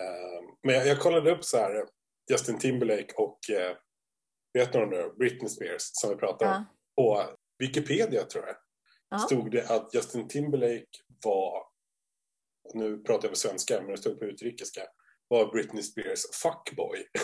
Ehm, 0.00 0.44
men 0.62 0.74
jag, 0.74 0.86
jag 0.86 1.00
kollade 1.00 1.30
upp 1.30 1.44
så 1.44 1.56
här, 1.56 1.84
Justin 2.30 2.58
Timberlake 2.58 3.14
och 3.16 3.38
uh, 3.50 3.76
vet 4.52 4.74
om 4.74 4.90
det? 4.90 5.12
Britney 5.18 5.48
Spears 5.48 5.82
som 5.92 6.10
vi 6.10 6.16
pratade 6.16 6.50
om. 6.56 6.64
Ja. 6.94 7.24
På 7.26 7.36
Wikipedia 7.58 8.24
tror 8.24 8.46
jag 8.46 8.56
Ja. 9.10 9.18
stod 9.18 9.50
det 9.50 9.70
att 9.70 9.94
Justin 9.94 10.28
Timberlake 10.28 10.86
var, 11.24 11.62
nu 12.74 12.98
pratar 12.98 13.24
jag 13.24 13.32
på 13.32 13.38
svenska 13.38 13.80
men 13.80 13.90
det 13.90 13.98
stod 13.98 14.18
på 14.18 14.24
utrikiska, 14.24 14.82
var 15.28 15.52
Britney 15.52 15.82
Spears 15.82 16.22
fuckboy. 16.42 17.06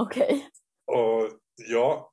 Okej. 0.00 0.48
Och 0.92 1.28
jag 1.70 2.08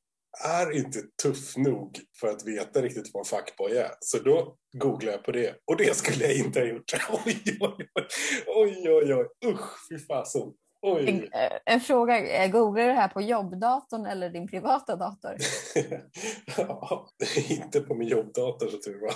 är 0.45 0.77
inte 0.77 0.99
tuff 1.23 1.57
nog 1.57 1.99
för 2.19 2.27
att 2.27 2.47
veta 2.47 2.81
riktigt 2.81 3.09
vad 3.13 3.21
en 3.21 3.25
fuckboy 3.25 3.77
är. 3.77 3.91
Så 3.99 4.17
då 4.17 4.55
googlade 4.77 5.11
jag 5.17 5.23
på 5.23 5.31
det. 5.31 5.55
Och 5.65 5.77
det 5.77 5.97
skulle 5.97 6.25
jag 6.25 6.35
inte 6.35 6.59
ha 6.59 6.67
gjort. 6.67 6.93
Oj, 7.25 7.41
oj, 7.61 7.89
oj. 7.95 8.07
Oj, 8.47 8.89
oj, 8.89 9.13
oj. 9.13 9.51
Usch, 9.51 9.89
fy 9.89 9.99
fasen. 9.99 10.53
Oj. 10.81 11.29
Eh, 11.33 11.57
En 11.65 11.81
fråga, 11.81 12.27
eh, 12.43 12.51
googlar 12.51 12.83
du 12.83 12.89
det 12.89 12.95
här 12.95 13.07
på 13.07 13.21
jobbdatorn 13.21 14.05
eller 14.05 14.29
din 14.29 14.47
privata 14.47 14.95
dator? 14.95 15.35
ja, 16.57 17.09
inte 17.49 17.81
på 17.81 17.95
min 17.95 18.07
jobbdator 18.07 18.67
så 18.67 18.77
tur 18.77 19.01
var. 19.01 19.15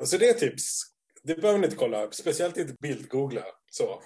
Så 0.06 0.16
det 0.16 0.28
är 0.28 0.34
tips. 0.34 0.82
Det 1.26 1.40
behöver 1.40 1.58
ni 1.58 1.64
inte 1.64 1.76
kolla 1.76 2.02
upp. 2.02 2.14
Speciellt 2.14 2.56
inte 2.56 2.74
bildgoogla. 2.80 3.42
Så. 3.70 4.02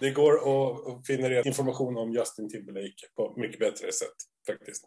Det 0.00 0.10
går 0.10 0.32
att 0.34 1.06
finna 1.06 1.40
information 1.40 1.96
om 1.96 2.12
Justin 2.12 2.48
Timberlake 2.48 3.06
på 3.16 3.34
mycket 3.36 3.60
bättre 3.60 3.92
sätt 3.92 4.16
faktiskt. 4.46 4.84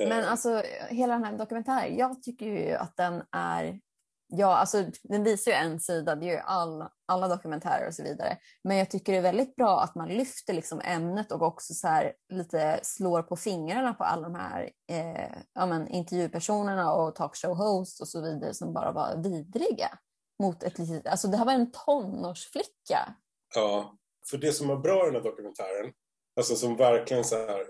Eh, 0.00 0.08
Men 0.08 0.24
alltså 0.24 0.62
hela 0.88 1.14
den 1.14 1.24
här 1.24 1.38
dokumentären, 1.38 1.96
jag 1.96 2.22
tycker 2.22 2.46
ju 2.46 2.74
att 2.74 2.96
den 2.96 3.22
är, 3.32 3.80
ja 4.26 4.56
alltså 4.56 4.84
den 5.02 5.24
visar 5.24 5.50
ju 5.50 5.56
en 5.56 5.80
sida, 5.80 6.14
det 6.14 6.26
gör 6.26 6.38
all, 6.38 6.84
alla 7.06 7.28
dokumentärer 7.28 7.88
och 7.88 7.94
så 7.94 8.02
vidare. 8.02 8.38
Men 8.64 8.76
jag 8.76 8.90
tycker 8.90 9.12
det 9.12 9.18
är 9.18 9.22
väldigt 9.22 9.56
bra 9.56 9.80
att 9.80 9.94
man 9.94 10.08
lyfter 10.08 10.54
liksom 10.54 10.80
ämnet 10.84 11.32
och 11.32 11.42
också 11.42 11.74
så 11.74 11.88
här 11.88 12.12
lite 12.32 12.80
slår 12.82 13.22
på 13.22 13.36
fingrarna 13.36 13.94
på 13.94 14.04
alla 14.04 14.22
de 14.22 14.34
här 14.34 14.70
eh, 14.90 15.38
ja, 15.54 15.66
men, 15.66 15.88
intervjupersonerna 15.88 16.92
och 16.92 17.14
talkshow 17.14 17.54
hosts 17.56 18.00
och 18.00 18.08
så 18.08 18.20
vidare 18.20 18.54
som 18.54 18.72
bara 18.72 18.92
var 18.92 19.22
vidriga. 19.22 19.98
Mot 20.38 20.62
ett 20.62 20.78
litet, 20.78 21.06
alltså 21.06 21.28
det 21.28 21.36
här 21.36 21.44
var 21.44 21.52
en 21.52 21.72
tonårsflicka. 21.72 23.14
Ja, 23.54 23.98
för 24.30 24.38
det 24.38 24.52
som 24.52 24.70
är 24.70 24.76
bra 24.76 25.02
i 25.02 25.06
den 25.06 25.14
här 25.14 25.30
dokumentären, 25.30 25.92
alltså 26.36 26.56
som 26.56 26.76
verkligen 26.76 27.24
så 27.24 27.36
här, 27.36 27.66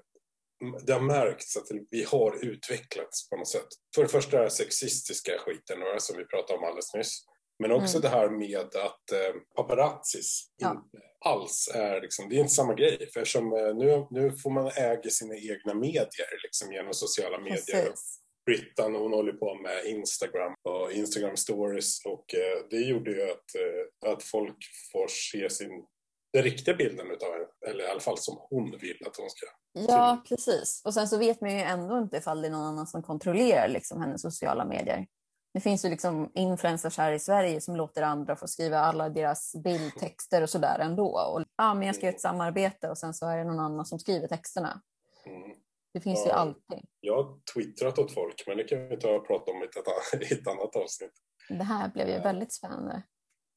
det 0.86 0.92
har 0.92 1.00
märkts 1.00 1.56
att 1.56 1.66
vi 1.90 2.04
har 2.04 2.44
utvecklats 2.44 3.28
på 3.30 3.36
något 3.36 3.48
sätt. 3.48 3.68
För 3.94 4.02
det 4.02 4.08
första 4.08 4.44
är 4.44 4.48
sexistiska 4.48 5.32
skiten 5.38 5.80
va, 5.80 5.98
som 5.98 6.16
vi 6.16 6.24
pratade 6.24 6.58
om 6.58 6.64
alldeles 6.64 6.94
nyss. 6.94 7.24
Men 7.58 7.72
också 7.72 7.96
Mm. 7.98 8.00
det 8.02 8.08
här 8.08 8.30
med 8.30 8.66
att 8.76 9.12
eh, 9.12 9.40
paparazzis 9.56 10.50
Ja. 10.56 10.70
inte 10.70 11.04
alls 11.24 11.68
är 11.74 12.00
liksom, 12.00 12.28
det 12.28 12.36
är 12.36 12.40
inte 12.40 12.54
samma 12.54 12.74
grej. 12.74 13.10
För 13.12 13.20
eftersom 13.20 13.52
eh, 13.52 13.74
nu, 13.76 14.06
nu 14.10 14.32
får 14.36 14.50
man 14.50 14.66
äga 14.76 15.10
sina 15.10 15.34
egna 15.34 15.74
medier 15.74 16.42
liksom 16.42 16.72
genom 16.72 16.94
sociala 16.94 17.38
medier. 17.38 17.56
Precis. 17.86 18.20
Brittan 18.48 18.94
hon 18.94 19.12
håller 19.12 19.32
på 19.32 19.54
med 19.54 19.84
Instagram 19.86 20.54
och 20.62 20.92
Instagram 20.92 21.36
stories 21.36 22.04
och 22.04 22.34
eh, 22.34 22.66
det 22.70 22.80
gjorde 22.80 23.10
ju 23.10 23.22
att, 23.22 23.54
eh, 23.54 24.12
att 24.12 24.22
folk 24.22 24.56
får 24.92 25.08
se 25.08 25.50
sin, 25.50 25.84
den 26.32 26.42
riktiga 26.42 26.74
bilden 26.74 27.10
utav 27.10 27.32
henne, 27.32 27.44
eller 27.66 27.84
i 27.84 27.86
alla 27.86 28.00
fall 28.00 28.18
som 28.18 28.38
hon 28.50 28.78
vill 28.80 29.06
att 29.06 29.16
hon 29.16 29.30
ska. 29.30 29.46
Ja, 29.92 30.22
precis. 30.28 30.82
Och 30.84 30.94
sen 30.94 31.08
så 31.08 31.18
vet 31.18 31.40
man 31.40 31.52
ju 31.52 31.60
ändå 31.60 31.98
inte 31.98 32.16
ifall 32.16 32.42
det 32.42 32.48
är 32.48 32.52
någon 32.52 32.66
annan 32.66 32.86
som 32.86 33.02
kontrollerar 33.02 33.68
liksom 33.68 34.00
hennes 34.00 34.22
sociala 34.22 34.64
medier. 34.64 35.06
Det 35.54 35.60
finns 35.60 35.84
ju 35.84 35.88
liksom 35.88 36.30
influencers 36.34 36.98
här 36.98 37.12
i 37.12 37.18
Sverige 37.18 37.60
som 37.60 37.76
låter 37.76 38.02
andra 38.02 38.36
få 38.36 38.46
skriva 38.46 38.78
alla 38.78 39.08
deras 39.08 39.56
bildtexter 39.64 40.42
och 40.42 40.50
sådär 40.50 40.78
ändå. 40.78 41.18
Och, 41.18 41.44
ja, 41.56 41.74
men 41.74 41.86
jag 41.86 41.96
ska 41.96 42.06
göra 42.06 42.14
ett 42.14 42.20
samarbete 42.20 42.88
och 42.88 42.98
sen 42.98 43.14
så 43.14 43.26
är 43.26 43.36
det 43.36 43.44
någon 43.44 43.60
annan 43.60 43.86
som 43.86 43.98
skriver 43.98 44.28
texterna. 44.28 44.80
Mm. 45.26 45.56
Det 45.92 46.00
finns 46.00 46.24
ju 46.26 46.28
Ja. 46.28 46.34
alltid. 46.34 46.78
Jag 47.00 47.22
har 47.22 47.40
twittrat 47.54 47.98
åt 47.98 48.14
folk, 48.14 48.44
men 48.46 48.56
det 48.56 48.64
kan 48.64 48.88
vi 48.88 48.96
ta 48.96 49.10
och 49.10 49.26
prata 49.26 49.50
om 49.52 49.62
i 49.62 49.64
ett, 49.64 50.32
ett 50.32 50.48
annat 50.48 50.76
avsnitt. 50.76 51.12
Det 51.48 51.64
här 51.64 51.88
blev 51.88 52.08
ju 52.08 52.14
Ja. 52.14 52.22
väldigt 52.22 52.52
spännande. 52.52 53.02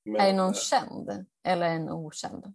Men, 0.05 0.21
är 0.21 0.27
det 0.27 0.33
någon 0.33 0.47
eh, 0.47 0.53
känd 0.53 1.25
eller 1.47 1.65
en 1.67 1.89
okänd? 1.89 2.45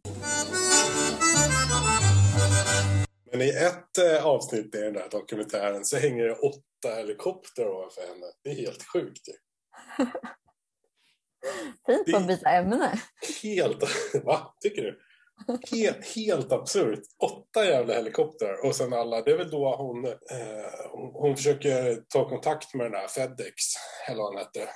men 3.32 3.42
i 3.42 3.48
ett 3.48 3.98
eh, 3.98 4.26
avsnitt 4.26 4.74
i 4.74 4.78
den 4.80 4.92
där 4.92 5.08
dokumentären 5.10 5.84
så 5.84 5.96
hänger 5.96 6.24
det 6.24 6.34
åtta 6.34 6.94
helikoptrar 6.96 7.68
ovanför 7.68 8.00
henne. 8.02 8.26
Det 8.42 8.50
är 8.50 8.54
helt 8.54 8.82
sjukt 8.92 9.28
ju. 9.28 9.32
Fint 12.04 12.16
att 12.16 12.26
byta 12.26 12.50
ämne. 12.50 13.00
Helt, 13.42 13.82
va? 14.24 14.54
Tycker 14.60 14.82
du? 14.82 15.00
Helt, 15.73 16.17
helt 16.17 16.52
absurt. 16.52 17.00
Åtta 17.23 17.65
jävla 17.65 17.94
helikoptrar 17.94 18.67
och 18.67 18.75
sen 18.75 18.92
alla, 18.92 19.23
det 19.23 19.31
är 19.31 19.38
väl 19.38 19.50
då 19.50 19.77
hon, 19.77 20.04
eh, 20.04 20.13
hon, 20.90 21.10
hon 21.15 21.37
försöker 21.37 22.02
ta 22.08 22.29
kontakt 22.29 22.75
med 22.75 22.87
den 22.87 23.00
här 23.00 23.08
Fedex, 23.08 23.54
eller 24.08 24.23
vad 24.23 24.35
han 24.35 24.38
hette. 24.38 24.69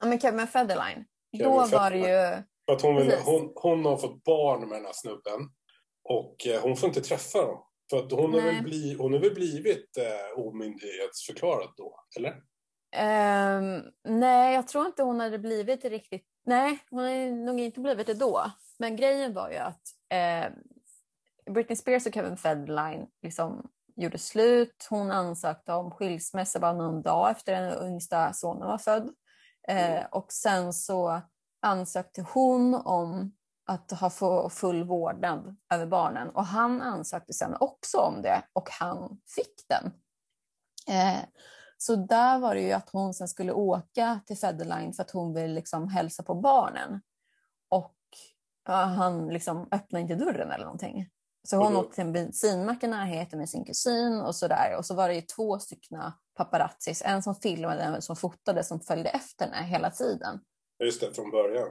Ja, 0.00 0.06
men 0.06 0.20
Kevin 0.20 0.46
Federline. 0.46 1.04
Kevin 1.36 1.48
Då 1.48 1.56
var 1.56 1.90
det 1.90 2.00
Federline. 2.00 2.36
ju... 2.36 2.42
För 2.66 2.72
att 2.72 2.82
hon, 2.82 2.96
vill, 2.96 3.12
hon, 3.24 3.52
hon 3.54 3.84
har 3.84 3.96
fått 3.96 4.24
barn 4.24 4.68
med 4.68 4.78
den 4.78 4.84
här 4.84 4.92
snubben 4.94 5.40
och 6.04 6.46
eh, 6.46 6.62
hon 6.62 6.76
får 6.76 6.88
inte 6.88 7.00
träffa 7.00 7.46
dem. 7.46 7.64
För 7.90 7.98
att 7.98 8.12
hon, 8.12 8.32
har 8.32 8.40
väl, 8.40 8.62
bli, 8.62 8.96
hon 8.98 9.12
har 9.12 9.20
väl 9.20 9.34
blivit 9.34 9.96
eh, 9.96 10.44
omyndighetsförklarad 10.44 11.68
då, 11.76 12.00
eller? 12.16 12.34
Ehm, 12.96 13.82
nej, 14.08 14.54
jag 14.54 14.68
tror 14.68 14.86
inte 14.86 15.02
hon 15.02 15.20
hade 15.20 15.38
blivit 15.38 15.84
riktigt. 15.84 16.26
Nej, 16.46 16.78
hon 16.90 17.04
hade 17.04 17.30
nog 17.30 17.60
inte 17.60 17.80
blivit 17.80 18.06
det 18.06 18.14
då. 18.14 18.52
Men 18.78 18.96
grejen 18.96 19.34
var 19.34 19.50
ju 19.50 19.56
att 19.56 19.82
eh, 20.12 20.50
Britney 21.54 21.76
Spears 21.76 22.06
och 22.06 22.14
Kevin 22.14 22.36
Federline 22.36 23.06
liksom 23.22 23.70
gjorde 23.96 24.18
slut. 24.18 24.86
Hon 24.90 25.10
ansökte 25.10 25.72
om 25.72 25.90
skilsmässa 25.90 26.60
bara 26.60 26.72
någon 26.72 27.02
dag 27.02 27.30
efter 27.30 27.52
den 27.52 27.86
yngsta 27.92 28.32
sonen 28.32 28.68
var 28.68 28.78
född. 28.78 29.10
Eh, 29.68 29.90
Mm. 29.92 30.06
och 30.12 30.32
sen 30.32 30.72
så 30.72 31.20
ansökte 31.62 32.26
hon 32.34 32.74
om 32.74 33.32
att 33.66 33.90
ha 33.90 34.10
få 34.10 34.50
full 34.50 34.84
vårdnad 34.84 35.56
över 35.74 35.86
barnen. 35.86 36.28
Och 36.30 36.44
han 36.46 36.82
ansökte 36.82 37.32
sen 37.32 37.56
också 37.60 37.98
om 37.98 38.22
det 38.22 38.42
och 38.52 38.68
han 38.70 39.20
fick 39.34 39.68
den. 39.68 39.92
Eh, 40.96 41.20
så 41.78 41.96
där 41.96 42.38
var 42.38 42.54
det 42.54 42.60
ju 42.60 42.72
att 42.72 42.90
hon 42.90 43.14
sen 43.14 43.28
skulle 43.28 43.52
åka 43.52 44.20
till 44.26 44.38
Federline 44.38 44.92
för 44.92 45.02
att 45.02 45.10
hon 45.10 45.34
vill 45.34 45.54
liksom 45.54 45.88
hälsa 45.88 46.22
på 46.22 46.34
barnen. 46.34 47.00
Ja, 48.64 48.74
han 48.74 49.28
liksom 49.28 49.68
öppnade 49.72 50.00
inte 50.02 50.14
dörren 50.14 50.50
eller 50.50 50.64
någonting. 50.64 51.08
Så 51.48 51.56
hon 51.56 51.76
åkte 51.76 51.94
till 51.94 52.04
en 52.04 52.12
bensinmack 52.12 52.82
i 52.82 52.86
närheten 52.86 53.38
med 53.38 53.48
sin 53.48 53.64
kusin 53.64 54.20
och 54.20 54.36
sådär. 54.36 54.76
Och 54.78 54.86
så 54.86 54.94
var 54.94 55.08
det 55.08 55.14
ju 55.14 55.20
två 55.20 55.58
stycken 55.58 56.12
paparazzis, 56.34 57.02
en 57.04 57.22
som 57.22 57.34
filmade 57.34 57.82
en 57.82 58.02
som 58.02 58.16
fotade 58.16 58.64
som 58.64 58.80
följde 58.80 59.10
efter 59.10 59.44
henne 59.44 59.66
hela 59.66 59.90
tiden. 59.90 60.40
Just 60.84 61.00
det, 61.00 61.14
från 61.14 61.30
början. 61.30 61.68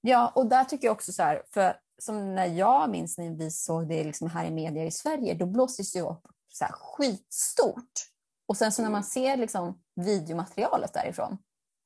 Ja, 0.00 0.32
och 0.34 0.46
där 0.46 0.64
tycker 0.64 0.86
jag 0.86 0.94
också 0.94 1.12
så 1.12 1.22
här, 1.22 1.42
för 1.54 1.76
som 2.02 2.34
när 2.34 2.46
jag 2.46 2.90
minns 2.90 3.18
när 3.18 3.30
vi 3.38 3.50
såg 3.50 3.88
det 3.88 4.04
liksom 4.04 4.30
här 4.30 4.44
i 4.44 4.50
media 4.50 4.84
i 4.84 4.90
Sverige, 4.90 5.34
då 5.34 5.46
blåstes 5.46 5.92
det 5.92 6.00
upp 6.00 6.22
så 6.48 6.64
här 6.64 6.72
skitstort. 6.72 7.92
Och 8.48 8.56
sen 8.56 8.72
så 8.72 8.82
när 8.82 8.90
man 8.90 9.04
ser 9.04 9.36
liksom 9.36 9.82
videomaterialet 9.96 10.92
därifrån, 10.92 11.38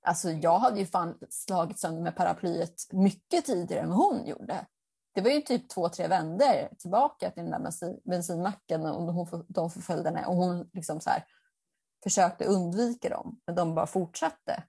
alltså 0.02 0.30
jag 0.30 0.58
hade 0.58 0.80
ju 0.80 0.86
fan 0.86 1.18
slagit 1.30 1.78
sönder 1.78 2.02
med 2.02 2.16
paraplyet 2.16 2.74
mycket 2.92 3.44
tidigare 3.44 3.82
än 3.82 3.90
hon 3.90 4.26
gjorde. 4.26 4.66
Det 5.14 5.20
var 5.20 5.30
ju 5.30 5.40
typ 5.40 5.68
två, 5.68 5.88
tre 5.88 6.08
vändor 6.08 6.76
tillbaka 6.78 7.30
till 7.30 7.42
den 7.42 7.50
där 7.52 7.58
bensin- 7.58 8.00
bensinmacken 8.04 8.86
och 8.86 9.14
hon, 9.14 9.44
de 9.48 9.70
förföljde 9.70 10.08
henne 10.08 10.26
och 10.26 10.34
hon 10.36 10.70
liksom 10.72 11.00
så 11.00 11.10
här 11.10 11.24
försökte 12.02 12.44
undvika 12.44 13.08
dem, 13.08 13.40
men 13.46 13.54
de 13.56 13.74
bara 13.74 13.86
fortsatte. 13.86 14.62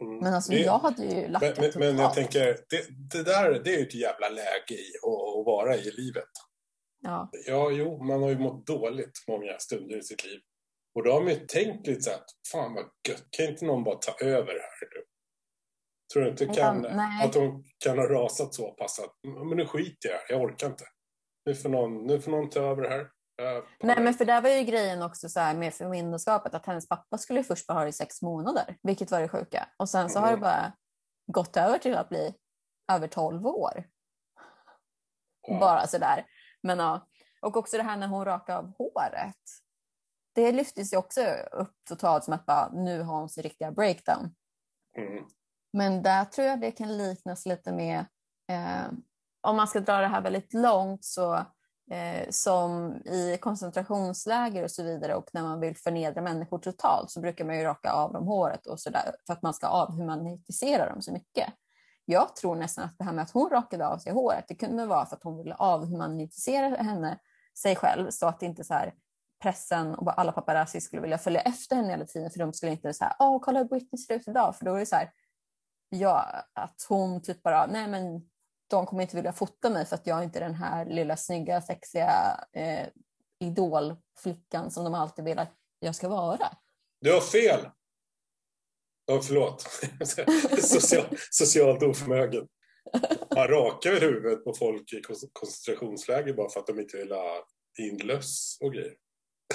Mm. 0.00 0.18
Men 0.18 0.34
alltså 0.34 0.52
Det- 0.52 0.58
jag 0.60 0.78
hade 0.78 1.04
ju 1.04 1.28
lackat 1.28 1.58
men, 1.58 1.70
men 1.78 1.98
jag 1.98 2.14
tänker, 2.14 2.44
det, 2.70 2.86
det 3.12 3.22
där 3.22 3.62
det 3.64 3.74
är 3.74 3.78
ju 3.78 3.86
ett 3.86 3.94
jävla 3.94 4.28
läge 4.28 4.74
i 4.74 4.92
att, 5.02 5.38
att 5.38 5.46
vara 5.46 5.76
i 5.76 5.90
livet. 5.90 6.28
Ja. 7.00 7.28
Ja, 7.46 7.70
jo, 7.70 8.04
man 8.04 8.22
har 8.22 8.28
ju 8.28 8.38
mått 8.38 8.66
dåligt 8.66 9.24
många 9.28 9.58
stunder 9.58 9.96
i 9.98 10.02
sitt 10.02 10.24
liv. 10.24 10.40
Och 10.94 11.04
då 11.04 11.12
har 11.12 11.20
man 11.20 11.32
ju 11.32 11.46
tänkt 11.46 11.86
lite 11.86 12.00
så 12.02 12.10
här, 12.10 12.20
fan 12.52 12.74
vad 12.74 12.84
gött, 13.08 13.24
kan 13.30 13.46
inte 13.46 13.64
någon 13.64 13.84
bara 13.84 13.96
ta 13.96 14.24
över 14.24 14.52
här 14.52 14.88
nu? 14.94 15.02
Tror 16.12 16.22
du 16.22 16.30
inte 16.30 16.44
Ja, 16.44 16.54
kan, 16.54 16.82
nej. 16.82 17.26
att 17.26 17.32
de 17.32 17.64
kan 17.84 17.98
ha 17.98 18.06
rasat 18.06 18.54
så 18.54 18.72
pass 18.72 18.98
att, 18.98 19.14
men 19.48 19.56
nu 19.56 19.66
skiter 19.66 20.08
jag 20.10 20.20
jag 20.28 20.40
orkar 20.42 20.66
inte. 20.66 20.84
Nu 21.46 21.54
får 21.54 21.68
någon, 21.68 22.06
nu 22.06 22.20
får 22.20 22.30
någon 22.30 22.50
ta 22.50 22.60
över 22.60 22.82
det 22.82 22.88
här. 22.88 23.10
Jag 23.36 23.64
Nej, 23.82 24.00
men 24.00 24.14
för 24.14 24.24
där 24.24 24.40
var 24.42 24.50
ju 24.50 24.62
grejen 24.64 25.02
också 25.02 25.28
så 25.28 25.40
här 25.40 25.54
med 25.54 25.74
förmyndarskapet 25.74 26.54
att 26.54 26.66
hennes 26.66 26.88
pappa 26.88 27.18
skulle 27.18 27.40
ju 27.40 27.44
först 27.44 27.66
bara 27.66 27.74
ha 27.74 27.82
det 27.82 27.88
i 27.88 27.92
sex 27.92 28.22
månader, 28.22 28.76
vilket 28.82 29.10
var 29.10 29.20
det 29.20 29.28
sjuka. 29.28 29.68
Och 29.76 29.88
sen 29.88 30.10
så 30.10 30.18
har 30.18 30.26
det 30.26 30.32
Mm. 30.32 30.40
bara 30.40 30.72
gått 31.32 31.56
över 31.56 31.78
till 31.78 31.94
att 31.94 32.08
bli 32.08 32.34
över 32.92 33.08
12 33.08 33.46
år. 33.46 33.84
Ja. 35.48 35.58
Bara 35.60 35.86
sådär. 35.86 36.26
Men 36.62 36.78
ja, 36.78 37.08
och 37.40 37.56
också 37.56 37.76
det 37.76 37.82
här 37.82 37.96
när 37.96 38.06
hon 38.08 38.24
rakade 38.24 38.58
av 38.58 38.72
håret. 38.78 39.36
Det 40.34 40.52
lyftes 40.52 40.92
ju 40.92 40.96
också 40.96 41.20
upp 41.52 41.74
totalt 41.88 42.24
som 42.24 42.34
att 42.34 42.46
bara, 42.46 42.72
nu 42.72 43.02
har 43.02 43.18
hon 43.18 43.28
sin 43.28 43.42
riktiga 43.42 43.72
breakdown. 43.72 44.34
Mm. 44.96 45.24
Men 45.72 46.02
där 46.02 46.24
tror 46.24 46.46
jag 46.46 46.60
det 46.60 46.70
kan 46.70 46.96
liknas 46.96 47.46
lite 47.46 47.72
med, 47.72 47.98
eh, 48.48 48.92
om 49.40 49.56
man 49.56 49.68
ska 49.68 49.80
dra 49.80 49.96
det 49.96 50.06
här 50.06 50.22
väldigt 50.22 50.54
långt, 50.54 51.04
så 51.04 51.34
eh, 51.90 52.30
som 52.30 52.96
i 53.04 53.38
koncentrationsläger 53.40 54.64
och 54.64 54.70
så 54.70 54.82
vidare 54.82 55.14
och 55.14 55.30
när 55.32 55.42
man 55.42 55.60
vill 55.60 55.76
förnedra 55.76 56.22
människor 56.22 56.58
totalt 56.58 57.10
så 57.10 57.20
brukar 57.20 57.44
man 57.44 57.58
ju 57.58 57.64
raka 57.64 57.92
av 57.92 58.12
dem 58.12 58.26
håret 58.26 58.66
och 58.66 58.80
sådär 58.80 59.14
för 59.26 59.32
att 59.32 59.42
man 59.42 59.54
ska 59.54 59.66
avhumanisera 59.66 60.88
dem 60.88 61.02
så 61.02 61.12
mycket. 61.12 61.48
Jag 62.04 62.36
tror 62.36 62.56
nästan 62.56 62.84
att 62.84 62.98
det 62.98 63.04
här 63.04 63.12
med 63.12 63.22
att 63.22 63.30
hon 63.30 63.50
rakade 63.50 63.86
av 63.86 63.98
sig 63.98 64.12
håret, 64.12 64.44
det 64.48 64.54
kunde 64.54 64.86
vara 64.86 65.06
för 65.06 65.16
att 65.16 65.22
hon 65.22 65.38
ville 65.38 65.54
avhumanisera 65.54 66.68
henne, 66.82 67.18
sig 67.58 67.76
själv, 67.76 68.10
så 68.10 68.26
att 68.26 68.42
inte 68.42 68.64
så 68.64 68.74
här 68.74 68.94
pressen 69.42 69.94
och 69.94 70.20
alla 70.20 70.32
paparazzi 70.32 70.80
skulle 70.80 71.02
vilja 71.02 71.18
följa 71.18 71.40
efter 71.40 71.76
henne 71.76 71.90
hela 71.90 72.06
tiden 72.06 72.30
för 72.30 72.38
de 72.38 72.52
skulle 72.52 72.72
inte 72.72 72.94
säga 72.94 73.16
åh 73.18 73.40
kolla 73.42 73.58
hur 73.58 73.64
Britney 73.68 73.98
ser 73.98 74.14
ut 74.14 74.28
idag 74.28 74.56
för 74.56 74.64
då 74.64 74.74
är 74.74 74.78
det 74.78 74.86
så 74.86 74.96
här 74.96 75.10
ja, 75.88 76.44
att 76.52 76.86
hon 76.88 77.22
typ 77.22 77.42
bara, 77.42 77.66
nej 77.66 77.88
men 77.88 78.30
de 78.70 78.86
kommer 78.86 79.02
inte 79.02 79.16
vilja 79.16 79.32
fota 79.32 79.70
mig 79.70 79.86
för 79.86 79.94
att 79.94 80.06
jag 80.06 80.18
är 80.18 80.22
inte 80.22 80.40
den 80.40 80.54
här 80.54 80.86
lilla 80.86 81.16
snygga, 81.16 81.60
sexiga 81.60 82.40
eh, 82.52 82.86
idolflickan 83.40 84.70
som 84.70 84.84
de 84.84 84.94
alltid 84.94 85.24
vill 85.24 85.38
att 85.38 85.54
jag 85.78 85.94
ska 85.94 86.08
vara. 86.08 86.56
Du 87.00 87.12
har 87.12 87.20
fel! 87.20 87.60
Oh, 89.10 89.20
förlåt. 89.20 89.60
Social, 90.62 91.04
socialt 91.30 91.82
oförmögen. 91.82 92.48
Man 93.34 93.48
rakar 93.48 93.92
väl 93.92 94.00
huvudet 94.00 94.44
på 94.44 94.54
folk 94.54 94.92
i 94.92 95.02
koncentrationsläger 95.32 96.34
bara 96.34 96.48
för 96.48 96.60
att 96.60 96.66
de 96.66 96.80
inte 96.80 96.96
vill 96.96 97.12
ha 97.12 97.46
in 97.78 97.96
löss 97.96 98.58
och 98.60 98.72
grejer. 98.72 98.94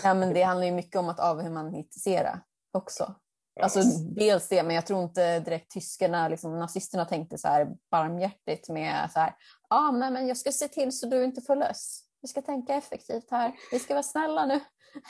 Ja, 0.03 0.13
men 0.13 0.33
det 0.33 0.41
handlar 0.41 0.65
ju 0.65 0.71
mycket 0.71 0.95
om 0.95 1.09
att 1.09 1.19
avhumanisera 1.19 2.39
också. 2.73 3.15
Alltså 3.61 3.79
dels 4.15 4.47
det, 4.47 4.63
men 4.63 4.75
jag 4.75 4.85
tror 4.85 5.03
inte 5.03 5.39
direkt 5.39 5.71
tyskarna, 5.71 6.27
liksom, 6.27 6.59
nazisterna 6.59 7.05
tänkte 7.05 7.37
så 7.37 7.47
här 7.47 7.75
barmhjärtigt 7.91 8.69
med 8.69 9.11
så 9.11 9.19
här, 9.19 9.35
ah, 9.69 9.91
nej, 9.91 10.11
men 10.11 10.27
jag 10.27 10.37
ska 10.37 10.51
se 10.51 10.67
till 10.67 10.97
så 10.97 11.07
du 11.07 11.23
inte 11.23 11.41
får 11.41 11.55
löss. 11.55 12.03
Vi 12.21 12.27
ska 12.27 12.41
tänka 12.41 12.73
effektivt 12.73 13.31
här. 13.31 13.53
Vi 13.71 13.79
ska 13.79 13.93
vara 13.93 14.03
snälla 14.03 14.45
nu. 14.45 14.59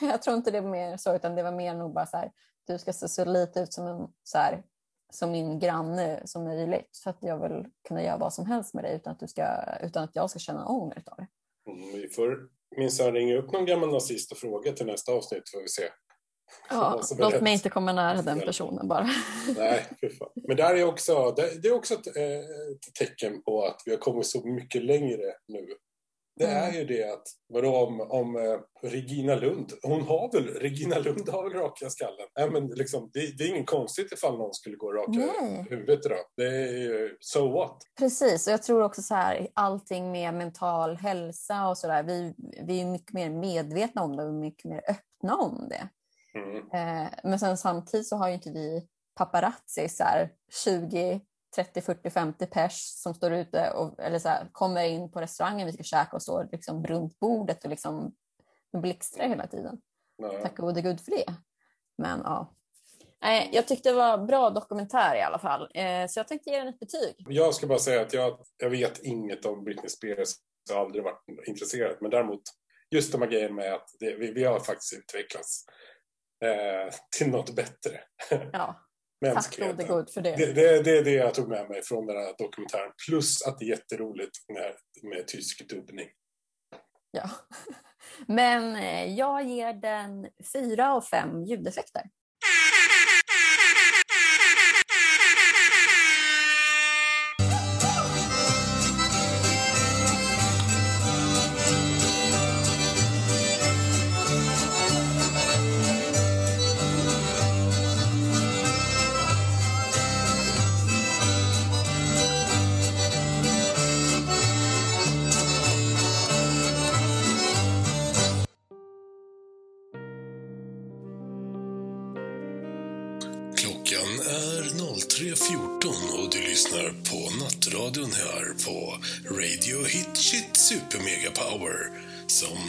Jag 0.00 0.22
tror 0.22 0.36
inte 0.36 0.50
det 0.50 0.60
var 0.60 0.70
mer 0.70 0.96
så, 0.96 1.14
utan 1.14 1.34
det 1.34 1.42
var 1.42 1.52
mer 1.52 1.74
nog 1.74 1.94
bara 1.94 2.06
så 2.06 2.16
här, 2.16 2.32
du 2.66 2.78
ska 2.78 2.92
se 2.92 3.08
så 3.08 3.24
lite 3.24 3.60
ut 3.60 3.72
som, 3.72 3.86
en, 3.86 4.08
så 4.22 4.38
här, 4.38 4.62
som 5.12 5.30
min 5.30 5.58
granne 5.58 6.22
som 6.24 6.44
möjligt. 6.44 6.88
Så 6.92 7.10
att 7.10 7.16
jag 7.20 7.38
vill 7.48 7.66
kunna 7.88 8.02
göra 8.02 8.16
vad 8.16 8.34
som 8.34 8.46
helst 8.46 8.74
med 8.74 8.84
dig 8.84 8.96
utan 8.96 9.12
att, 9.12 9.20
du 9.20 9.28
ska, 9.28 9.44
utan 9.82 10.04
att 10.04 10.16
jag 10.16 10.30
ska 10.30 10.38
känna 10.38 10.66
ånger 10.66 11.02
av 11.06 11.16
det. 11.16 11.26
Mm, 11.70 11.92
vi 11.92 12.08
får 12.74 12.80
minsann 12.80 13.12
ringa 13.12 13.36
upp 13.36 13.52
någon 13.52 13.66
gammal 13.66 13.90
nazist 13.90 14.32
och 14.32 14.38
fråga 14.38 14.72
till 14.72 14.86
nästa 14.86 15.12
avsnitt 15.12 15.50
får 15.50 15.60
vi 15.60 15.68
se. 15.68 15.88
Ja, 16.70 17.00
låt 17.18 17.32
rätt. 17.34 17.42
mig 17.42 17.52
inte 17.52 17.68
komma 17.68 17.92
nära 17.92 18.22
den 18.22 18.40
personen 18.40 18.88
bara. 18.88 19.08
Nej. 19.56 19.86
Men 20.34 20.56
där 20.56 20.74
är 20.74 20.84
också, 20.84 21.30
det, 21.36 21.62
det 21.62 21.68
är 21.68 21.72
också 21.72 21.94
ett, 21.94 22.16
eh, 22.16 22.38
ett 22.38 22.94
tecken 22.98 23.42
på 23.42 23.64
att 23.64 23.82
vi 23.84 23.90
har 23.90 23.98
kommit 23.98 24.26
så 24.26 24.48
mycket 24.48 24.84
längre 24.84 25.34
nu. 25.48 25.66
Det 26.38 26.46
är 26.46 26.72
ju 26.72 26.84
det 26.84 27.12
att, 27.12 27.22
vadå 27.48 27.76
om, 27.76 28.00
om 28.00 28.36
eh, 28.36 28.88
Regina 28.90 29.34
Lund, 29.34 29.72
hon 29.82 30.02
har 30.02 30.32
väl, 30.32 30.44
Regina 30.44 30.98
Lund 30.98 31.28
har 31.28 31.42
väl 31.42 31.52
raka 31.52 31.90
skallen? 31.90 32.26
Nej, 32.38 32.50
men 32.50 32.66
liksom, 32.66 33.10
det, 33.12 33.38
det 33.38 33.44
är 33.44 33.48
ingen 33.48 33.64
konstigt 33.64 34.12
ifall 34.12 34.38
någon 34.38 34.54
skulle 34.54 34.76
gå 34.76 34.92
raka 34.92 35.10
Nej. 35.10 35.66
huvudet 35.70 36.06
idag. 36.06 36.18
Det 36.36 36.46
är 36.46 36.72
ju, 36.72 37.16
so 37.20 37.52
what? 37.52 37.82
Precis, 37.98 38.46
och 38.46 38.52
jag 38.52 38.62
tror 38.62 38.82
också 38.82 39.02
så 39.02 39.14
här, 39.14 39.48
allting 39.54 40.12
med 40.12 40.34
mental 40.34 40.96
hälsa 40.96 41.68
och 41.68 41.78
sådär, 41.78 42.02
vi, 42.02 42.34
vi 42.66 42.80
är 42.80 42.86
mycket 42.86 43.12
mer 43.12 43.30
medvetna 43.30 44.02
om 44.02 44.16
det 44.16 44.24
och 44.24 44.34
mycket 44.34 44.64
mer 44.64 44.82
öppna 44.88 45.36
om 45.36 45.68
det. 45.68 45.88
Mm. 46.38 46.56
Eh, 46.56 47.08
men 47.24 47.38
sen 47.38 47.56
samtidigt 47.56 48.06
så 48.06 48.16
har 48.16 48.28
ju 48.28 48.34
inte 48.34 48.50
vi 48.50 48.86
paparazzi 49.18 49.88
så 49.88 50.04
här 50.04 50.30
20, 50.64 51.20
30, 51.54 51.80
40, 51.80 52.10
50 52.10 52.46
pers 52.46 52.72
som 52.74 53.14
står 53.14 53.32
ute 53.32 53.70
och 53.70 54.00
eller 54.00 54.18
så 54.18 54.28
här, 54.28 54.48
kommer 54.52 54.84
in 54.84 55.10
på 55.10 55.20
restaurangen 55.20 55.66
vi 55.66 55.72
ska 55.72 55.82
käka 55.82 56.16
och 56.16 56.22
står 56.22 56.48
liksom 56.52 56.86
runt 56.86 57.18
bordet 57.18 57.64
och 57.64 57.70
liksom 57.70 58.12
blixtrar 58.72 59.28
hela 59.28 59.46
tiden. 59.46 59.80
Nej. 60.18 60.42
Tack 60.42 60.56
gode 60.56 60.82
gud 60.82 61.00
för 61.00 61.10
det. 61.10 61.34
Men 61.98 62.20
ja. 62.24 62.54
Nej, 63.22 63.50
jag 63.52 63.68
tyckte 63.68 63.88
det 63.88 63.94
var 63.94 64.18
bra 64.18 64.50
dokumentär 64.50 65.16
i 65.16 65.22
alla 65.22 65.38
fall, 65.38 65.70
eh, 65.74 66.06
så 66.08 66.18
jag 66.18 66.28
tänkte 66.28 66.50
ge 66.50 66.58
den 66.58 66.68
ett 66.68 66.80
betyg. 66.80 67.14
Jag 67.28 67.54
ska 67.54 67.66
bara 67.66 67.78
säga 67.78 68.00
att 68.00 68.12
jag, 68.12 68.38
jag 68.56 68.70
vet 68.70 68.98
inget 68.98 69.44
om 69.44 69.64
Britney 69.64 69.88
Spears. 69.88 70.28
Jag 70.68 70.76
har 70.76 70.84
aldrig 70.84 71.04
varit 71.04 71.24
intresserad. 71.46 71.96
Men 72.00 72.10
däremot 72.10 72.42
just 72.90 73.12
de 73.12 73.22
här 73.22 73.28
grejerna 73.28 73.54
med 73.54 73.74
att 73.74 73.88
det, 74.00 74.14
vi, 74.14 74.32
vi 74.32 74.44
har 74.44 74.60
faktiskt 74.60 74.92
utvecklats 74.92 75.64
eh, 76.44 76.94
till 77.18 77.30
något 77.30 77.56
bättre. 77.56 78.00
Ja, 78.52 78.87
tack 79.20 79.58
gode 79.58 79.84
gud 79.84 80.10
för 80.10 80.20
det. 80.20 80.36
Det, 80.36 80.52
det, 80.52 80.82
det 80.82 80.98
är 80.98 81.04
det 81.04 81.10
jag 81.10 81.34
tog 81.34 81.48
med 81.48 81.68
mig 81.68 81.82
från 81.82 82.06
den 82.06 82.16
här 82.16 82.34
dokumentären. 82.38 82.92
Plus 83.08 83.42
att 83.46 83.58
det 83.58 83.64
är 83.64 83.68
jätteroligt 83.68 84.36
med, 84.52 84.74
med 85.10 85.26
tysk 85.26 85.68
dubbning. 85.68 86.08
Ja. 87.10 87.30
Men 88.26 88.76
eh, 88.76 89.14
jag 89.14 89.44
ger 89.44 89.72
den 89.72 90.28
fyra 90.52 90.92
av 90.92 91.00
fem 91.00 91.44
ljudeffekter. 91.44 92.02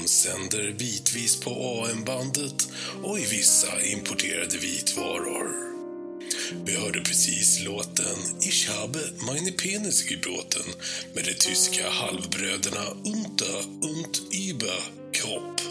Sänder 0.10 0.72
bitvis 0.72 1.39
på 1.39 1.49
AM-bandet 1.49 2.68
och 3.03 3.20
i 3.20 3.26
vissa 3.26 3.82
importerade 3.82 4.57
vitvaror. 4.57 5.70
Vi 6.66 6.76
hörde 6.76 6.99
precis 6.99 7.60
låten 7.66 8.18
Ich 8.41 8.70
habe 8.70 8.99
meine 9.28 9.51
Penis 9.51 10.03
gebroten 10.03 10.66
med 11.14 11.24
de 11.26 11.34
tyska 11.34 11.89
halvbröderna 11.89 12.86
Unter 13.05 13.57
und 13.82 14.22
Überkropp. 14.32 15.62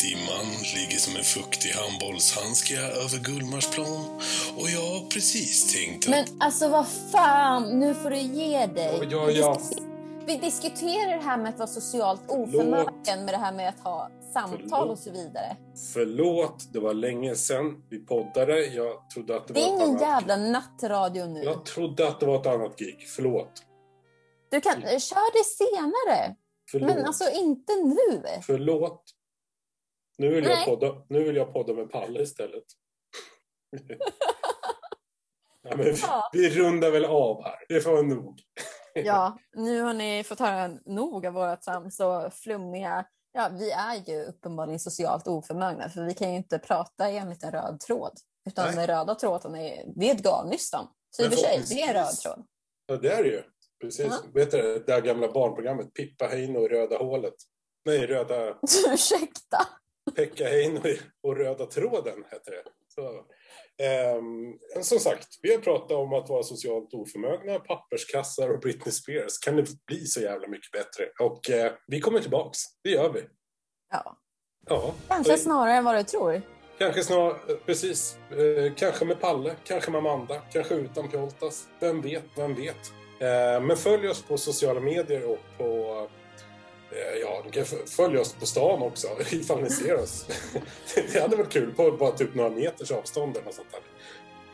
Dimman 0.00 0.46
ligger 0.76 0.98
som 0.98 1.16
en 1.16 1.24
fuktig 1.24 1.70
handbollshandske 1.70 2.78
över 2.78 3.18
Gullmarsplan 3.18 4.20
och 4.56 4.70
jag 4.70 4.80
har 4.80 5.10
precis 5.10 5.72
tänkt 5.72 6.04
att... 6.04 6.10
Men 6.10 6.26
alltså 6.38 6.68
vad 6.68 6.86
fan, 7.12 7.80
nu 7.80 7.94
får 7.94 8.10
du 8.10 8.18
ge 8.18 8.66
dig. 8.66 8.98
Ja, 9.10 9.30
ja, 9.30 9.30
ja. 9.30 9.60
Vi, 10.26 10.36
diskuter- 10.36 10.36
vi 10.36 10.36
diskuterar 10.36 11.16
det 11.16 11.22
här 11.22 11.36
med 11.38 11.48
att 11.48 11.58
vara 11.58 11.66
socialt 11.68 12.20
oförmögen 12.30 13.24
med 13.24 13.34
det 13.34 13.38
här 13.38 13.52
med 13.52 13.68
att 13.68 13.80
ha 13.80 14.10
samtal 14.32 14.60
Förlåt. 14.70 14.88
och 14.90 14.98
så 14.98 15.10
vidare. 15.10 15.56
Förlåt, 15.92 16.72
det 16.72 16.78
var 16.80 16.94
länge 16.94 17.34
sedan 17.34 17.84
vi 17.90 17.98
poddade. 17.98 18.60
Jag 18.66 19.10
trodde 19.10 19.36
att 19.36 19.48
det, 19.48 19.54
Det 19.54 19.60
är 19.60 19.64
var 19.64 19.72
ett 19.76 19.76
ingen 19.78 19.88
annat... 19.90 20.00
jävla 20.00 20.36
nattradio 20.36 21.24
nu. 21.24 21.42
Jag 21.42 21.64
trodde 21.64 22.08
att 22.08 22.20
det 22.20 22.26
var 22.26 22.40
ett 22.40 22.46
annat 22.46 22.76
gig. 22.78 23.06
Förlåt. 23.16 23.62
Du 24.50 24.60
kan, 24.60 24.82
kör 24.82 25.32
det 25.38 25.44
senare. 25.44 26.36
Förlåt. 26.70 26.90
Men 26.94 27.04
alltså 27.04 27.30
inte 27.30 27.72
nu. 27.74 28.22
Förlåt. 28.46 29.02
Nu 30.18 30.28
vill, 30.34 30.44
jag 30.44 30.64
podda, 30.64 30.94
nu 31.08 31.24
vill 31.24 31.36
jag 31.36 31.52
podda 31.52 31.72
med 31.74 31.90
Palle 31.90 32.22
istället. 32.22 32.64
ja, 35.62 35.76
vi, 35.76 35.94
Ja. 36.02 36.30
vi 36.32 36.50
rundar 36.50 36.90
väl 36.90 37.04
av 37.04 37.42
här. 37.44 37.56
Det 37.68 37.80
får 37.80 37.90
vara 37.92 38.02
nog. 38.02 38.40
Ja, 39.04 39.38
nu 39.56 39.80
har 39.80 39.94
ni 39.94 40.24
fått 40.24 40.40
höra 40.40 40.68
nog 40.86 41.26
av 41.26 41.32
våra 41.32 41.56
trams 41.56 42.00
och 42.00 42.32
flummiga... 42.34 43.06
Ja, 43.32 43.50
vi 43.52 43.70
är 43.70 43.94
ju 44.06 44.24
uppenbarligen 44.24 44.80
socialt 44.80 45.26
oförmögna 45.26 45.88
för 45.88 46.04
vi 46.04 46.14
kan 46.14 46.30
ju 46.30 46.36
inte 46.36 46.58
prata 46.58 47.08
enligt 47.08 47.42
en 47.42 47.50
röd 47.50 47.80
tråd. 47.80 48.12
Utan 48.48 48.66
Nej. 48.66 48.76
den 48.76 48.86
röda 48.86 49.14
tråden 49.14 49.56
är, 49.56 49.84
det 49.96 50.10
är 50.10 50.14
ett 50.14 50.24
garnnystan. 50.24 50.86
Så 51.10 51.22
i 51.22 51.26
och 51.26 51.30
för 51.30 51.38
sig, 51.38 51.62
det 51.68 51.82
är 51.82 51.88
en 51.88 51.94
röd 51.94 52.16
tråd. 52.16 52.46
Ja, 52.86 52.96
det 52.96 53.12
är 53.12 53.22
det 53.22 53.28
ju. 53.28 53.42
Precis. 53.80 54.06
Ja. 54.06 54.18
Vet 54.34 54.50
du 54.50 54.62
det 54.62 54.86
där 54.86 55.00
gamla 55.00 55.32
barnprogrammet 55.32 55.94
Pippa 55.94 56.26
Heino 56.26 56.64
i 56.64 56.68
Röda 56.68 56.98
hålet? 56.98 57.34
Nej, 57.84 58.06
Röda... 58.06 58.48
Ursäkta. 58.92 59.58
Pekka 60.16 60.44
Heino 60.44 60.80
och 61.22 61.36
Röda 61.36 61.66
tråden 61.66 62.24
hette 62.30 62.50
det. 62.50 62.62
Så, 62.88 63.24
ehm, 63.78 64.82
som 64.82 64.98
sagt, 64.98 65.28
vi 65.42 65.52
har 65.54 65.60
pratat 65.60 65.90
om 65.90 66.12
att 66.12 66.28
vara 66.28 66.42
socialt 66.42 66.94
oförmögna, 66.94 67.58
papperskassar 67.58 68.48
och 68.50 68.60
Britney 68.60 68.92
Spears. 68.92 69.38
Kan 69.38 69.56
det 69.56 69.66
bli 69.86 70.06
så 70.06 70.20
jävla 70.20 70.48
mycket 70.48 70.72
bättre? 70.72 71.04
Och 71.20 71.50
eh, 71.50 71.72
vi 71.86 72.00
kommer 72.00 72.20
tillbaks. 72.20 72.58
Det 72.84 72.90
gör 72.90 73.12
vi. 73.12 73.20
Ja, 73.92 74.16
Ja, 74.68 74.94
kanske 75.08 75.32
och- 75.32 75.38
snarare 75.38 75.74
än 75.74 75.84
vad 75.84 75.94
du 75.94 76.02
tror. 76.02 76.42
Kanske 76.78 77.02
snart, 77.04 77.50
eh, 77.50 77.56
precis. 77.66 78.18
Eh, 78.30 78.74
kanske 78.74 79.04
med 79.04 79.20
Palle, 79.20 79.54
kanske 79.64 79.90
med 79.90 79.98
Amanda, 79.98 80.42
kanske 80.52 80.74
utan 80.74 81.08
Pjoltas. 81.08 81.68
Vem 81.80 82.00
vet, 82.02 82.24
vem 82.36 82.54
vet. 82.54 82.92
Eh, 83.20 83.60
men 83.62 83.76
följ 83.76 84.08
oss 84.08 84.22
på 84.22 84.36
sociala 84.38 84.80
medier 84.80 85.24
och 85.30 85.38
på... 85.58 86.08
Eh, 86.96 87.20
ja, 87.20 87.42
ni 87.44 87.50
kan 87.50 87.64
följa 87.86 88.20
oss 88.20 88.32
på 88.32 88.46
stan 88.46 88.82
också 88.82 89.08
ifall 89.30 89.62
ni 89.62 89.70
ser 89.70 90.02
oss. 90.02 90.26
det 91.12 91.20
hade 91.20 91.36
varit 91.36 91.52
kul 91.52 91.74
på 91.74 91.90
bara 91.90 92.10
typ 92.10 92.34
några 92.34 92.50
meters 92.50 92.90
avstånd 92.90 93.36
eller 93.36 93.46
något 93.46 93.54
sånt 93.54 93.70
där. 93.70 93.80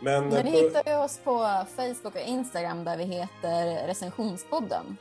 Men, 0.00 0.28
Men 0.28 0.38
eh, 0.38 0.44
ni 0.44 0.52
på, 0.52 0.58
hittar 0.58 0.92
ju 0.92 1.04
oss 1.04 1.20
på 1.24 1.64
Facebook 1.76 2.14
och 2.14 2.28
Instagram 2.28 2.84
där 2.84 2.96
vi 2.96 3.04
heter 3.04 3.86
Recensionspodden. 3.86 4.96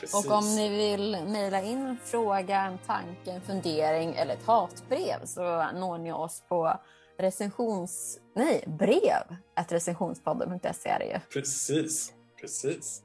precis. 0.00 0.26
Och 0.26 0.32
om 0.32 0.56
ni 0.56 0.68
vill 0.68 1.18
mejla 1.26 1.62
in 1.62 1.86
en 1.86 1.98
fråga, 2.04 2.60
en 2.60 2.78
tanke, 2.78 3.30
en 3.30 3.40
fundering 3.40 4.14
eller 4.14 4.34
ett 4.34 4.46
hatbrev 4.46 5.24
så 5.24 5.42
når 5.72 5.98
ni 5.98 6.12
oss 6.12 6.42
på 6.48 6.80
recensions... 7.18 8.20
Nej, 8.36 8.64
brev 8.66 9.36
att 9.54 9.72
recensionspodden.se 9.72 10.88
är 10.88 10.98
det 10.98 11.04
ju. 11.04 11.18
Precis, 11.32 12.12
precis. 12.40 13.02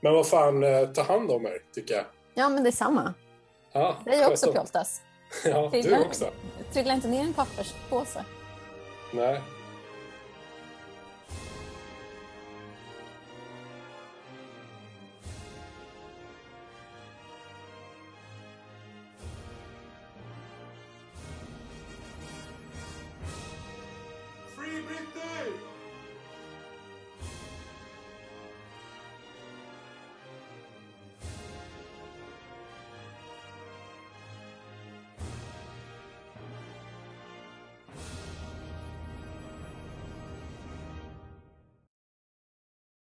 Men 0.00 0.14
vad 0.14 0.28
fan, 0.28 0.62
eh, 0.62 0.88
ta 0.88 1.02
hand 1.02 1.30
om 1.30 1.46
er, 1.46 1.58
tycker 1.74 1.94
jag. 1.94 2.04
Ja, 2.34 2.48
men 2.48 2.62
det 2.62 2.68
är 2.68 2.72
samma. 2.72 3.14
Ja, 3.72 3.96
Det 4.04 4.14
är 4.14 4.30
också 4.30 4.46
om- 4.46 4.52
Pjoltas. 4.52 5.00
Ja, 5.44 5.70
du 5.72 5.98
också. 6.04 6.30
Trilla 6.72 6.94
inte 6.94 7.08
ner 7.08 7.20
en 7.20 7.32
papperspåse. 7.34 8.24
Nej, 9.12 9.40